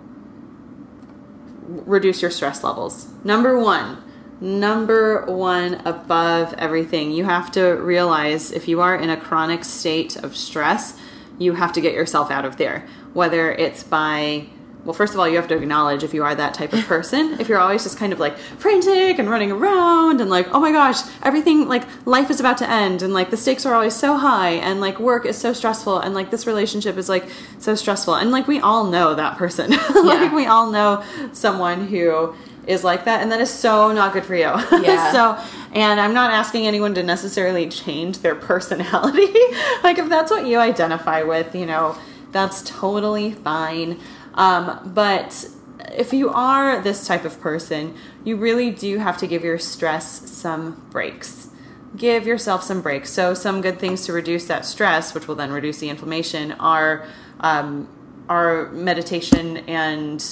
reduce 1.68 2.22
your 2.22 2.32
stress 2.32 2.64
levels. 2.64 3.08
Number 3.24 3.58
one, 3.60 3.98
number 4.42 5.26
one 5.26 5.76
above 5.86 6.54
everything, 6.58 7.12
you 7.12 7.24
have 7.26 7.52
to 7.54 7.64
realize 7.72 8.52
if 8.52 8.68
you 8.68 8.82
are 8.82 8.96
in 8.96 9.10
a 9.10 9.18
chronic 9.18 9.64
state 9.64 10.16
of 10.18 10.36
stress, 10.36 10.98
you 11.38 11.54
have 11.54 11.74
to 11.74 11.82
get 11.82 11.94
yourself 11.94 12.32
out 12.32 12.46
of 12.46 12.58
there. 12.58 12.86
Whether 13.14 13.52
it's 13.52 13.84
by 13.84 14.48
well, 14.84 14.94
first 14.94 15.16
of 15.16 15.20
all, 15.20 15.28
you 15.28 15.36
have 15.38 15.48
to 15.48 15.56
acknowledge 15.58 16.04
if 16.04 16.14
you 16.14 16.24
are 16.24 16.36
that 16.36 16.54
type 16.54 16.72
of 16.72 16.82
person. 16.86 17.40
If 17.40 17.50
you're 17.50 17.58
always 17.58 17.82
just 17.82 17.98
kind 17.98 18.14
of 18.14 18.20
like 18.20 18.38
frantic 18.38 19.18
and 19.18 19.28
running 19.28 19.52
around 19.52 20.22
and 20.22 20.30
like, 20.30 20.48
oh 20.54 20.60
my 20.60 20.72
gosh, 20.72 20.98
everything, 21.24 21.68
like 21.68 21.88
life 22.06 22.30
is 22.30 22.40
about 22.40 22.60
to 22.60 22.70
end 22.70 23.02
and 23.02 23.12
like 23.12 23.32
the 23.32 23.38
stakes 23.38 23.66
are 23.66 23.74
always 23.74 23.96
so 23.96 24.16
high 24.16 24.52
and 24.52 24.80
like 24.82 25.00
work 25.00 25.26
is 25.26 25.36
so 25.40 25.54
stressful 25.54 25.98
and 25.98 26.14
like 26.14 26.30
this 26.30 26.46
relationship 26.46 26.98
is 26.98 27.10
like 27.10 27.28
so 27.58 27.74
stressful. 27.74 28.14
And 28.14 28.30
like 28.30 28.48
we 28.48 28.60
all 28.60 28.84
know 28.84 29.16
that 29.16 29.38
person. 29.40 29.72
like 29.72 29.80
Yeah. 29.90 30.36
we 30.36 30.46
all 30.46 30.70
know 30.70 31.04
someone 31.34 31.88
who 31.88 32.36
is 32.68 32.84
like 32.84 33.05
that 33.05 33.22
and 33.22 33.32
that 33.32 33.39
is 33.39 33.51
so 33.51 33.91
not 33.91 34.13
good 34.13 34.26
for 34.26 34.36
you. 34.36 34.45
Yeah. 34.86 35.11
so, 35.11 35.59
and 35.74 35.99
I'm 35.99 36.13
not 36.13 36.32
asking 36.32 36.68
anyone 36.68 36.93
to 36.95 37.03
necessarily 37.03 37.68
change 37.70 38.20
their 38.20 38.36
personality. 38.51 39.34
like 39.84 39.97
if 39.97 40.09
that's 40.09 40.32
what 40.32 40.45
you 40.45 40.57
identify 40.57 41.24
with, 41.24 41.55
you 41.55 41.66
know, 41.66 41.97
that's 42.32 42.61
totally 42.63 43.32
fine. 43.32 43.99
Um, 44.34 44.91
but 44.93 45.47
if 45.93 46.13
you 46.13 46.30
are 46.30 46.82
this 46.82 47.07
type 47.07 47.26
of 47.26 47.39
person, 47.39 47.95
you 48.24 48.36
really 48.36 48.72
do 48.72 48.97
have 48.97 49.18
to 49.20 49.28
give 49.28 49.43
your 49.43 49.57
stress 49.57 50.30
some 50.30 50.86
breaks. 50.89 51.49
Give 51.95 52.28
yourself 52.28 52.63
some 52.63 52.82
breaks. 52.82 53.09
So, 53.09 53.34
some 53.34 53.61
good 53.61 53.80
things 53.80 54.05
to 54.05 54.13
reduce 54.13 54.47
that 54.47 54.66
stress, 54.66 55.13
which 55.13 55.30
will 55.30 55.36
then 55.36 55.51
reduce 55.51 55.80
the 55.80 55.89
inflammation, 55.89 56.51
are 56.53 57.07
um, 57.39 57.88
are 58.28 58.70
meditation 58.72 59.57
and 59.57 60.24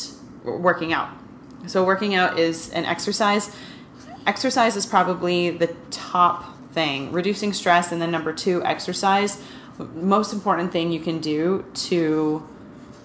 working 0.44 0.92
out. 0.92 1.10
So, 1.66 1.84
working 1.84 2.14
out 2.14 2.38
is 2.38 2.70
an 2.72 2.86
exercise. 2.86 3.56
Exercise 4.28 4.76
is 4.76 4.86
probably 4.86 5.50
the 5.50 5.76
top 5.92 6.58
thing. 6.74 7.12
Reducing 7.12 7.54
stress, 7.54 7.92
and 7.92 8.02
then 8.02 8.12
number 8.12 8.34
two, 8.34 8.64
exercise. 8.66 9.42
Most 9.96 10.34
important 10.34 10.72
thing 10.72 10.92
you 10.92 11.00
can 11.00 11.20
do 11.20 11.66
to 11.74 12.48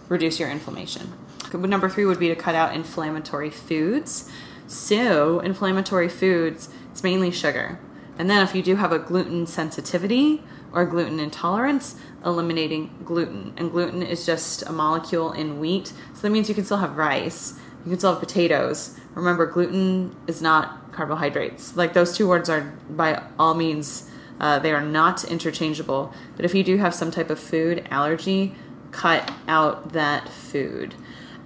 reduce 0.08 0.40
your 0.40 0.50
inflammation. 0.50 1.12
Number 1.52 1.88
three 1.88 2.04
would 2.04 2.18
be 2.18 2.28
to 2.28 2.36
cut 2.36 2.54
out 2.54 2.74
inflammatory 2.74 3.50
foods. 3.50 4.30
So, 4.66 5.40
inflammatory 5.40 6.08
foods, 6.08 6.68
it's 6.90 7.02
mainly 7.02 7.30
sugar. 7.30 7.78
And 8.18 8.28
then, 8.28 8.42
if 8.42 8.54
you 8.54 8.62
do 8.62 8.76
have 8.76 8.92
a 8.92 8.98
gluten 8.98 9.46
sensitivity 9.46 10.42
or 10.72 10.84
gluten 10.84 11.20
intolerance, 11.20 11.94
eliminating 12.24 12.90
gluten. 13.04 13.54
And 13.56 13.70
gluten 13.70 14.02
is 14.02 14.26
just 14.26 14.62
a 14.62 14.72
molecule 14.72 15.32
in 15.32 15.60
wheat. 15.60 15.88
So, 16.14 16.22
that 16.22 16.30
means 16.30 16.48
you 16.48 16.54
can 16.54 16.64
still 16.64 16.78
have 16.78 16.96
rice, 16.96 17.54
you 17.88 17.92
can 17.92 17.98
still 17.98 18.12
have 18.12 18.20
potatoes. 18.20 19.00
Remember, 19.14 19.46
gluten 19.46 20.14
is 20.26 20.42
not 20.42 20.92
carbohydrates. 20.92 21.74
Like, 21.74 21.94
those 21.94 22.14
two 22.14 22.28
words 22.28 22.50
are 22.50 22.74
by 22.90 23.22
all 23.38 23.54
means, 23.54 24.10
uh, 24.38 24.58
they 24.58 24.72
are 24.72 24.82
not 24.82 25.24
interchangeable. 25.24 26.12
But 26.36 26.44
if 26.44 26.54
you 26.54 26.62
do 26.62 26.76
have 26.76 26.94
some 26.94 27.10
type 27.10 27.30
of 27.30 27.40
food 27.40 27.88
allergy, 27.90 28.54
cut 28.90 29.32
out 29.48 29.92
that 29.94 30.28
food. 30.28 30.94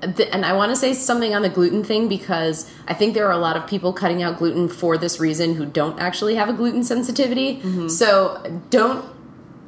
And 0.02 0.44
I 0.44 0.52
want 0.52 0.70
to 0.70 0.76
say 0.76 0.94
something 0.94 1.32
on 1.32 1.42
the 1.42 1.48
gluten 1.48 1.84
thing 1.84 2.08
because 2.08 2.68
I 2.88 2.94
think 2.94 3.14
there 3.14 3.24
are 3.28 3.32
a 3.32 3.38
lot 3.38 3.56
of 3.56 3.68
people 3.68 3.92
cutting 3.92 4.20
out 4.20 4.36
gluten 4.36 4.68
for 4.68 4.98
this 4.98 5.20
reason 5.20 5.54
who 5.54 5.64
don't 5.64 6.00
actually 6.00 6.34
have 6.34 6.48
a 6.48 6.52
gluten 6.52 6.82
sensitivity. 6.82 7.58
Mm-hmm. 7.58 7.86
So 7.86 8.60
don't, 8.70 9.08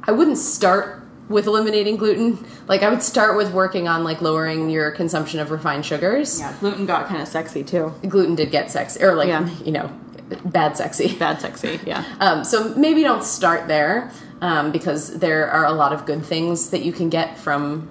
I 0.03 0.11
wouldn't 0.11 0.37
start 0.37 1.04
with 1.29 1.47
eliminating 1.47 1.97
gluten. 1.97 2.43
Like 2.67 2.83
I 2.83 2.89
would 2.89 3.01
start 3.01 3.35
with 3.37 3.51
working 3.51 3.87
on 3.87 4.03
like 4.03 4.21
lowering 4.21 4.69
your 4.69 4.91
consumption 4.91 5.39
of 5.39 5.51
refined 5.51 5.85
sugars. 5.85 6.39
Yeah, 6.39 6.53
gluten 6.59 6.85
got 6.85 7.07
kind 7.07 7.21
of 7.21 7.27
sexy 7.27 7.63
too. 7.63 7.93
Gluten 8.07 8.35
did 8.35 8.51
get 8.51 8.69
sexy, 8.71 9.03
or 9.03 9.15
like 9.15 9.27
Yeah. 9.29 9.47
you 9.63 9.71
know, 9.71 9.91
bad 10.45 10.75
sexy. 10.77 11.15
Bad 11.19 11.39
sexy. 11.41 11.79
Yeah. 11.85 12.03
Um, 12.19 12.43
so 12.43 12.73
maybe 12.75 13.01
don't 13.03 13.23
start 13.23 13.67
there 13.67 14.11
um, 14.41 14.71
because 14.71 15.19
there 15.19 15.49
are 15.51 15.65
a 15.65 15.71
lot 15.71 15.93
of 15.93 16.05
good 16.05 16.23
things 16.25 16.69
that 16.71 16.83
you 16.83 16.91
can 16.91 17.09
get 17.09 17.37
from 17.37 17.87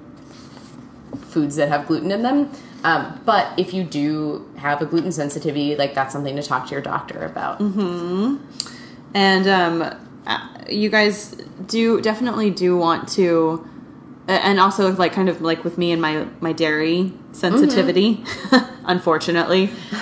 foods 1.28 1.56
that 1.56 1.68
have 1.68 1.86
gluten 1.86 2.10
in 2.12 2.22
them. 2.22 2.50
Um, 2.84 3.18
but 3.24 3.58
if 3.58 3.72
you 3.72 3.82
do 3.82 4.46
have 4.58 4.82
a 4.82 4.86
gluten 4.86 5.10
sensitivity, 5.10 5.74
like 5.74 5.94
that's 5.94 6.12
something 6.12 6.36
to 6.36 6.42
talk 6.42 6.66
to 6.66 6.72
your 6.72 6.82
doctor 6.82 7.24
about. 7.24 7.60
And 7.60 9.46
um, 9.48 10.03
Uh, 10.26 10.48
you 10.68 10.88
guys 10.88 11.32
do 11.66 12.00
definitely 12.00 12.50
do 12.50 12.76
want 12.76 13.08
to, 13.10 13.66
uh, 14.28 14.32
and 14.32 14.58
also 14.58 14.92
like 14.92 15.12
kind 15.12 15.28
of 15.28 15.42
like 15.42 15.64
with 15.64 15.76
me 15.76 15.92
and 15.92 16.00
my 16.00 16.26
my 16.40 16.52
dairy 16.52 17.12
sensitivity, 17.32 18.24
unfortunately, 18.84 19.66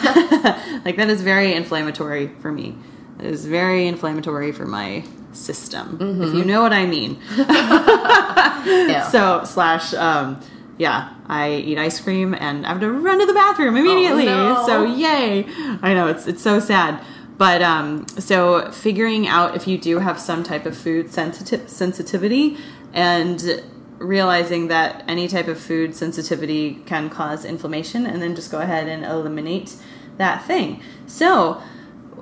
like 0.84 0.96
that 0.96 1.08
is 1.08 1.22
very 1.22 1.54
inflammatory 1.54 2.28
for 2.40 2.52
me. 2.52 2.76
It 3.18 3.26
is 3.26 3.46
very 3.46 3.86
inflammatory 3.86 4.52
for 4.52 4.66
my 4.66 5.04
system, 5.32 5.94
if 5.94 6.00
you 6.00 6.06
mm-hmm. 6.40 6.48
know 6.48 6.62
what 6.62 6.72
I 6.72 6.86
mean. 6.86 7.20
Yeah. 8.64 9.08
So 9.08 9.42
slash 9.44 9.92
um 9.94 10.40
yeah, 10.78 11.14
I 11.26 11.54
eat 11.54 11.78
ice 11.78 12.00
cream 12.00 12.34
and 12.34 12.66
I 12.66 12.70
have 12.70 12.80
to 12.80 12.90
run 12.90 13.18
to 13.20 13.26
the 13.26 13.34
bathroom 13.34 13.76
immediately. 13.76 14.28
Oh, 14.28 14.54
no. 14.54 14.66
So 14.66 14.84
yay. 14.84 15.46
I 15.82 15.94
know 15.94 16.08
it's 16.08 16.26
it's 16.26 16.42
so 16.42 16.60
sad. 16.60 17.04
But 17.38 17.62
um 17.62 18.06
so 18.08 18.70
figuring 18.70 19.26
out 19.26 19.56
if 19.56 19.66
you 19.66 19.78
do 19.78 19.98
have 19.98 20.18
some 20.18 20.42
type 20.42 20.66
of 20.66 20.76
food 20.76 21.10
sensitive 21.10 21.68
sensitivity 21.68 22.56
and 22.92 23.62
realizing 23.98 24.68
that 24.68 25.04
any 25.06 25.28
type 25.28 25.48
of 25.48 25.58
food 25.58 25.94
sensitivity 25.94 26.74
can 26.86 27.08
cause 27.08 27.44
inflammation 27.44 28.04
and 28.04 28.20
then 28.20 28.34
just 28.34 28.50
go 28.50 28.58
ahead 28.60 28.88
and 28.88 29.04
eliminate 29.04 29.76
that 30.18 30.44
thing. 30.44 30.82
So 31.06 31.62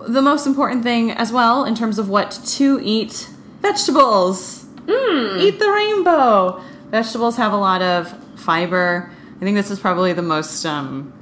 the 0.07 0.23
most 0.23 0.47
important 0.47 0.83
thing 0.83 1.11
as 1.11 1.33
well 1.33 1.65
in 1.65 1.75
terms 1.75 1.99
of 1.99 2.09
what 2.09 2.39
to 2.45 2.81
eat 2.83 3.29
vegetables. 3.61 4.67
Eat 4.89 5.59
the 5.59 5.71
rainbow. 5.71 6.63
Vegetables 6.91 7.37
have 7.37 7.53
a 7.53 7.57
lot 7.57 7.83
of 7.83 8.13
fiber. 8.41 9.11
I 9.37 9.41
think 9.41 9.57
this 9.57 9.71
is 9.71 9.79
probably 9.79 10.13
the 10.13 10.23
most 10.23 10.65
um 10.67 11.13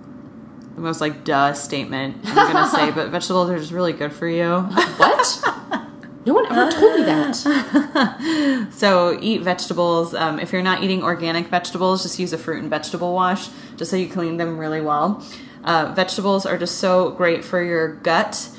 the 0.78 0.84
most 0.84 1.00
like 1.00 1.24
duh 1.24 1.52
statement 1.52 2.16
i'm 2.24 2.52
gonna 2.52 2.70
say 2.70 2.90
but 2.94 3.10
vegetables 3.10 3.50
are 3.50 3.58
just 3.58 3.72
really 3.72 3.92
good 3.92 4.12
for 4.12 4.28
you. 4.28 4.60
What? 4.60 5.44
No 6.24 6.34
one 6.34 6.46
ever 6.52 6.70
told 6.70 7.00
me 7.00 7.04
that. 7.04 8.68
so 8.72 9.18
eat 9.20 9.40
vegetables. 9.42 10.14
Um, 10.14 10.38
if 10.38 10.52
you're 10.52 10.62
not 10.62 10.82
eating 10.82 11.02
organic 11.02 11.46
vegetables 11.46 12.02
just 12.02 12.18
use 12.18 12.32
a 12.32 12.38
fruit 12.38 12.60
and 12.60 12.70
vegetable 12.70 13.14
wash 13.14 13.48
just 13.76 13.90
so 13.90 13.96
you 13.96 14.08
clean 14.08 14.36
them 14.36 14.58
really 14.58 14.80
well. 14.80 15.24
Uh, 15.64 15.92
vegetables 15.96 16.46
are 16.46 16.58
just 16.58 16.78
so 16.78 17.10
great 17.10 17.44
for 17.44 17.62
your 17.62 17.94
gut. 17.96 18.50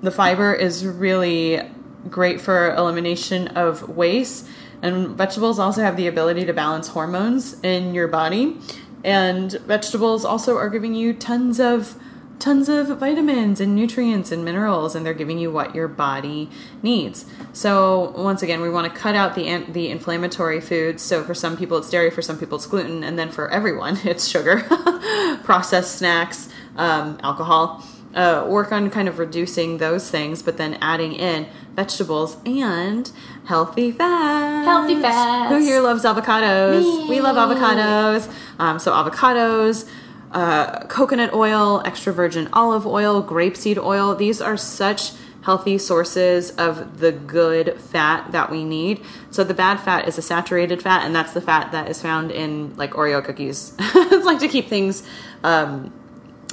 The 0.00 0.10
fiber 0.10 0.54
is 0.54 0.86
really 0.86 1.60
great 2.08 2.40
for 2.40 2.74
elimination 2.74 3.48
of 3.48 3.88
waste 3.88 4.46
and 4.80 5.08
vegetables 5.08 5.58
also 5.58 5.82
have 5.82 5.96
the 5.96 6.06
ability 6.06 6.44
to 6.46 6.52
balance 6.52 6.88
hormones 6.88 7.60
in 7.62 7.94
your 7.94 8.08
body 8.08 8.58
and 9.04 9.52
vegetables 9.52 10.24
also 10.24 10.56
are 10.56 10.68
giving 10.68 10.94
you 10.94 11.12
tons 11.12 11.58
of 11.60 11.96
tons 12.42 12.68
of 12.68 12.88
vitamins 12.98 13.60
and 13.60 13.76
nutrients 13.76 14.32
and 14.32 14.44
minerals 14.44 14.96
and 14.96 15.06
they're 15.06 15.14
giving 15.14 15.38
you 15.38 15.48
what 15.48 15.76
your 15.76 15.86
body 15.86 16.50
needs. 16.82 17.24
So 17.52 18.12
once 18.16 18.42
again 18.42 18.60
we 18.60 18.68
want 18.68 18.92
to 18.92 18.98
cut 18.98 19.14
out 19.14 19.36
the 19.36 19.64
the 19.68 19.90
inflammatory 19.90 20.60
foods. 20.60 21.02
So 21.04 21.22
for 21.22 21.34
some 21.34 21.56
people 21.56 21.78
it's 21.78 21.88
dairy 21.88 22.10
for 22.10 22.20
some 22.20 22.36
people 22.36 22.56
it's 22.56 22.66
gluten 22.66 23.04
and 23.04 23.16
then 23.16 23.30
for 23.30 23.48
everyone 23.48 23.98
it's 24.04 24.26
sugar. 24.26 24.60
Processed 25.44 25.96
snacks 25.96 26.48
um, 26.76 27.18
alcohol. 27.22 27.84
Uh, 28.12 28.44
work 28.46 28.72
on 28.72 28.90
kind 28.90 29.08
of 29.08 29.18
reducing 29.18 29.78
those 29.78 30.10
things, 30.10 30.42
but 30.42 30.58
then 30.58 30.74
adding 30.82 31.14
in 31.14 31.46
vegetables 31.74 32.36
and 32.44 33.10
healthy 33.46 33.90
fats. 33.90 34.66
Healthy 34.66 35.00
fats. 35.00 35.52
Who 35.52 35.60
here 35.60 35.80
loves 35.80 36.04
avocados? 36.04 36.80
Me. 36.80 37.08
We 37.08 37.20
love 37.20 37.36
avocados. 37.36 38.32
Um, 38.58 38.78
so 38.78 38.92
avocados, 38.92 39.88
uh, 40.32 40.86
coconut 40.86 41.32
oil, 41.32 41.82
extra 41.84 42.12
virgin 42.12 42.48
olive 42.52 42.86
oil, 42.86 43.22
grapeseed 43.22 43.78
oil. 43.78 44.14
These 44.14 44.40
are 44.40 44.56
such 44.56 45.12
healthy 45.42 45.76
sources 45.76 46.52
of 46.52 47.00
the 47.00 47.12
good 47.12 47.80
fat 47.80 48.30
that 48.32 48.50
we 48.50 48.64
need. 48.64 49.04
So 49.30 49.44
the 49.44 49.54
bad 49.54 49.80
fat 49.80 50.06
is 50.06 50.16
a 50.16 50.22
saturated 50.22 50.82
fat, 50.82 51.04
and 51.04 51.14
that's 51.14 51.32
the 51.32 51.40
fat 51.40 51.72
that 51.72 51.88
is 51.88 52.00
found 52.00 52.30
in 52.30 52.76
like 52.76 52.92
Oreo 52.92 53.24
cookies. 53.24 53.74
it's 53.78 54.24
like 54.24 54.38
to 54.38 54.48
keep 54.48 54.68
things. 54.68 55.02
Um, 55.42 55.92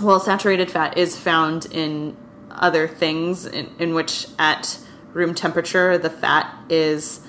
well, 0.02 0.20
saturated 0.20 0.72
fat 0.72 0.98
is 0.98 1.18
found 1.18 1.68
in 1.68 2.16
other 2.50 2.88
things 2.88 3.46
in, 3.46 3.70
in 3.80 3.94
which 3.94 4.28
at 4.38 4.80
room 5.14 5.34
temperature 5.34 5.97
the 5.97 6.10
fat 6.10 6.53
is 6.70 7.22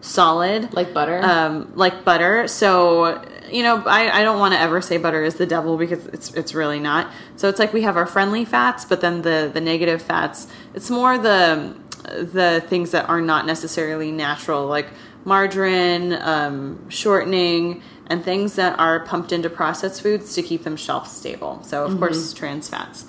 solid. 0.00 0.72
Like 0.72 0.94
butter? 0.94 1.20
um, 1.22 1.72
like 1.74 2.04
butter. 2.04 2.48
So 2.48 3.24
you 3.50 3.64
know 3.64 3.82
i, 3.84 4.20
I 4.20 4.22
don't 4.22 4.38
want 4.38 4.54
to 4.54 4.60
ever 4.60 4.80
say 4.80 4.96
butter 4.96 5.24
is 5.24 5.34
the 5.34 5.46
devil 5.46 5.76
because 5.76 6.06
it's 6.06 6.32
it's 6.34 6.54
really 6.54 6.80
not. 6.80 7.10
So 7.36 7.48
it's 7.48 7.58
like 7.58 7.72
we 7.72 7.82
have 7.82 7.96
our 7.96 8.06
friendly 8.06 8.44
fats 8.44 8.84
but 8.84 9.00
then 9.00 9.22
the 9.22 9.50
the 9.52 9.60
negative 9.60 10.02
fats. 10.02 10.46
It's 10.74 10.90
more 10.90 11.18
the 11.18 11.74
the 12.02 12.64
things 12.66 12.92
that 12.92 13.08
are 13.08 13.20
not 13.20 13.46
necessarily 13.46 14.10
natural 14.10 14.66
like 14.66 14.88
margarine 15.24 16.14
um, 16.14 16.88
shortening 16.88 17.82
and 18.06 18.24
things 18.24 18.56
that 18.56 18.78
are 18.78 19.00
pumped 19.00 19.32
into 19.32 19.48
processed 19.50 20.02
foods 20.02 20.34
to 20.34 20.42
keep 20.42 20.64
them 20.64 20.76
shelf 20.76 21.06
stable. 21.06 21.62
So 21.62 21.84
of 21.84 21.98
course 21.98 22.32
trans 22.32 22.68
fats. 22.68 23.04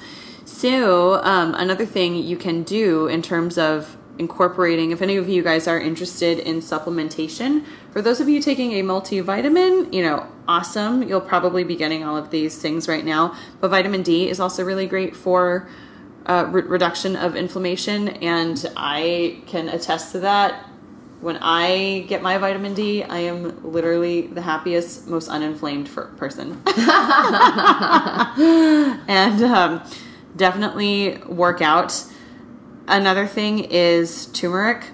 So, 0.46 1.24
um, 1.24 1.56
another 1.56 1.86
thing 1.86 2.16
you 2.16 2.36
can 2.36 2.64
do 2.64 3.08
in 3.08 3.22
terms 3.22 3.58
of 3.58 3.98
incorporating, 4.18 4.92
if 4.92 5.02
any 5.02 5.18
of 5.18 5.28
you 5.28 5.44
guys 5.44 5.68
are 5.68 5.80
interested 5.80 6.40
in 6.40 6.58
supplementation, 6.58 7.66
for 7.92 8.02
those 8.02 8.20
of 8.20 8.30
you 8.30 8.42
taking 8.42 8.74
a 8.74 8.84
multivitamin, 8.84 9.94
you 9.94 10.04
know, 10.04 10.28
awesome. 10.48 11.04
You'll 11.04 11.22
probably 11.22 11.64
be 11.64 11.76
getting 11.76 12.04
all 12.04 12.18
of 12.18 12.30
these 12.30 12.62
things 12.62 12.88
right 12.88 13.06
now. 13.06 13.36
But 13.60 13.70
vitamin 13.70 14.04
D 14.04 14.30
is 14.30 14.40
also 14.40 14.64
really 14.64 14.88
great 14.88 15.16
for 15.16 15.68
uh, 16.26 16.48
re- 16.50 16.62
reduction 16.62 17.16
of 17.16 17.36
inflammation, 17.36 18.10
and 18.10 18.72
I 18.78 19.42
can 19.48 19.70
attest 19.70 20.12
to 20.14 20.20
that. 20.20 20.68
When 21.20 21.38
I 21.38 22.06
get 22.08 22.22
my 22.22 22.38
vitamin 22.38 22.74
D, 22.74 23.04
I 23.04 23.20
am 23.20 23.62
literally 23.64 24.28
the 24.28 24.42
happiest, 24.42 25.08
most 25.08 25.30
uninflamed 25.30 25.88
person. 26.18 26.62
and 29.08 29.44
um, 29.44 29.84
definitely 30.36 31.18
work 31.28 31.62
out. 31.62 32.04
Another 32.88 33.28
thing 33.28 33.60
is 33.60 34.26
turmeric. 34.28 34.86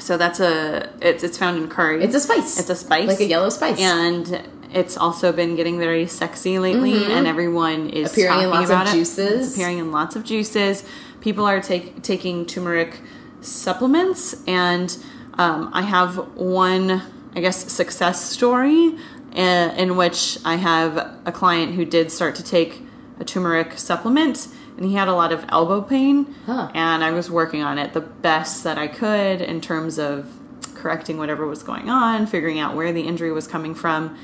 So 0.00 0.16
that's 0.16 0.40
a 0.40 0.90
it's 1.00 1.22
it's 1.22 1.38
found 1.38 1.58
in 1.58 1.68
curry. 1.68 2.02
it's 2.02 2.14
a 2.14 2.20
spice. 2.20 2.58
it's 2.58 2.70
a 2.70 2.74
spice, 2.74 3.08
Like 3.08 3.20
a 3.20 3.24
yellow 3.26 3.50
spice. 3.50 3.78
and 3.80 4.48
it's 4.72 4.96
also 4.96 5.32
been 5.32 5.54
getting 5.54 5.78
very 5.78 6.06
sexy 6.06 6.58
lately, 6.58 7.12
and 7.12 7.26
everyone 7.26 7.90
is 7.90 8.10
Mm-hmm. 8.10 8.20
Appearing 8.20 8.42
in 8.44 8.50
lots 8.50 8.70
of 8.70 8.76
about 8.80 8.86
it. 8.88 8.92
juices. 8.92 9.46
It's 9.48 9.56
appearing 9.56 9.78
in 9.78 9.92
lots 9.92 10.16
of 10.16 10.24
juices. 10.24 10.84
People 11.20 11.44
are 11.44 11.60
take, 11.60 12.02
taking 12.02 12.46
turmeric 12.46 13.00
supplements, 13.42 14.34
and 14.46 14.96
um, 15.34 15.70
I 15.72 15.82
have 15.82 16.16
one, 16.36 17.02
I 17.36 17.40
guess, 17.40 17.70
success 17.70 18.24
story 18.30 18.96
uh, 19.36 19.74
in 19.76 19.96
which 19.96 20.38
I 20.44 20.56
have 20.56 20.96
a 21.26 21.32
client 21.32 21.74
who 21.74 21.84
did 21.84 22.10
start 22.10 22.34
to 22.36 22.42
take 22.42 22.80
a 23.20 23.24
turmeric 23.24 23.78
supplement, 23.78 24.48
and 24.82 24.90
he 24.90 24.96
had 24.96 25.06
a 25.06 25.14
lot 25.14 25.30
of 25.32 25.44
elbow 25.48 25.80
pain, 25.80 26.34
Huh. 26.44 26.68
and 26.74 27.04
I 27.04 27.12
was 27.12 27.30
working 27.30 27.62
on 27.62 27.78
it 27.78 27.92
the 27.92 28.00
best 28.00 28.64
that 28.64 28.78
I 28.78 28.88
could 28.88 29.40
in 29.40 29.60
terms 29.60 29.96
of 29.96 30.28
correcting 30.74 31.18
whatever 31.18 31.46
was 31.46 31.62
going 31.62 31.88
on, 31.88 32.26
figuring 32.26 32.58
out 32.58 32.74
where 32.74 32.92
the 32.92 33.02
injury 33.02 33.30
was 33.30 33.46
coming 33.46 33.76
from, 33.76 34.16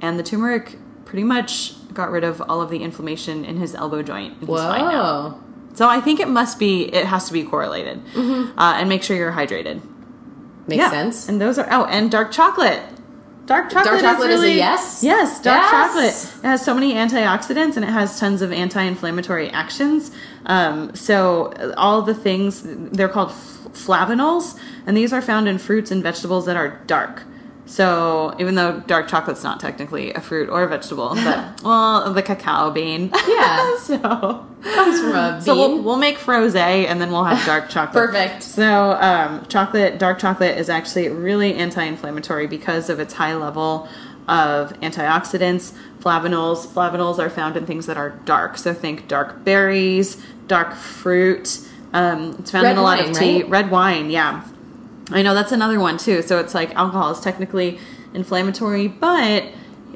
and 0.00 0.18
the 0.18 0.22
turmeric 0.22 0.78
pretty 1.04 1.22
much 1.24 1.74
got 1.92 2.10
rid 2.10 2.24
of 2.24 2.40
all 2.48 2.62
of 2.62 2.70
the 2.70 2.82
inflammation 2.82 3.44
in 3.44 3.58
his 3.58 3.74
elbow 3.74 4.02
joint. 4.02 4.38
He's. 4.40 4.48
Whoa. 4.48 5.38
So 5.74 5.86
I 5.86 6.00
think 6.00 6.18
it 6.20 6.28
must 6.28 6.58
be, 6.58 6.84
it 6.84 7.04
has 7.04 7.26
to 7.26 7.34
be 7.34 7.44
correlated. 7.44 8.00
Uh, 8.16 8.50
and 8.56 8.88
make 8.88 9.02
sure 9.02 9.14
you're 9.18 9.32
hydrated. 9.32 9.82
Makes 10.66 10.80
Yeah. 10.80 10.90
sense. 10.90 11.28
And 11.28 11.38
those 11.38 11.58
are, 11.58 11.68
oh, 11.70 11.84
and 11.84 12.10
dark 12.10 12.32
chocolate. 12.32 12.80
Dark 13.46 13.70
chocolate, 13.70 14.00
chocolate 14.00 14.30
is 14.30 14.42
a 14.42 14.50
yes? 14.52 15.02
Yes, 15.04 15.40
dark 15.40 15.62
Yes. 15.62 15.70
chocolate. 15.70 16.44
It 16.44 16.46
has 16.48 16.64
so 16.64 16.74
many 16.74 16.94
antioxidants 16.94 17.76
and 17.76 17.84
it 17.84 17.90
has 17.90 18.18
tons 18.18 18.42
of 18.42 18.52
anti-inflammatory 18.52 19.50
actions. 19.50 20.10
Um, 20.46 20.94
so 20.94 21.52
uh, 21.60 21.72
all 21.76 22.02
the 22.02 22.14
things 22.14 22.62
they're 22.64 23.08
called 23.08 23.30
f- 23.30 23.68
flavanols, 23.72 24.58
and 24.86 24.96
these 24.96 25.12
are 25.12 25.22
found 25.22 25.46
in 25.48 25.58
fruits 25.58 25.90
and 25.92 26.02
vegetables 26.02 26.46
that 26.46 26.56
are 26.56 26.80
dark. 26.88 27.22
So 27.66 28.34
even 28.38 28.54
though 28.54 28.80
dark 28.86 29.08
chocolate's 29.08 29.42
not 29.42 29.58
technically 29.58 30.12
a 30.14 30.20
fruit 30.20 30.48
or 30.48 30.62
a 30.62 30.68
vegetable, 30.68 31.14
but 31.16 31.60
well, 31.64 32.12
the 32.12 32.22
cacao 32.22 32.70
bean. 32.70 33.10
Yeah. 33.26 33.76
so 33.80 33.98
Comes 34.62 35.00
from 35.00 35.14
a 35.14 35.32
bean. 35.32 35.42
so 35.42 35.54
we'll, 35.56 35.82
we'll 35.82 35.96
make 35.96 36.16
froze 36.16 36.54
and 36.54 37.00
then 37.00 37.10
we'll 37.10 37.24
have 37.24 37.44
dark 37.44 37.68
chocolate. 37.70 38.06
Perfect. 38.06 38.42
So 38.44 38.92
um, 38.92 39.44
chocolate, 39.46 39.98
dark 39.98 40.18
chocolate 40.20 40.56
is 40.56 40.68
actually 40.70 41.08
really 41.08 41.54
anti-inflammatory 41.54 42.46
because 42.46 42.88
of 42.88 43.00
its 43.00 43.14
high 43.14 43.34
level 43.34 43.88
of 44.28 44.72
antioxidants, 44.80 45.72
flavonols. 46.00 46.66
Flavonols 46.66 47.18
are 47.18 47.30
found 47.30 47.56
in 47.56 47.66
things 47.66 47.86
that 47.86 47.96
are 47.96 48.10
dark. 48.24 48.58
So 48.58 48.72
think 48.74 49.08
dark 49.08 49.44
berries, 49.44 50.22
dark 50.46 50.74
fruit. 50.74 51.60
Um, 51.92 52.36
it's 52.38 52.50
found 52.50 52.64
Red 52.64 52.72
in 52.72 52.78
a 52.78 52.82
lot 52.82 52.98
wine, 53.00 53.10
of 53.10 53.16
tea. 53.16 53.42
right? 53.42 53.50
Red 53.50 53.70
wine, 53.70 54.10
yeah. 54.10 54.44
I 55.10 55.22
know 55.22 55.34
that's 55.34 55.52
another 55.52 55.78
one 55.78 55.98
too. 55.98 56.22
So 56.22 56.38
it's 56.38 56.54
like 56.54 56.74
alcohol 56.74 57.12
is 57.12 57.20
technically 57.20 57.78
inflammatory, 58.14 58.88
but 58.88 59.44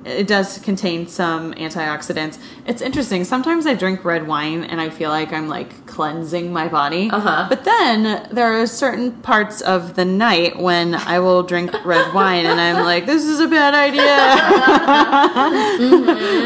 it 0.04 0.26
does 0.26 0.58
contain 0.58 1.06
some 1.06 1.52
antioxidants. 1.54 2.38
It's 2.66 2.80
interesting. 2.80 3.24
Sometimes 3.24 3.66
I 3.66 3.74
drink 3.74 4.04
red 4.04 4.26
wine 4.26 4.64
and 4.64 4.80
I 4.80 4.88
feel 4.88 5.10
like 5.10 5.32
I'm 5.32 5.48
like 5.48 5.86
cleansing 5.86 6.52
my 6.52 6.68
body. 6.68 7.10
Uh-huh. 7.10 7.46
But 7.48 7.64
then 7.64 8.28
there 8.32 8.60
are 8.60 8.66
certain 8.66 9.12
parts 9.12 9.60
of 9.60 9.96
the 9.96 10.04
night 10.04 10.58
when 10.58 10.94
I 10.94 11.18
will 11.18 11.42
drink 11.42 11.72
red 11.84 12.14
wine 12.20 12.46
and 12.46 12.58
I'm 12.60 12.84
like, 12.84 13.04
this 13.06 13.24
is 13.24 13.40
a 13.40 13.48
bad 13.48 13.74
idea. 13.74 14.00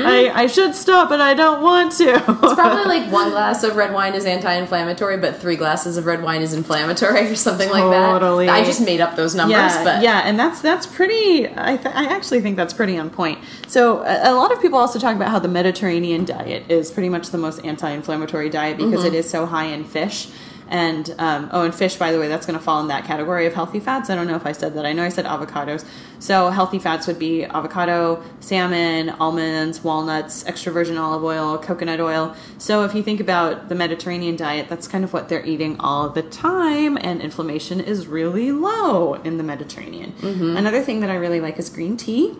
I, 0.06 0.32
I 0.34 0.46
should 0.46 0.74
stop, 0.74 1.08
but 1.08 1.20
I 1.20 1.34
don't 1.34 1.62
want 1.62 1.92
to. 1.92 2.14
It's 2.14 2.54
probably 2.54 2.84
like 2.84 3.10
one 3.12 3.30
glass 3.34 3.62
of 3.62 3.76
red 3.76 3.92
wine 3.92 4.14
is 4.14 4.24
anti-inflammatory, 4.24 5.18
but 5.18 5.36
three 5.36 5.56
glasses 5.56 5.96
of 5.96 6.06
red 6.06 6.22
wine 6.22 6.42
is 6.42 6.52
inflammatory, 6.52 7.30
or 7.30 7.36
something 7.36 7.68
Totally. 7.68 8.46
like 8.46 8.54
that. 8.54 8.62
I 8.62 8.64
just 8.64 8.80
made 8.84 9.00
up 9.00 9.16
those 9.16 9.34
numbers, 9.34 9.54
yeah, 9.54 9.84
but 9.84 10.02
yeah, 10.02 10.22
and 10.24 10.38
that's 10.38 10.60
that's 10.60 10.86
pretty. 10.86 11.48
I, 11.48 11.76
th- 11.76 11.94
I 11.94 12.06
actually 12.06 12.40
think 12.40 12.56
that's 12.56 12.74
pretty 12.74 12.96
on 12.98 13.10
point. 13.10 13.38
So 13.66 14.02
a, 14.04 14.30
a 14.30 14.34
lot 14.34 14.52
of 14.52 14.60
people 14.60 14.78
also 14.78 14.98
talk 14.98 15.16
about 15.16 15.30
how 15.30 15.38
the 15.38 15.48
Mediterranean 15.48 16.24
diet 16.24 16.70
is 16.70 16.90
pretty 16.90 17.08
much 17.08 17.30
the 17.30 17.38
most 17.38 17.64
anti-inflammatory 17.64 18.50
diet 18.50 18.76
because 18.76 19.00
Mm-hmm. 19.04 19.14
it 19.14 19.14
is 19.14 19.28
so 19.30 19.46
high 19.46 19.66
in 19.66 19.84
fish. 19.84 20.28
And 20.66 21.14
um, 21.18 21.50
oh, 21.52 21.62
and 21.64 21.74
fish, 21.74 21.96
by 21.96 22.10
the 22.10 22.18
way, 22.18 22.26
that's 22.26 22.46
going 22.46 22.58
to 22.58 22.64
fall 22.64 22.80
in 22.80 22.88
that 22.88 23.04
category 23.04 23.44
of 23.46 23.52
healthy 23.52 23.80
fats. 23.80 24.08
I 24.08 24.14
don't 24.14 24.26
know 24.26 24.34
if 24.34 24.46
I 24.46 24.52
said 24.52 24.72
that. 24.74 24.86
I 24.86 24.94
know 24.94 25.04
I 25.04 25.10
said 25.10 25.26
avocados. 25.26 25.84
So 26.20 26.48
healthy 26.48 26.78
fats 26.78 27.06
would 27.06 27.18
be 27.18 27.44
avocado, 27.44 28.22
salmon, 28.40 29.10
almonds, 29.10 29.84
walnuts, 29.84 30.42
extra 30.46 30.72
virgin 30.72 30.96
olive 30.96 31.22
oil, 31.22 31.58
coconut 31.58 32.00
oil. 32.00 32.34
So 32.56 32.82
if 32.84 32.94
you 32.94 33.02
think 33.02 33.20
about 33.20 33.68
the 33.68 33.74
Mediterranean 33.74 34.36
diet, 34.36 34.70
that's 34.70 34.88
kind 34.88 35.04
of 35.04 35.12
what 35.12 35.28
they're 35.28 35.44
eating 35.44 35.78
all 35.80 36.08
the 36.08 36.22
time, 36.22 36.96
and 36.98 37.20
inflammation 37.20 37.78
is 37.78 38.06
really 38.06 38.50
low 38.50 39.14
in 39.22 39.36
the 39.36 39.44
Mediterranean. 39.44 40.14
Another 40.56 40.80
thing 40.80 41.00
that 41.00 41.10
I 41.10 41.16
really 41.16 41.42
like 41.42 41.58
is 41.58 41.68
green 41.68 41.98
tea. 41.98 42.34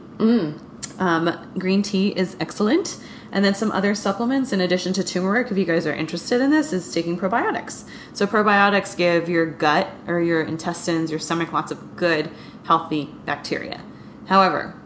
Um, 0.99 1.51
green 1.59 1.82
tea 1.82 2.09
is 2.09 2.36
excellent. 2.40 2.99
And 3.32 3.45
then 3.45 3.55
some 3.55 3.72
other 3.72 3.97
supplements, 3.97 4.53
in 4.53 4.61
addition 4.61 4.92
to 4.92 5.03
turmeric, 5.03 5.51
if 5.51 5.59
you 5.59 5.64
guys 5.64 5.86
are 5.86 5.92
interested 5.92 6.40
in 6.40 6.51
this, 6.51 6.72
is 6.72 6.92
taking 6.92 7.18
probiotics. 7.18 7.84
So, 8.12 8.28
probiotics 8.28 8.97
give 8.97 9.28
your 9.28 9.45
gut 9.45 9.88
or 10.07 10.20
your 10.20 10.42
intestines, 10.42 11.11
your 11.11 11.18
stomach, 11.18 11.53
lots 11.53 11.72
of 11.72 11.97
good, 11.97 12.30
healthy 12.64 13.12
bacteria. 13.24 13.80
However, 14.26 14.80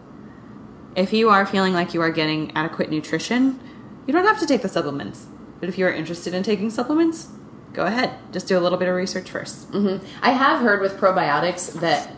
if 0.97 1.13
you 1.13 1.29
are 1.29 1.45
feeling 1.45 1.75
like 1.75 1.93
you 1.93 2.01
are 2.01 2.11
getting 2.11 2.51
adequate 2.57 2.91
nutrition, 2.91 3.61
you 4.07 4.13
don't 4.15 4.25
have 4.25 4.41
to 4.41 4.47
take 4.47 4.63
the 4.63 4.69
supplements. 4.69 5.27
But 5.61 5.69
if 5.69 5.77
you 5.77 5.87
are 5.87 5.93
interested 5.93 6.33
in 6.33 6.43
taking 6.43 6.71
supplements, 6.71 7.29
go 7.75 7.85
ahead. 7.85 8.15
Just 8.33 8.49
do 8.49 8.59
a 8.59 8.61
little 8.61 8.79
bit 8.79 8.89
of 8.89 8.95
research 8.95 9.31
1st 9.31 10.03
I 10.23 10.31
have 10.31 10.61
heard 10.61 10.81
with 10.81 10.99
probiotics 10.99 11.79
that 11.81 12.13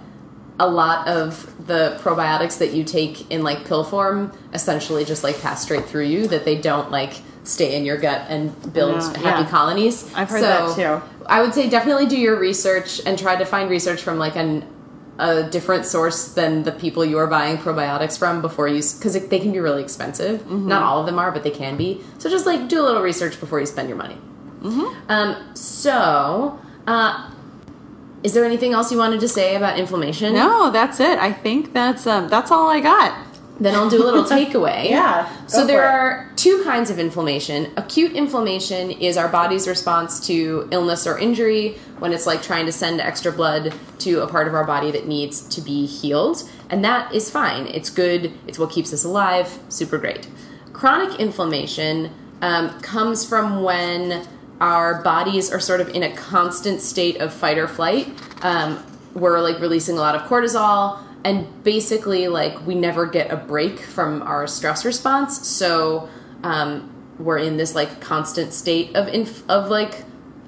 a 0.58 0.68
lot 0.68 1.08
of 1.08 1.66
the 1.66 1.98
probiotics 2.02 2.58
that 2.58 2.72
you 2.72 2.84
take 2.84 3.30
in 3.30 3.42
like 3.42 3.64
pill 3.64 3.84
form 3.84 4.32
essentially 4.52 5.04
just 5.04 5.24
like 5.24 5.40
pass 5.40 5.62
straight 5.62 5.86
through 5.86 6.04
you 6.04 6.26
that 6.28 6.44
they 6.44 6.56
don't 6.60 6.90
like 6.90 7.14
stay 7.44 7.76
in 7.76 7.84
your 7.84 7.96
gut 7.96 8.26
and 8.28 8.72
build 8.72 8.96
Yeah, 8.96 9.18
happy 9.18 9.42
yeah. 9.42 9.48
colonies. 9.48 10.12
I've 10.14 10.28
heard 10.28 10.42
that, 10.42 10.76
too. 10.76 11.24
I 11.26 11.40
would 11.40 11.54
say 11.54 11.70
definitely 11.70 12.06
do 12.06 12.18
your 12.18 12.38
research 12.38 13.00
and 13.06 13.18
try 13.18 13.36
to 13.36 13.44
find 13.44 13.70
research 13.70 14.02
from 14.02 14.18
like 14.18 14.36
an 14.36 14.66
a 15.18 15.44
different 15.44 15.84
source 15.84 16.32
than 16.32 16.62
the 16.62 16.72
people 16.72 17.04
you 17.04 17.18
are 17.18 17.26
buying 17.26 17.58
probiotics 17.58 18.18
from 18.18 18.40
before 18.40 18.66
you 18.66 18.76
because 18.76 19.12
they 19.28 19.38
can 19.38 19.52
be 19.52 19.60
really 19.60 19.82
expensive. 19.82 20.40
Mm-hmm. 20.40 20.68
Not 20.68 20.82
all 20.82 21.00
of 21.00 21.06
them 21.06 21.18
are, 21.18 21.30
but 21.30 21.42
they 21.42 21.50
can 21.50 21.76
be. 21.76 22.00
So 22.18 22.30
just 22.30 22.46
like 22.46 22.68
do 22.68 22.80
a 22.80 22.84
little 22.84 23.02
research 23.02 23.38
before 23.38 23.60
you 23.60 23.66
spend 23.66 23.88
your 23.88 23.98
money. 23.98 24.16
Mm-hmm. 24.62 25.10
Um, 25.10 25.54
so, 25.54 26.58
uh, 26.86 27.30
is 28.22 28.34
there 28.34 28.44
anything 28.44 28.72
else 28.72 28.92
you 28.92 28.98
wanted 28.98 29.20
to 29.20 29.28
say 29.28 29.56
about 29.56 29.78
inflammation? 29.78 30.34
No, 30.34 30.70
that's 30.70 31.00
it. 31.00 31.18
I 31.18 31.32
think 31.32 31.72
that's 31.72 32.06
um, 32.06 32.28
that's 32.28 32.50
all 32.50 32.68
I 32.68 32.80
got. 32.80 33.26
Then 33.60 33.74
I'll 33.74 33.90
do 33.90 34.02
a 34.02 34.06
little 34.06 34.24
takeaway. 34.38 34.88
Yeah, 34.88 35.28
So 35.46 35.66
there 35.66 35.84
are 35.84 36.32
two 36.36 36.64
kinds 36.64 36.88
of 36.88 36.98
inflammation. 36.98 37.70
Acute 37.76 38.12
inflammation 38.14 38.90
is 38.90 39.18
our 39.18 39.28
body's 39.28 39.68
response 39.68 40.26
to 40.28 40.66
illness 40.70 41.06
or 41.06 41.18
injury 41.18 41.76
when 41.98 42.14
it's 42.14 42.26
like 42.26 42.42
trying 42.42 42.64
to 42.64 42.72
send 42.72 43.02
extra 43.02 43.30
blood 43.30 43.74
to 43.98 44.22
a 44.22 44.26
part 44.26 44.48
of 44.48 44.54
our 44.54 44.64
body 44.64 44.90
that 44.92 45.06
needs 45.06 45.42
to 45.54 45.60
be 45.60 45.84
healed. 45.84 46.48
And 46.70 46.82
that 46.86 47.14
is 47.14 47.30
fine. 47.30 47.66
It's 47.66 47.90
good. 47.90 48.32
It's 48.46 48.58
what 48.58 48.70
keeps 48.70 48.94
us 48.94 49.04
alive. 49.04 49.58
Super 49.68 49.98
great. 49.98 50.26
Chronic 50.72 51.20
inflammation 51.20 52.10
um, 52.40 52.80
comes 52.80 53.26
from 53.28 53.62
when 53.62 54.26
our 54.60 55.02
bodies 55.02 55.50
are 55.50 55.60
sort 55.60 55.80
of 55.80 55.88
in 55.90 56.02
a 56.02 56.14
constant 56.14 56.80
state 56.80 57.16
of 57.16 57.32
fight 57.32 57.58
or 57.58 57.66
flight. 57.66 58.08
Um, 58.42 58.84
we're 59.14 59.40
like 59.40 59.58
releasing 59.60 59.96
a 59.96 60.00
lot 60.00 60.14
of 60.14 60.22
cortisol 60.22 61.02
and 61.24 61.62
basically 61.64 62.28
like 62.28 62.66
we 62.66 62.74
never 62.74 63.06
get 63.06 63.30
a 63.30 63.36
break 63.36 63.80
from 63.80 64.22
our 64.22 64.46
stress 64.46 64.84
response. 64.84 65.46
So 65.48 66.08
um, 66.42 66.92
we're 67.18 67.38
in 67.38 67.56
this 67.56 67.74
like 67.74 68.00
constant 68.00 68.52
state 68.52 68.94
of 68.94 69.08
inf- 69.08 69.48
of 69.48 69.68
like 69.68 70.04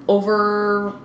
over 0.07 0.99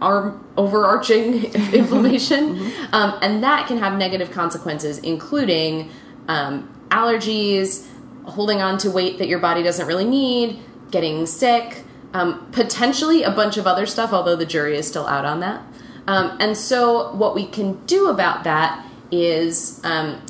our 0.00 0.38
overarching 0.56 1.44
inflammation. 1.72 2.70
Um, 2.92 3.18
and 3.22 3.42
that 3.42 3.66
can 3.66 3.78
have 3.78 3.98
negative 3.98 4.30
consequences 4.30 4.98
including 4.98 5.90
um, 6.28 6.72
allergies 6.88 7.86
holding 8.24 8.60
on 8.60 8.78
to 8.78 8.90
weight 8.90 9.18
that 9.18 9.28
your 9.28 9.38
body 9.38 9.62
doesn't 9.62 9.86
really 9.86 10.04
need 10.04 10.60
getting 10.90 11.26
sick 11.26 11.84
um, 12.12 12.46
potentially 12.52 13.22
a 13.22 13.30
bunch 13.30 13.56
of 13.56 13.66
other 13.66 13.86
stuff 13.86 14.12
although 14.12 14.36
the 14.36 14.46
jury 14.46 14.76
is 14.76 14.86
still 14.86 15.06
out 15.06 15.24
on 15.24 15.40
that 15.40 15.62
um, 16.06 16.36
and 16.40 16.56
so, 16.56 17.12
what 17.14 17.34
we 17.34 17.46
can 17.46 17.84
do 17.86 18.08
about 18.08 18.44
that 18.44 18.86
is 19.10 19.80
um, 19.84 20.24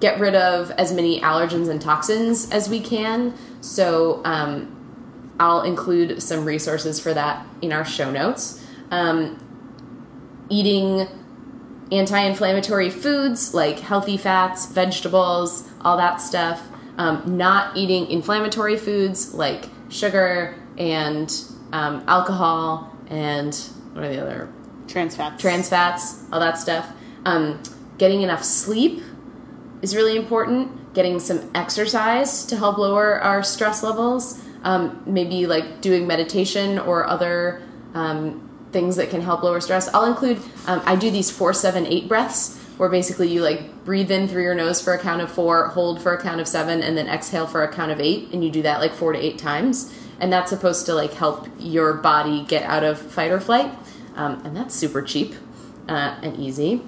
get 0.00 0.20
rid 0.20 0.34
of 0.34 0.70
as 0.72 0.92
many 0.92 1.20
allergens 1.20 1.68
and 1.68 1.80
toxins 1.80 2.50
as 2.50 2.68
we 2.68 2.80
can. 2.80 3.34
So, 3.60 4.20
um, 4.24 4.78
I'll 5.40 5.62
include 5.62 6.22
some 6.22 6.44
resources 6.44 7.00
for 7.00 7.14
that 7.14 7.46
in 7.62 7.72
our 7.72 7.84
show 7.84 8.10
notes. 8.10 8.64
Um, 8.90 9.38
eating 10.50 11.08
anti 11.90 12.18
inflammatory 12.20 12.90
foods 12.90 13.54
like 13.54 13.78
healthy 13.78 14.18
fats, 14.18 14.66
vegetables, 14.66 15.68
all 15.80 15.96
that 15.96 16.20
stuff. 16.20 16.68
Um, 16.98 17.38
not 17.38 17.74
eating 17.78 18.10
inflammatory 18.10 18.76
foods 18.76 19.32
like 19.32 19.70
sugar 19.88 20.61
and 20.78 21.32
um, 21.72 22.04
alcohol 22.06 22.94
and 23.08 23.54
what 23.92 24.04
are 24.04 24.08
the 24.08 24.22
other 24.22 24.52
Trans 24.88 25.16
fats. 25.16 25.40
trans 25.40 25.68
fats, 25.68 26.24
all 26.32 26.40
that 26.40 26.58
stuff. 26.58 26.90
Um, 27.24 27.62
getting 27.98 28.22
enough 28.22 28.42
sleep 28.42 29.02
is 29.80 29.94
really 29.94 30.16
important. 30.16 30.94
Getting 30.94 31.18
some 31.20 31.50
exercise 31.54 32.44
to 32.46 32.56
help 32.56 32.78
lower 32.78 33.20
our 33.20 33.42
stress 33.42 33.82
levels. 33.82 34.42
Um, 34.64 35.02
maybe 35.06 35.46
like 35.46 35.80
doing 35.80 36.06
meditation 36.06 36.78
or 36.78 37.06
other 37.06 37.62
um, 37.94 38.48
things 38.70 38.96
that 38.96 39.10
can 39.10 39.20
help 39.20 39.42
lower 39.42 39.60
stress. 39.60 39.92
I'll 39.92 40.04
include, 40.04 40.38
um, 40.66 40.82
I 40.84 40.96
do 40.96 41.10
these 41.10 41.30
four, 41.30 41.52
seven, 41.52 41.86
eight 41.86 42.08
breaths 42.08 42.58
where 42.76 42.88
basically 42.88 43.28
you 43.28 43.42
like 43.42 43.84
breathe 43.84 44.10
in 44.10 44.28
through 44.28 44.42
your 44.42 44.54
nose 44.54 44.80
for 44.80 44.94
a 44.94 44.98
count 44.98 45.20
of 45.20 45.30
four, 45.30 45.68
hold 45.68 46.02
for 46.02 46.14
a 46.14 46.20
count 46.20 46.40
of 46.40 46.48
seven, 46.48 46.82
and 46.82 46.96
then 46.96 47.08
exhale 47.08 47.46
for 47.46 47.62
a 47.62 47.72
count 47.72 47.92
of 47.92 48.00
eight. 48.00 48.30
And 48.32 48.44
you 48.44 48.50
do 48.50 48.62
that 48.62 48.80
like 48.80 48.92
four 48.92 49.12
to 49.12 49.18
eight 49.18 49.38
times. 49.38 49.94
And 50.20 50.32
that's 50.32 50.50
supposed 50.50 50.86
to 50.86 50.94
like 50.94 51.14
help 51.14 51.48
your 51.58 51.94
body 51.94 52.44
get 52.44 52.62
out 52.62 52.84
of 52.84 52.98
fight 53.00 53.30
or 53.30 53.40
flight 53.40 53.72
um, 54.14 54.42
and 54.44 54.56
that's 54.56 54.74
super 54.74 55.02
cheap 55.02 55.34
uh, 55.88 56.18
and 56.22 56.38
easy. 56.38 56.82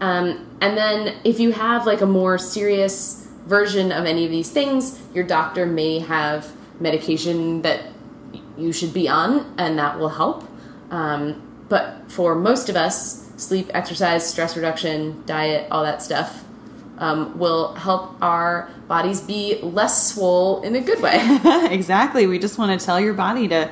Um, 0.00 0.46
and 0.60 0.76
then 0.76 1.16
if 1.24 1.38
you 1.38 1.52
have 1.52 1.86
like 1.86 2.00
a 2.00 2.06
more 2.06 2.38
serious 2.38 3.28
version 3.46 3.92
of 3.92 4.06
any 4.06 4.24
of 4.24 4.30
these 4.30 4.50
things, 4.50 5.00
your 5.14 5.24
doctor 5.24 5.66
may 5.66 5.98
have 5.98 6.52
medication 6.80 7.62
that 7.62 7.84
you 8.56 8.72
should 8.72 8.92
be 8.92 9.08
on, 9.08 9.54
and 9.58 9.78
that 9.78 9.98
will 9.98 10.08
help. 10.10 10.48
Um, 10.90 11.46
but 11.68 12.10
for 12.10 12.34
most 12.34 12.68
of 12.68 12.76
us, 12.76 13.30
sleep, 13.36 13.70
exercise, 13.72 14.28
stress 14.28 14.56
reduction, 14.56 15.22
diet, 15.26 15.68
all 15.70 15.82
that 15.84 16.02
stuff 16.02 16.44
um, 17.00 17.36
will 17.38 17.74
help 17.74 18.14
our 18.22 18.70
bodies 18.86 19.20
be 19.20 19.58
less 19.62 20.12
swole 20.12 20.62
in 20.62 20.76
a 20.76 20.80
good 20.80 21.00
way. 21.00 21.18
exactly. 21.70 22.26
We 22.26 22.38
just 22.38 22.58
want 22.58 22.78
to 22.78 22.84
tell 22.84 23.00
your 23.00 23.14
body 23.14 23.48
to 23.48 23.70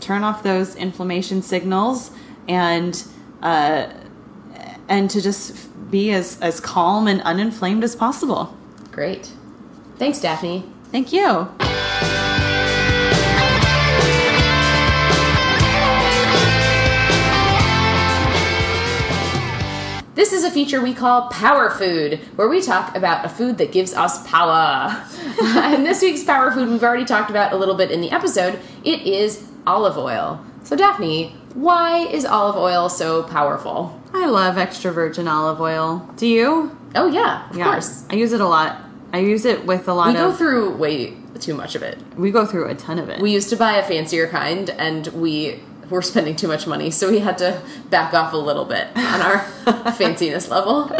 turn 0.00 0.22
off 0.22 0.42
those 0.42 0.76
inflammation 0.76 1.42
signals 1.42 2.10
and 2.46 3.02
uh, 3.42 3.92
and 4.88 5.10
to 5.10 5.20
just 5.20 5.90
be 5.90 6.12
as 6.12 6.40
as 6.40 6.60
calm 6.60 7.08
and 7.08 7.20
uninflamed 7.22 7.82
as 7.82 7.96
possible. 7.96 8.56
Great. 8.92 9.32
Thanks, 9.96 10.20
Daphne. 10.20 10.64
Thank 10.92 11.12
you. 11.12 11.48
This 20.16 20.32
is 20.32 20.44
a 20.44 20.50
feature 20.50 20.80
we 20.80 20.94
call 20.94 21.28
Power 21.28 21.68
Food, 21.68 22.20
where 22.36 22.48
we 22.48 22.62
talk 22.62 22.96
about 22.96 23.26
a 23.26 23.28
food 23.28 23.58
that 23.58 23.70
gives 23.70 23.92
us 23.92 24.26
power. 24.26 24.88
and 25.42 25.84
this 25.84 26.00
week's 26.00 26.24
Power 26.24 26.50
Food 26.50 26.70
we've 26.70 26.82
already 26.82 27.04
talked 27.04 27.28
about 27.28 27.52
a 27.52 27.56
little 27.56 27.74
bit 27.74 27.90
in 27.90 28.00
the 28.00 28.10
episode. 28.10 28.58
It 28.82 29.02
is 29.02 29.46
olive 29.66 29.98
oil. 29.98 30.42
So, 30.64 30.74
Daphne, 30.74 31.36
why 31.52 31.98
is 32.06 32.24
olive 32.24 32.56
oil 32.56 32.88
so 32.88 33.24
powerful? 33.24 34.00
I 34.14 34.24
love 34.26 34.56
extra 34.56 34.90
virgin 34.90 35.28
olive 35.28 35.60
oil. 35.60 36.08
Do 36.16 36.26
you? 36.26 36.74
Oh, 36.94 37.08
yeah, 37.08 37.50
of 37.50 37.56
Yeah. 37.58 37.64
course. 37.70 38.04
I 38.10 38.14
use 38.14 38.32
it 38.32 38.40
a 38.40 38.48
lot. 38.48 38.78
I 39.12 39.18
use 39.18 39.44
it 39.44 39.66
with 39.66 39.86
a 39.86 39.92
lot 39.92 40.08
of- 40.08 40.14
We 40.14 40.18
go 40.20 40.32
through 40.32 40.76
way 40.76 41.12
too 41.40 41.52
much 41.52 41.74
of 41.74 41.82
it. 41.82 41.98
we 42.16 42.30
go 42.30 42.46
through 42.46 42.68
a 42.68 42.74
ton 42.74 42.98
of 42.98 43.10
it. 43.10 43.20
We 43.20 43.32
used 43.32 43.50
to 43.50 43.56
buy 43.56 43.74
a 43.74 43.82
fancier 43.82 44.26
kind, 44.28 44.70
and 44.70 45.06
we 45.08 45.60
were 45.90 46.02
spending 46.02 46.36
too 46.36 46.48
much 46.48 46.66
money, 46.66 46.90
so 46.90 47.10
we 47.10 47.20
had 47.20 47.38
to 47.38 47.60
back 47.90 48.14
off 48.14 48.32
a 48.32 48.36
little 48.36 48.64
bit 48.64 48.88
on 48.96 49.20
our 49.20 49.38
fanciness 49.92 50.48
level. 50.50 50.90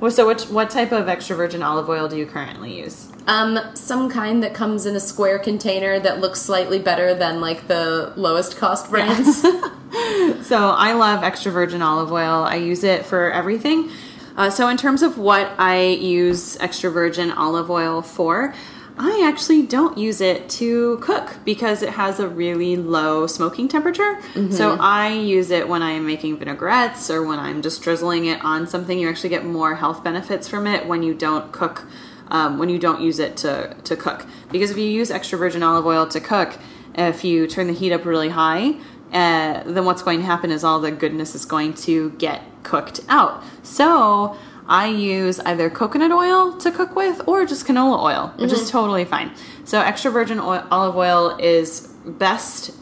Well, 0.00 0.10
so, 0.10 0.26
which 0.26 0.44
what 0.44 0.70
type 0.70 0.92
of 0.92 1.08
extra 1.08 1.36
virgin 1.36 1.62
olive 1.62 1.88
oil 1.88 2.08
do 2.08 2.16
you 2.16 2.26
currently 2.26 2.78
use? 2.78 3.08
Um, 3.26 3.58
some 3.74 4.08
kind 4.08 4.42
that 4.42 4.54
comes 4.54 4.86
in 4.86 4.96
a 4.96 5.00
square 5.00 5.38
container 5.38 6.00
that 6.00 6.20
looks 6.20 6.40
slightly 6.40 6.78
better 6.78 7.14
than 7.14 7.40
like 7.40 7.68
the 7.68 8.12
lowest 8.16 8.56
cost 8.56 8.88
brands. 8.90 9.44
So 10.48 10.70
I 10.70 10.94
love 10.94 11.22
extra 11.22 11.52
virgin 11.52 11.82
olive 11.82 12.10
oil. 12.10 12.42
I 12.42 12.56
use 12.56 12.82
it 12.82 13.04
for 13.04 13.30
everything. 13.30 13.90
Uh, 14.36 14.48
so 14.48 14.68
in 14.68 14.78
terms 14.78 15.02
of 15.02 15.18
what 15.18 15.52
I 15.58 15.80
use 15.82 16.56
extra 16.58 16.90
virgin 16.90 17.30
olive 17.30 17.70
oil 17.70 18.00
for, 18.00 18.54
I 18.98 19.22
actually 19.24 19.62
don't 19.62 19.96
use 19.96 20.20
it 20.20 20.48
to 20.50 20.98
cook 20.98 21.36
because 21.44 21.82
it 21.82 21.90
has 21.90 22.18
a 22.20 22.28
really 22.28 22.76
low 22.76 23.26
smoking 23.26 23.68
temperature. 23.68 24.20
So 24.52 24.76
I 24.80 25.12
use 25.12 25.50
it 25.50 25.68
when 25.68 25.82
I'm 25.82 26.06
making 26.06 26.38
vinaigrettes 26.38 27.10
or 27.10 27.22
when 27.22 27.38
I'm 27.38 27.62
just 27.62 27.82
drizzling 27.82 28.26
it 28.26 28.44
on 28.44 28.66
something. 28.66 28.98
You 28.98 29.08
actually 29.08 29.30
get 29.30 29.44
more 29.44 29.76
health 29.76 30.02
benefits 30.02 30.48
from 30.48 30.66
it 30.66 30.86
when 30.86 31.02
you 31.02 31.14
don't 31.14 31.52
cook, 31.52 31.86
um, 32.28 32.58
when 32.58 32.68
you 32.68 32.78
don't 32.78 33.00
use 33.00 33.18
it 33.18 33.36
to, 33.38 33.76
to 33.84 33.96
cook. 33.96 34.26
Because 34.50 34.70
if 34.70 34.76
you 34.76 34.84
use 34.84 35.10
extra 35.10 35.38
virgin 35.38 35.62
olive 35.62 35.86
oil 35.86 36.06
to 36.08 36.20
cook, 36.20 36.58
if 36.94 37.24
you 37.24 37.46
turn 37.46 37.68
the 37.68 37.72
heat 37.72 37.92
up 37.92 38.04
really 38.04 38.30
high, 38.30 38.78
uh, 39.12 39.62
then 39.64 39.84
what's 39.84 40.02
going 40.02 40.18
to 40.20 40.26
happen 40.26 40.50
is 40.50 40.64
all 40.64 40.80
the 40.80 40.90
goodness 40.90 41.34
is 41.34 41.44
going 41.44 41.72
to 41.72 42.10
get 42.18 42.42
cooked 42.62 43.00
out. 43.08 43.42
So 43.62 44.36
I 44.68 44.88
use 44.88 45.40
either 45.40 45.70
coconut 45.70 46.12
oil 46.12 46.52
to 46.58 46.70
cook 46.70 46.94
with 46.94 47.26
or 47.26 47.46
just 47.46 47.66
canola 47.66 48.02
oil, 48.02 48.32
which 48.36 48.52
is 48.52 48.60
mm-hmm. 48.60 48.70
totally 48.70 49.04
fine. 49.06 49.32
So 49.64 49.80
extra 49.80 50.10
virgin 50.10 50.38
oil, 50.38 50.66
olive 50.70 50.96
oil 50.96 51.36
is 51.38 51.88
best 52.04 52.72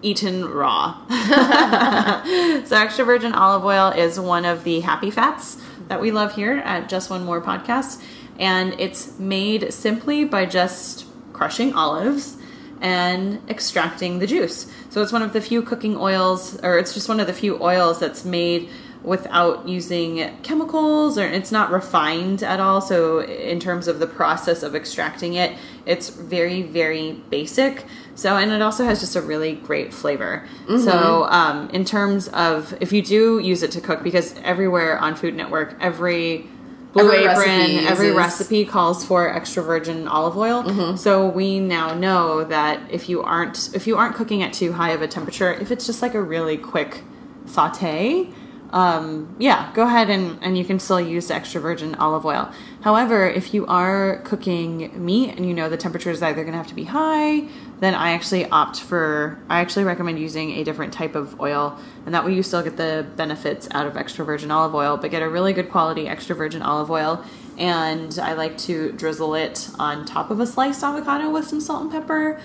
eaten 0.00 0.46
raw. 0.46 1.06
so 2.64 2.76
extra 2.76 3.04
virgin 3.04 3.32
olive 3.32 3.64
oil 3.64 3.88
is 3.90 4.18
one 4.18 4.44
of 4.44 4.64
the 4.64 4.80
happy 4.80 5.10
fats 5.10 5.62
that 5.88 6.00
we 6.00 6.10
love 6.10 6.34
here 6.34 6.58
at 6.58 6.88
Just 6.88 7.10
One 7.10 7.24
More 7.24 7.42
podcast, 7.42 8.02
and 8.38 8.74
it's 8.78 9.18
made 9.18 9.72
simply 9.72 10.24
by 10.24 10.46
just 10.46 11.06
crushing 11.34 11.74
olives 11.74 12.38
and 12.80 13.40
extracting 13.50 14.18
the 14.18 14.26
juice. 14.26 14.70
So 14.90 15.02
it's 15.02 15.12
one 15.12 15.22
of 15.22 15.32
the 15.32 15.40
few 15.40 15.62
cooking 15.62 15.96
oils, 15.96 16.58
or 16.62 16.78
it's 16.78 16.94
just 16.94 17.08
one 17.08 17.20
of 17.20 17.26
the 17.26 17.32
few 17.32 17.62
oils 17.62 17.98
that's 17.98 18.24
made 18.24 18.70
without 19.04 19.68
using 19.68 20.34
chemicals 20.42 21.18
or 21.18 21.26
it's 21.26 21.52
not 21.52 21.70
refined 21.70 22.42
at 22.42 22.58
all. 22.58 22.80
So 22.80 23.20
in 23.20 23.60
terms 23.60 23.86
of 23.86 23.98
the 23.98 24.06
process 24.06 24.62
of 24.62 24.74
extracting 24.74 25.34
it 25.34 25.56
it's 25.86 26.08
very 26.08 26.62
very 26.62 27.12
basic. 27.30 27.84
So 28.14 28.36
and 28.36 28.50
it 28.50 28.62
also 28.62 28.84
has 28.84 29.00
just 29.00 29.14
a 29.14 29.20
really 29.20 29.52
great 29.52 29.92
flavor. 29.92 30.48
So 30.84 31.24
um, 31.24 31.68
in 31.70 31.84
terms 31.84 32.28
of 32.28 32.74
if 32.80 32.92
you 32.92 33.02
do 33.02 33.38
use 33.38 33.62
it 33.62 33.70
to 33.72 33.80
cook 33.80 34.02
because 34.02 34.34
everywhere 34.42 34.98
on 34.98 35.14
food 35.16 35.34
network 35.34 35.76
every 35.80 36.48
blue 36.94 37.12
Every 37.12 37.24
apron 37.24 37.36
recipe 37.36 37.86
every 37.86 38.10
recipe 38.12 38.64
calls 38.64 39.04
for 39.04 39.28
extra 39.28 39.62
virgin 39.62 40.08
olive 40.08 40.38
oil. 40.38 40.96
So 40.96 41.28
we 41.28 41.60
now 41.60 41.92
know 41.92 42.44
that 42.44 42.80
if 42.90 43.08
you 43.10 43.22
aren't 43.22 43.74
if 43.74 43.86
you 43.86 43.98
aren't 43.98 44.14
cooking 44.14 44.42
at 44.42 44.54
too 44.54 44.72
high 44.72 44.92
of 44.92 45.02
a 45.02 45.08
temperature 45.08 45.52
if 45.52 45.70
it's 45.70 45.84
just 45.86 46.00
like 46.00 46.14
a 46.14 46.22
really 46.22 46.56
quick 46.56 47.02
saute 47.46 48.32
um, 48.74 49.36
yeah, 49.38 49.70
go 49.72 49.86
ahead 49.86 50.10
and, 50.10 50.36
and 50.42 50.58
you 50.58 50.64
can 50.64 50.80
still 50.80 51.00
use 51.00 51.30
extra 51.30 51.60
virgin 51.60 51.94
olive 51.94 52.26
oil. 52.26 52.50
However, 52.80 53.24
if 53.28 53.54
you 53.54 53.64
are 53.66 54.20
cooking 54.24 54.90
meat 55.02 55.30
and 55.30 55.46
you 55.46 55.54
know 55.54 55.68
the 55.68 55.76
temperature 55.76 56.10
is 56.10 56.20
either 56.24 56.42
going 56.42 56.54
to 56.54 56.58
have 56.58 56.66
to 56.66 56.74
be 56.74 56.82
high, 56.82 57.46
then 57.78 57.94
I 57.94 58.10
actually 58.10 58.50
opt 58.50 58.80
for, 58.80 59.38
I 59.48 59.60
actually 59.60 59.84
recommend 59.84 60.18
using 60.18 60.50
a 60.58 60.64
different 60.64 60.92
type 60.92 61.14
of 61.14 61.40
oil. 61.40 61.78
And 62.04 62.12
that 62.16 62.24
way 62.24 62.34
you 62.34 62.42
still 62.42 62.64
get 62.64 62.76
the 62.76 63.06
benefits 63.14 63.68
out 63.70 63.86
of 63.86 63.96
extra 63.96 64.24
virgin 64.24 64.50
olive 64.50 64.74
oil, 64.74 64.96
but 64.96 65.12
get 65.12 65.22
a 65.22 65.28
really 65.28 65.52
good 65.52 65.70
quality 65.70 66.08
extra 66.08 66.34
virgin 66.34 66.60
olive 66.60 66.90
oil. 66.90 67.24
And 67.56 68.18
I 68.18 68.32
like 68.32 68.58
to 68.58 68.90
drizzle 68.90 69.36
it 69.36 69.70
on 69.78 70.04
top 70.04 70.32
of 70.32 70.40
a 70.40 70.46
sliced 70.46 70.82
avocado 70.82 71.30
with 71.30 71.46
some 71.46 71.60
salt 71.60 71.82
and 71.82 71.92
pepper, 71.92 72.40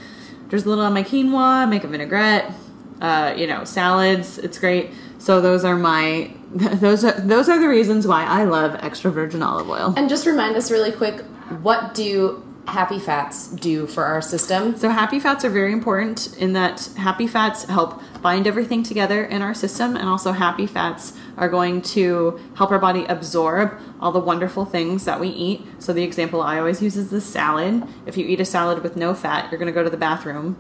drizzle 0.47 0.73
it 0.73 0.79
on 0.79 0.93
my 0.93 1.01
quinoa, 1.01 1.67
make 1.67 1.83
a 1.83 1.87
vinaigrette, 1.87 2.53
uh, 3.01 3.33
you 3.35 3.47
know, 3.47 3.63
salads. 3.63 4.37
It's 4.37 4.59
great. 4.59 4.91
So 5.19 5.41
those 5.41 5.63
are 5.63 5.75
my 5.75 6.31
those 6.51 7.03
are 7.03 7.19
those 7.19 7.47
are 7.49 7.59
the 7.59 7.67
reasons 7.67 8.07
why 8.07 8.25
I 8.25 8.45
love 8.45 8.75
extra 8.81 9.11
virgin 9.11 9.43
olive 9.43 9.69
oil. 9.69 9.93
and 9.95 10.09
just 10.09 10.25
remind 10.25 10.55
us 10.55 10.71
really 10.71 10.91
quick 10.91 11.21
what 11.61 11.93
do 11.93 12.43
happy 12.67 12.99
fats 12.99 13.47
do 13.47 13.87
for 13.87 14.05
our 14.05 14.21
system? 14.21 14.77
So 14.77 14.89
happy 14.89 15.19
fats 15.19 15.43
are 15.43 15.49
very 15.49 15.73
important 15.73 16.37
in 16.37 16.53
that 16.53 16.89
happy 16.97 17.27
fats 17.27 17.65
help 17.65 18.01
bind 18.21 18.47
everything 18.47 18.83
together 18.83 19.23
in 19.23 19.41
our 19.41 19.53
system 19.53 19.95
and 19.95 20.07
also 20.07 20.31
happy 20.31 20.67
fats 20.67 21.13
are 21.37 21.49
going 21.49 21.81
to 21.81 22.39
help 22.55 22.71
our 22.71 22.79
body 22.79 23.05
absorb 23.05 23.79
all 23.99 24.11
the 24.11 24.19
wonderful 24.19 24.65
things 24.65 25.05
that 25.05 25.19
we 25.19 25.29
eat. 25.29 25.65
So 25.79 25.93
the 25.93 26.03
example 26.03 26.41
I 26.41 26.59
always 26.59 26.81
use 26.81 26.95
is 26.95 27.09
the 27.09 27.21
salad. 27.21 27.83
If 28.05 28.17
you 28.17 28.25
eat 28.25 28.39
a 28.39 28.45
salad 28.45 28.83
with 28.83 28.95
no 28.95 29.13
fat, 29.13 29.51
you're 29.51 29.59
going 29.59 29.71
to 29.71 29.73
go 29.73 29.83
to 29.83 29.89
the 29.89 29.97
bathroom 29.97 30.57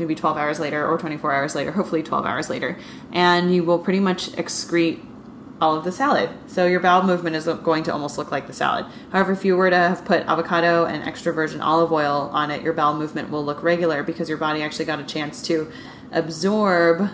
maybe 0.00 0.16
12 0.16 0.36
hours 0.36 0.58
later 0.58 0.84
or 0.84 0.98
24 0.98 1.32
hours 1.32 1.54
later, 1.54 1.70
hopefully 1.72 2.02
12 2.02 2.26
hours 2.26 2.50
later, 2.50 2.76
and 3.12 3.54
you 3.54 3.62
will 3.62 3.78
pretty 3.78 4.00
much 4.00 4.32
excrete 4.32 5.04
all 5.60 5.76
of 5.76 5.84
the 5.84 5.92
salad. 5.92 6.30
So 6.46 6.66
your 6.66 6.80
bowel 6.80 7.02
movement 7.02 7.36
is 7.36 7.44
going 7.44 7.84
to 7.84 7.92
almost 7.92 8.16
look 8.16 8.32
like 8.32 8.46
the 8.46 8.52
salad. 8.52 8.86
However, 9.12 9.32
if 9.32 9.44
you 9.44 9.56
were 9.56 9.68
to 9.68 9.76
have 9.76 10.04
put 10.06 10.22
avocado 10.22 10.86
and 10.86 11.04
extra 11.04 11.32
virgin 11.32 11.60
olive 11.60 11.92
oil 11.92 12.30
on 12.32 12.50
it, 12.50 12.62
your 12.62 12.72
bowel 12.72 12.96
movement 12.96 13.30
will 13.30 13.44
look 13.44 13.62
regular 13.62 14.02
because 14.02 14.28
your 14.28 14.38
body 14.38 14.62
actually 14.62 14.86
got 14.86 14.98
a 14.98 15.04
chance 15.04 15.42
to 15.42 15.70
absorb 16.12 17.10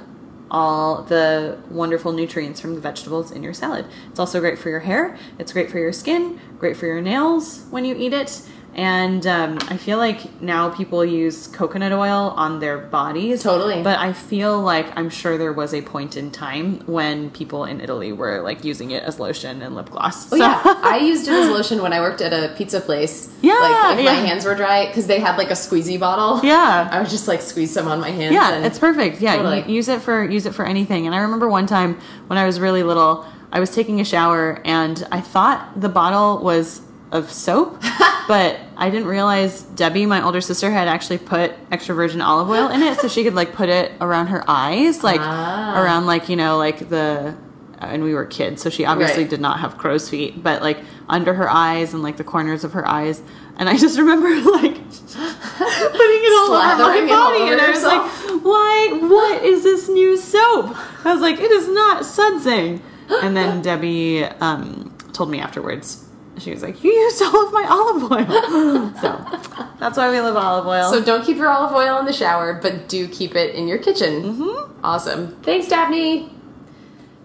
all 0.49 1.03
the 1.03 1.59
wonderful 1.69 2.13
nutrients 2.13 2.61
from 2.61 2.77
the 2.77 2.81
vegetables 2.81 3.33
in 3.33 3.43
your 3.43 3.53
salad. 3.53 3.85
It's 4.11 4.21
also 4.21 4.39
great 4.39 4.61
for 4.61 4.71
your 4.71 4.81
hair, 4.81 5.19
it's 5.41 5.53
great 5.53 5.71
for 5.71 5.81
your 5.81 5.93
skin, 5.93 6.41
great 6.61 6.77
for 6.77 6.87
your 6.87 7.01
nails 7.01 7.65
when 7.71 7.85
you 7.85 7.97
eat 7.97 8.13
it. 8.13 8.43
And 8.77 9.27
um, 9.27 9.59
I 9.69 9.79
feel 9.79 9.97
like 9.97 10.43
now 10.43 10.69
people 10.69 11.03
use 11.03 11.47
coconut 11.47 11.93
oil 11.93 12.35
on 12.37 12.61
their 12.61 12.77
bodies. 12.77 13.43
Totally. 13.43 13.83
But 13.83 13.99
I 13.99 14.13
feel 14.13 14.61
like 14.61 14.95
I'm 14.99 15.09
sure 15.09 15.39
there 15.39 15.55
was 15.55 15.73
a 15.73 15.81
point 15.81 16.15
in 16.15 16.31
time 16.31 16.81
when 16.81 17.31
people 17.31 17.65
in 17.65 17.81
Italy 17.81 18.13
were 18.13 18.43
like 18.43 18.65
using 18.65 18.91
it 18.91 19.03
as 19.03 19.19
lotion 19.19 19.63
and 19.63 19.75
lip 19.75 19.89
gloss. 19.89 20.31
Oh 20.31 20.37
yeah, 20.37 20.61
I 20.63 20.99
used 20.99 21.27
it 21.27 21.33
as 21.33 21.49
lotion 21.59 21.81
when 21.81 21.95
I 21.95 22.01
worked 22.01 22.21
at 22.21 22.35
a 22.35 22.55
pizza 22.55 22.83
place. 22.83 23.35
Yeah, 23.41 23.55
like 23.55 23.99
if 23.99 24.05
yeah. 24.05 24.13
my 24.13 24.19
hands 24.27 24.45
were 24.45 24.55
dry 24.55 24.87
because 24.87 25.07
they 25.07 25.21
had 25.21 25.39
like 25.39 25.49
a 25.49 25.55
squeezy 25.55 25.99
bottle. 25.99 26.47
Yeah. 26.47 26.91
I 26.93 27.01
would 27.01 27.09
just 27.09 27.27
like 27.27 27.41
squeeze 27.41 27.73
some 27.73 27.89
on 27.89 27.99
my 27.99 28.11
hands. 28.11 28.35
Yeah, 28.35 28.57
and 28.57 28.67
it's 28.67 28.79
perfect. 28.79 29.23
Yeah, 29.23 29.37
Totally. 29.37 29.73
use 29.73 29.89
it 29.89 30.03
for 30.03 30.23
use 30.23 30.45
it 30.45 30.55
for 30.55 30.67
anything. 30.67 31.07
And 31.07 31.15
I 31.15 31.21
remember 31.21 31.49
one 31.49 31.67
time 31.67 31.99
when 32.27 32.39
I 32.39 32.45
was 32.45 32.61
really 32.61 32.83
little, 32.83 33.25
I 33.51 33.59
was 33.59 33.75
taking 33.75 34.03
a 34.03 34.05
shower 34.05 34.61
and 34.67 35.07
I 35.11 35.23
thought 35.23 35.81
the 35.81 35.89
bottle 35.89 36.45
was 36.45 36.83
of 37.13 37.31
soap, 37.33 37.81
but 38.29 38.59
I 38.77 38.91
didn't 38.91 39.07
realize 39.09 39.63
Debbie, 39.63 40.07
my 40.07 40.23
older 40.25 40.41
sister, 40.41 40.71
had 40.71 40.89
actually 40.89 41.19
put 41.19 41.53
extra 41.71 41.95
virgin 41.95 42.21
olive 42.21 42.49
oil 42.51 42.69
in 42.69 42.83
it 42.83 42.99
so 43.01 43.09
she 43.09 43.23
could 43.25 43.35
like 43.35 43.53
put 43.53 43.69
it 43.69 43.93
around 44.01 44.27
her 44.29 44.45
eyes, 44.49 45.03
like 45.05 45.21
Ah. 45.23 45.81
around 45.83 46.07
like 46.07 46.29
you 46.29 46.37
know 46.37 46.59
like 46.59 46.89
the. 46.89 47.37
And 47.79 48.03
we 48.03 48.15
were 48.15 48.25
kids, 48.25 48.63
so 48.63 48.71
she 48.71 48.87
obviously 48.87 49.25
Right. 49.25 49.31
did 49.31 49.41
not 49.43 49.61
have 49.61 49.77
crow's 49.77 50.09
feet, 50.09 50.43
but 50.43 50.63
like 50.63 50.79
under 51.11 51.35
her 51.35 51.49
eyes 51.49 51.93
and 51.93 52.03
like 52.03 52.17
the 52.17 52.25
corners 52.25 52.65
of 52.65 52.73
her 52.73 52.89
eyes. 52.89 53.21
And 53.59 53.69
I 53.69 53.77
just 53.77 53.99
remember 53.99 54.29
like 54.53 54.77
putting 54.77 56.23
it 56.25 56.39
all 56.39 56.55
over 56.55 56.57
my 56.57 56.75
Slathering 56.79 57.07
it 57.07 57.13
all 57.13 57.31
body, 57.31 57.43
over 57.43 57.53
and 57.53 57.61
I 57.61 57.71
was 57.71 57.83
yourself. 57.83 58.25
like, 58.33 58.43
why 58.45 58.99
what 59.03 59.45
is 59.45 59.63
this 59.63 59.89
new 59.91 60.17
soap 60.17 60.75
i 61.05 61.13
was 61.13 61.21
like 61.21 61.39
it 61.39 61.51
is 61.51 61.69
not 61.69 62.03
sudsing 62.05 62.81
and 63.23 63.37
then 63.37 63.61
debbie 63.69 64.25
um, 64.25 64.97
told 65.13 65.31
me 65.31 65.41
afterwards 65.41 66.06
she 66.39 66.51
was 66.51 66.63
like 66.63 66.83
you 66.85 66.93
used 66.93 67.23
all 67.23 67.47
of 67.47 67.53
my 67.53 67.67
olive 67.69 68.13
oil 68.13 68.93
so 69.01 69.67
that's 69.79 69.97
why 69.97 70.11
we 70.11 70.21
love 70.21 70.37
olive 70.37 70.67
oil 70.67 70.91
So 70.93 71.05
don't 71.05 71.25
keep 71.25 71.37
your 71.37 71.49
olive 71.49 71.75
oil 71.75 71.99
in 71.99 72.07
the 72.07 72.13
shower, 72.13 72.55
but 72.61 72.89
do 72.89 73.07
keep 73.09 73.35
it 73.35 73.55
in 73.55 73.69
your 73.69 73.79
kitchen. 73.79 74.23
Mm-hmm. 74.23 74.85
Awesome. 74.85 75.37
Thanks, 75.43 75.69
Daphne. 75.69 76.31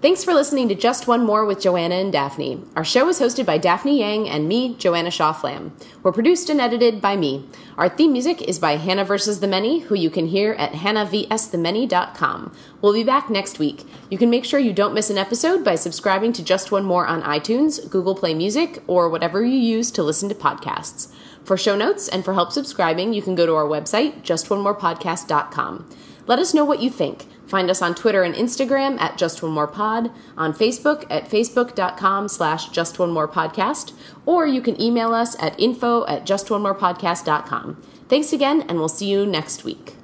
Thanks 0.02 0.24
for 0.24 0.34
listening 0.34 0.68
to 0.70 0.74
Just 0.74 1.06
One 1.06 1.24
More 1.24 1.46
with 1.46 1.62
Joanna 1.62 1.94
and 1.94 2.12
Daphne. 2.12 2.60
Our 2.76 2.84
show 2.84 3.08
is 3.10 3.20
hosted 3.20 3.46
by 3.46 3.60
Daphne 3.60 4.00
Yang 4.00 4.30
and 4.30 4.48
me, 4.48 4.74
Joanna 4.78 5.12
Shaw 5.12 5.32
Flamm. 5.32 5.74
We're 6.02 6.12
produced 6.12 6.50
and 6.50 6.60
edited 6.60 7.02
by 7.02 7.16
me. 7.16 7.48
Our 7.78 7.88
theme 7.88 8.12
music 8.12 8.42
is 8.42 8.58
by 8.58 8.78
Hannah 8.78 9.06
vs. 9.06 9.42
the 9.42 9.48
Many, 9.48 9.82
who 9.82 9.94
you 9.94 10.10
can 10.10 10.26
hear 10.26 10.54
at 10.54 10.72
hannahvsthemany.com. 10.72 12.52
We'll 12.82 12.94
be 12.94 13.04
back 13.04 13.30
next 13.30 13.60
week. 13.60 13.84
You 14.10 14.18
can 14.18 14.32
make 14.32 14.44
sure 14.44 14.60
you 14.60 14.74
don't 14.74 14.96
miss 14.96 15.12
an 15.12 15.20
episode 15.20 15.64
by 15.64 15.76
subscribing 15.76 16.34
to 16.34 16.44
Just 16.44 16.72
One 16.72 16.84
More 16.84 17.06
on 17.06 17.22
iTunes, 17.22 17.88
Google 17.88 18.16
Play 18.16 18.34
Music, 18.34 18.82
or 18.88 19.08
whatever 19.08 19.46
you 19.46 19.56
use 19.56 19.92
to 19.92 20.02
listen 20.02 20.30
to 20.30 20.36
podcasts. 20.36 21.14
For 21.44 21.58
show 21.58 21.76
notes 21.76 22.08
and 22.08 22.26
for 22.26 22.34
help 22.34 22.52
subscribing, 22.52 23.14
you 23.14 23.22
can 23.22 23.36
go 23.36 23.46
to 23.46 23.54
our 23.54 23.66
website, 23.66 24.24
justonemorepodcast.com. 24.24 25.90
Let 26.26 26.40
us 26.40 26.56
know 26.56 26.66
what 26.66 26.82
you 26.82 26.90
think. 26.90 27.28
Find 27.52 27.70
us 27.70 27.82
on 27.82 27.96
Twitter 27.96 28.24
and 28.24 28.34
Instagram 28.34 28.98
at 29.02 29.18
Just 29.18 29.44
One 29.44 29.52
More 29.52 29.68
Pod, 29.68 30.10
on 30.38 30.54
Facebook 30.54 31.06
at 31.10 31.30
facebook.com 31.30 32.30
slash 32.30 32.70
Just 32.70 32.98
One 32.98 33.12
More 33.12 33.28
Podcast, 33.28 33.92
or 34.26 34.48
you 34.48 34.62
can 34.62 34.80
email 34.82 35.14
us 35.14 35.36
at 35.38 35.60
info 35.60 36.08
at 36.08 36.26
justonemorepodcast.com. 36.26 37.84
Thanks 38.08 38.32
again, 38.32 38.62
and 38.70 38.80
we'll 38.80 38.88
see 38.88 39.08
you 39.08 39.26
next 39.26 39.66
week. 39.66 40.01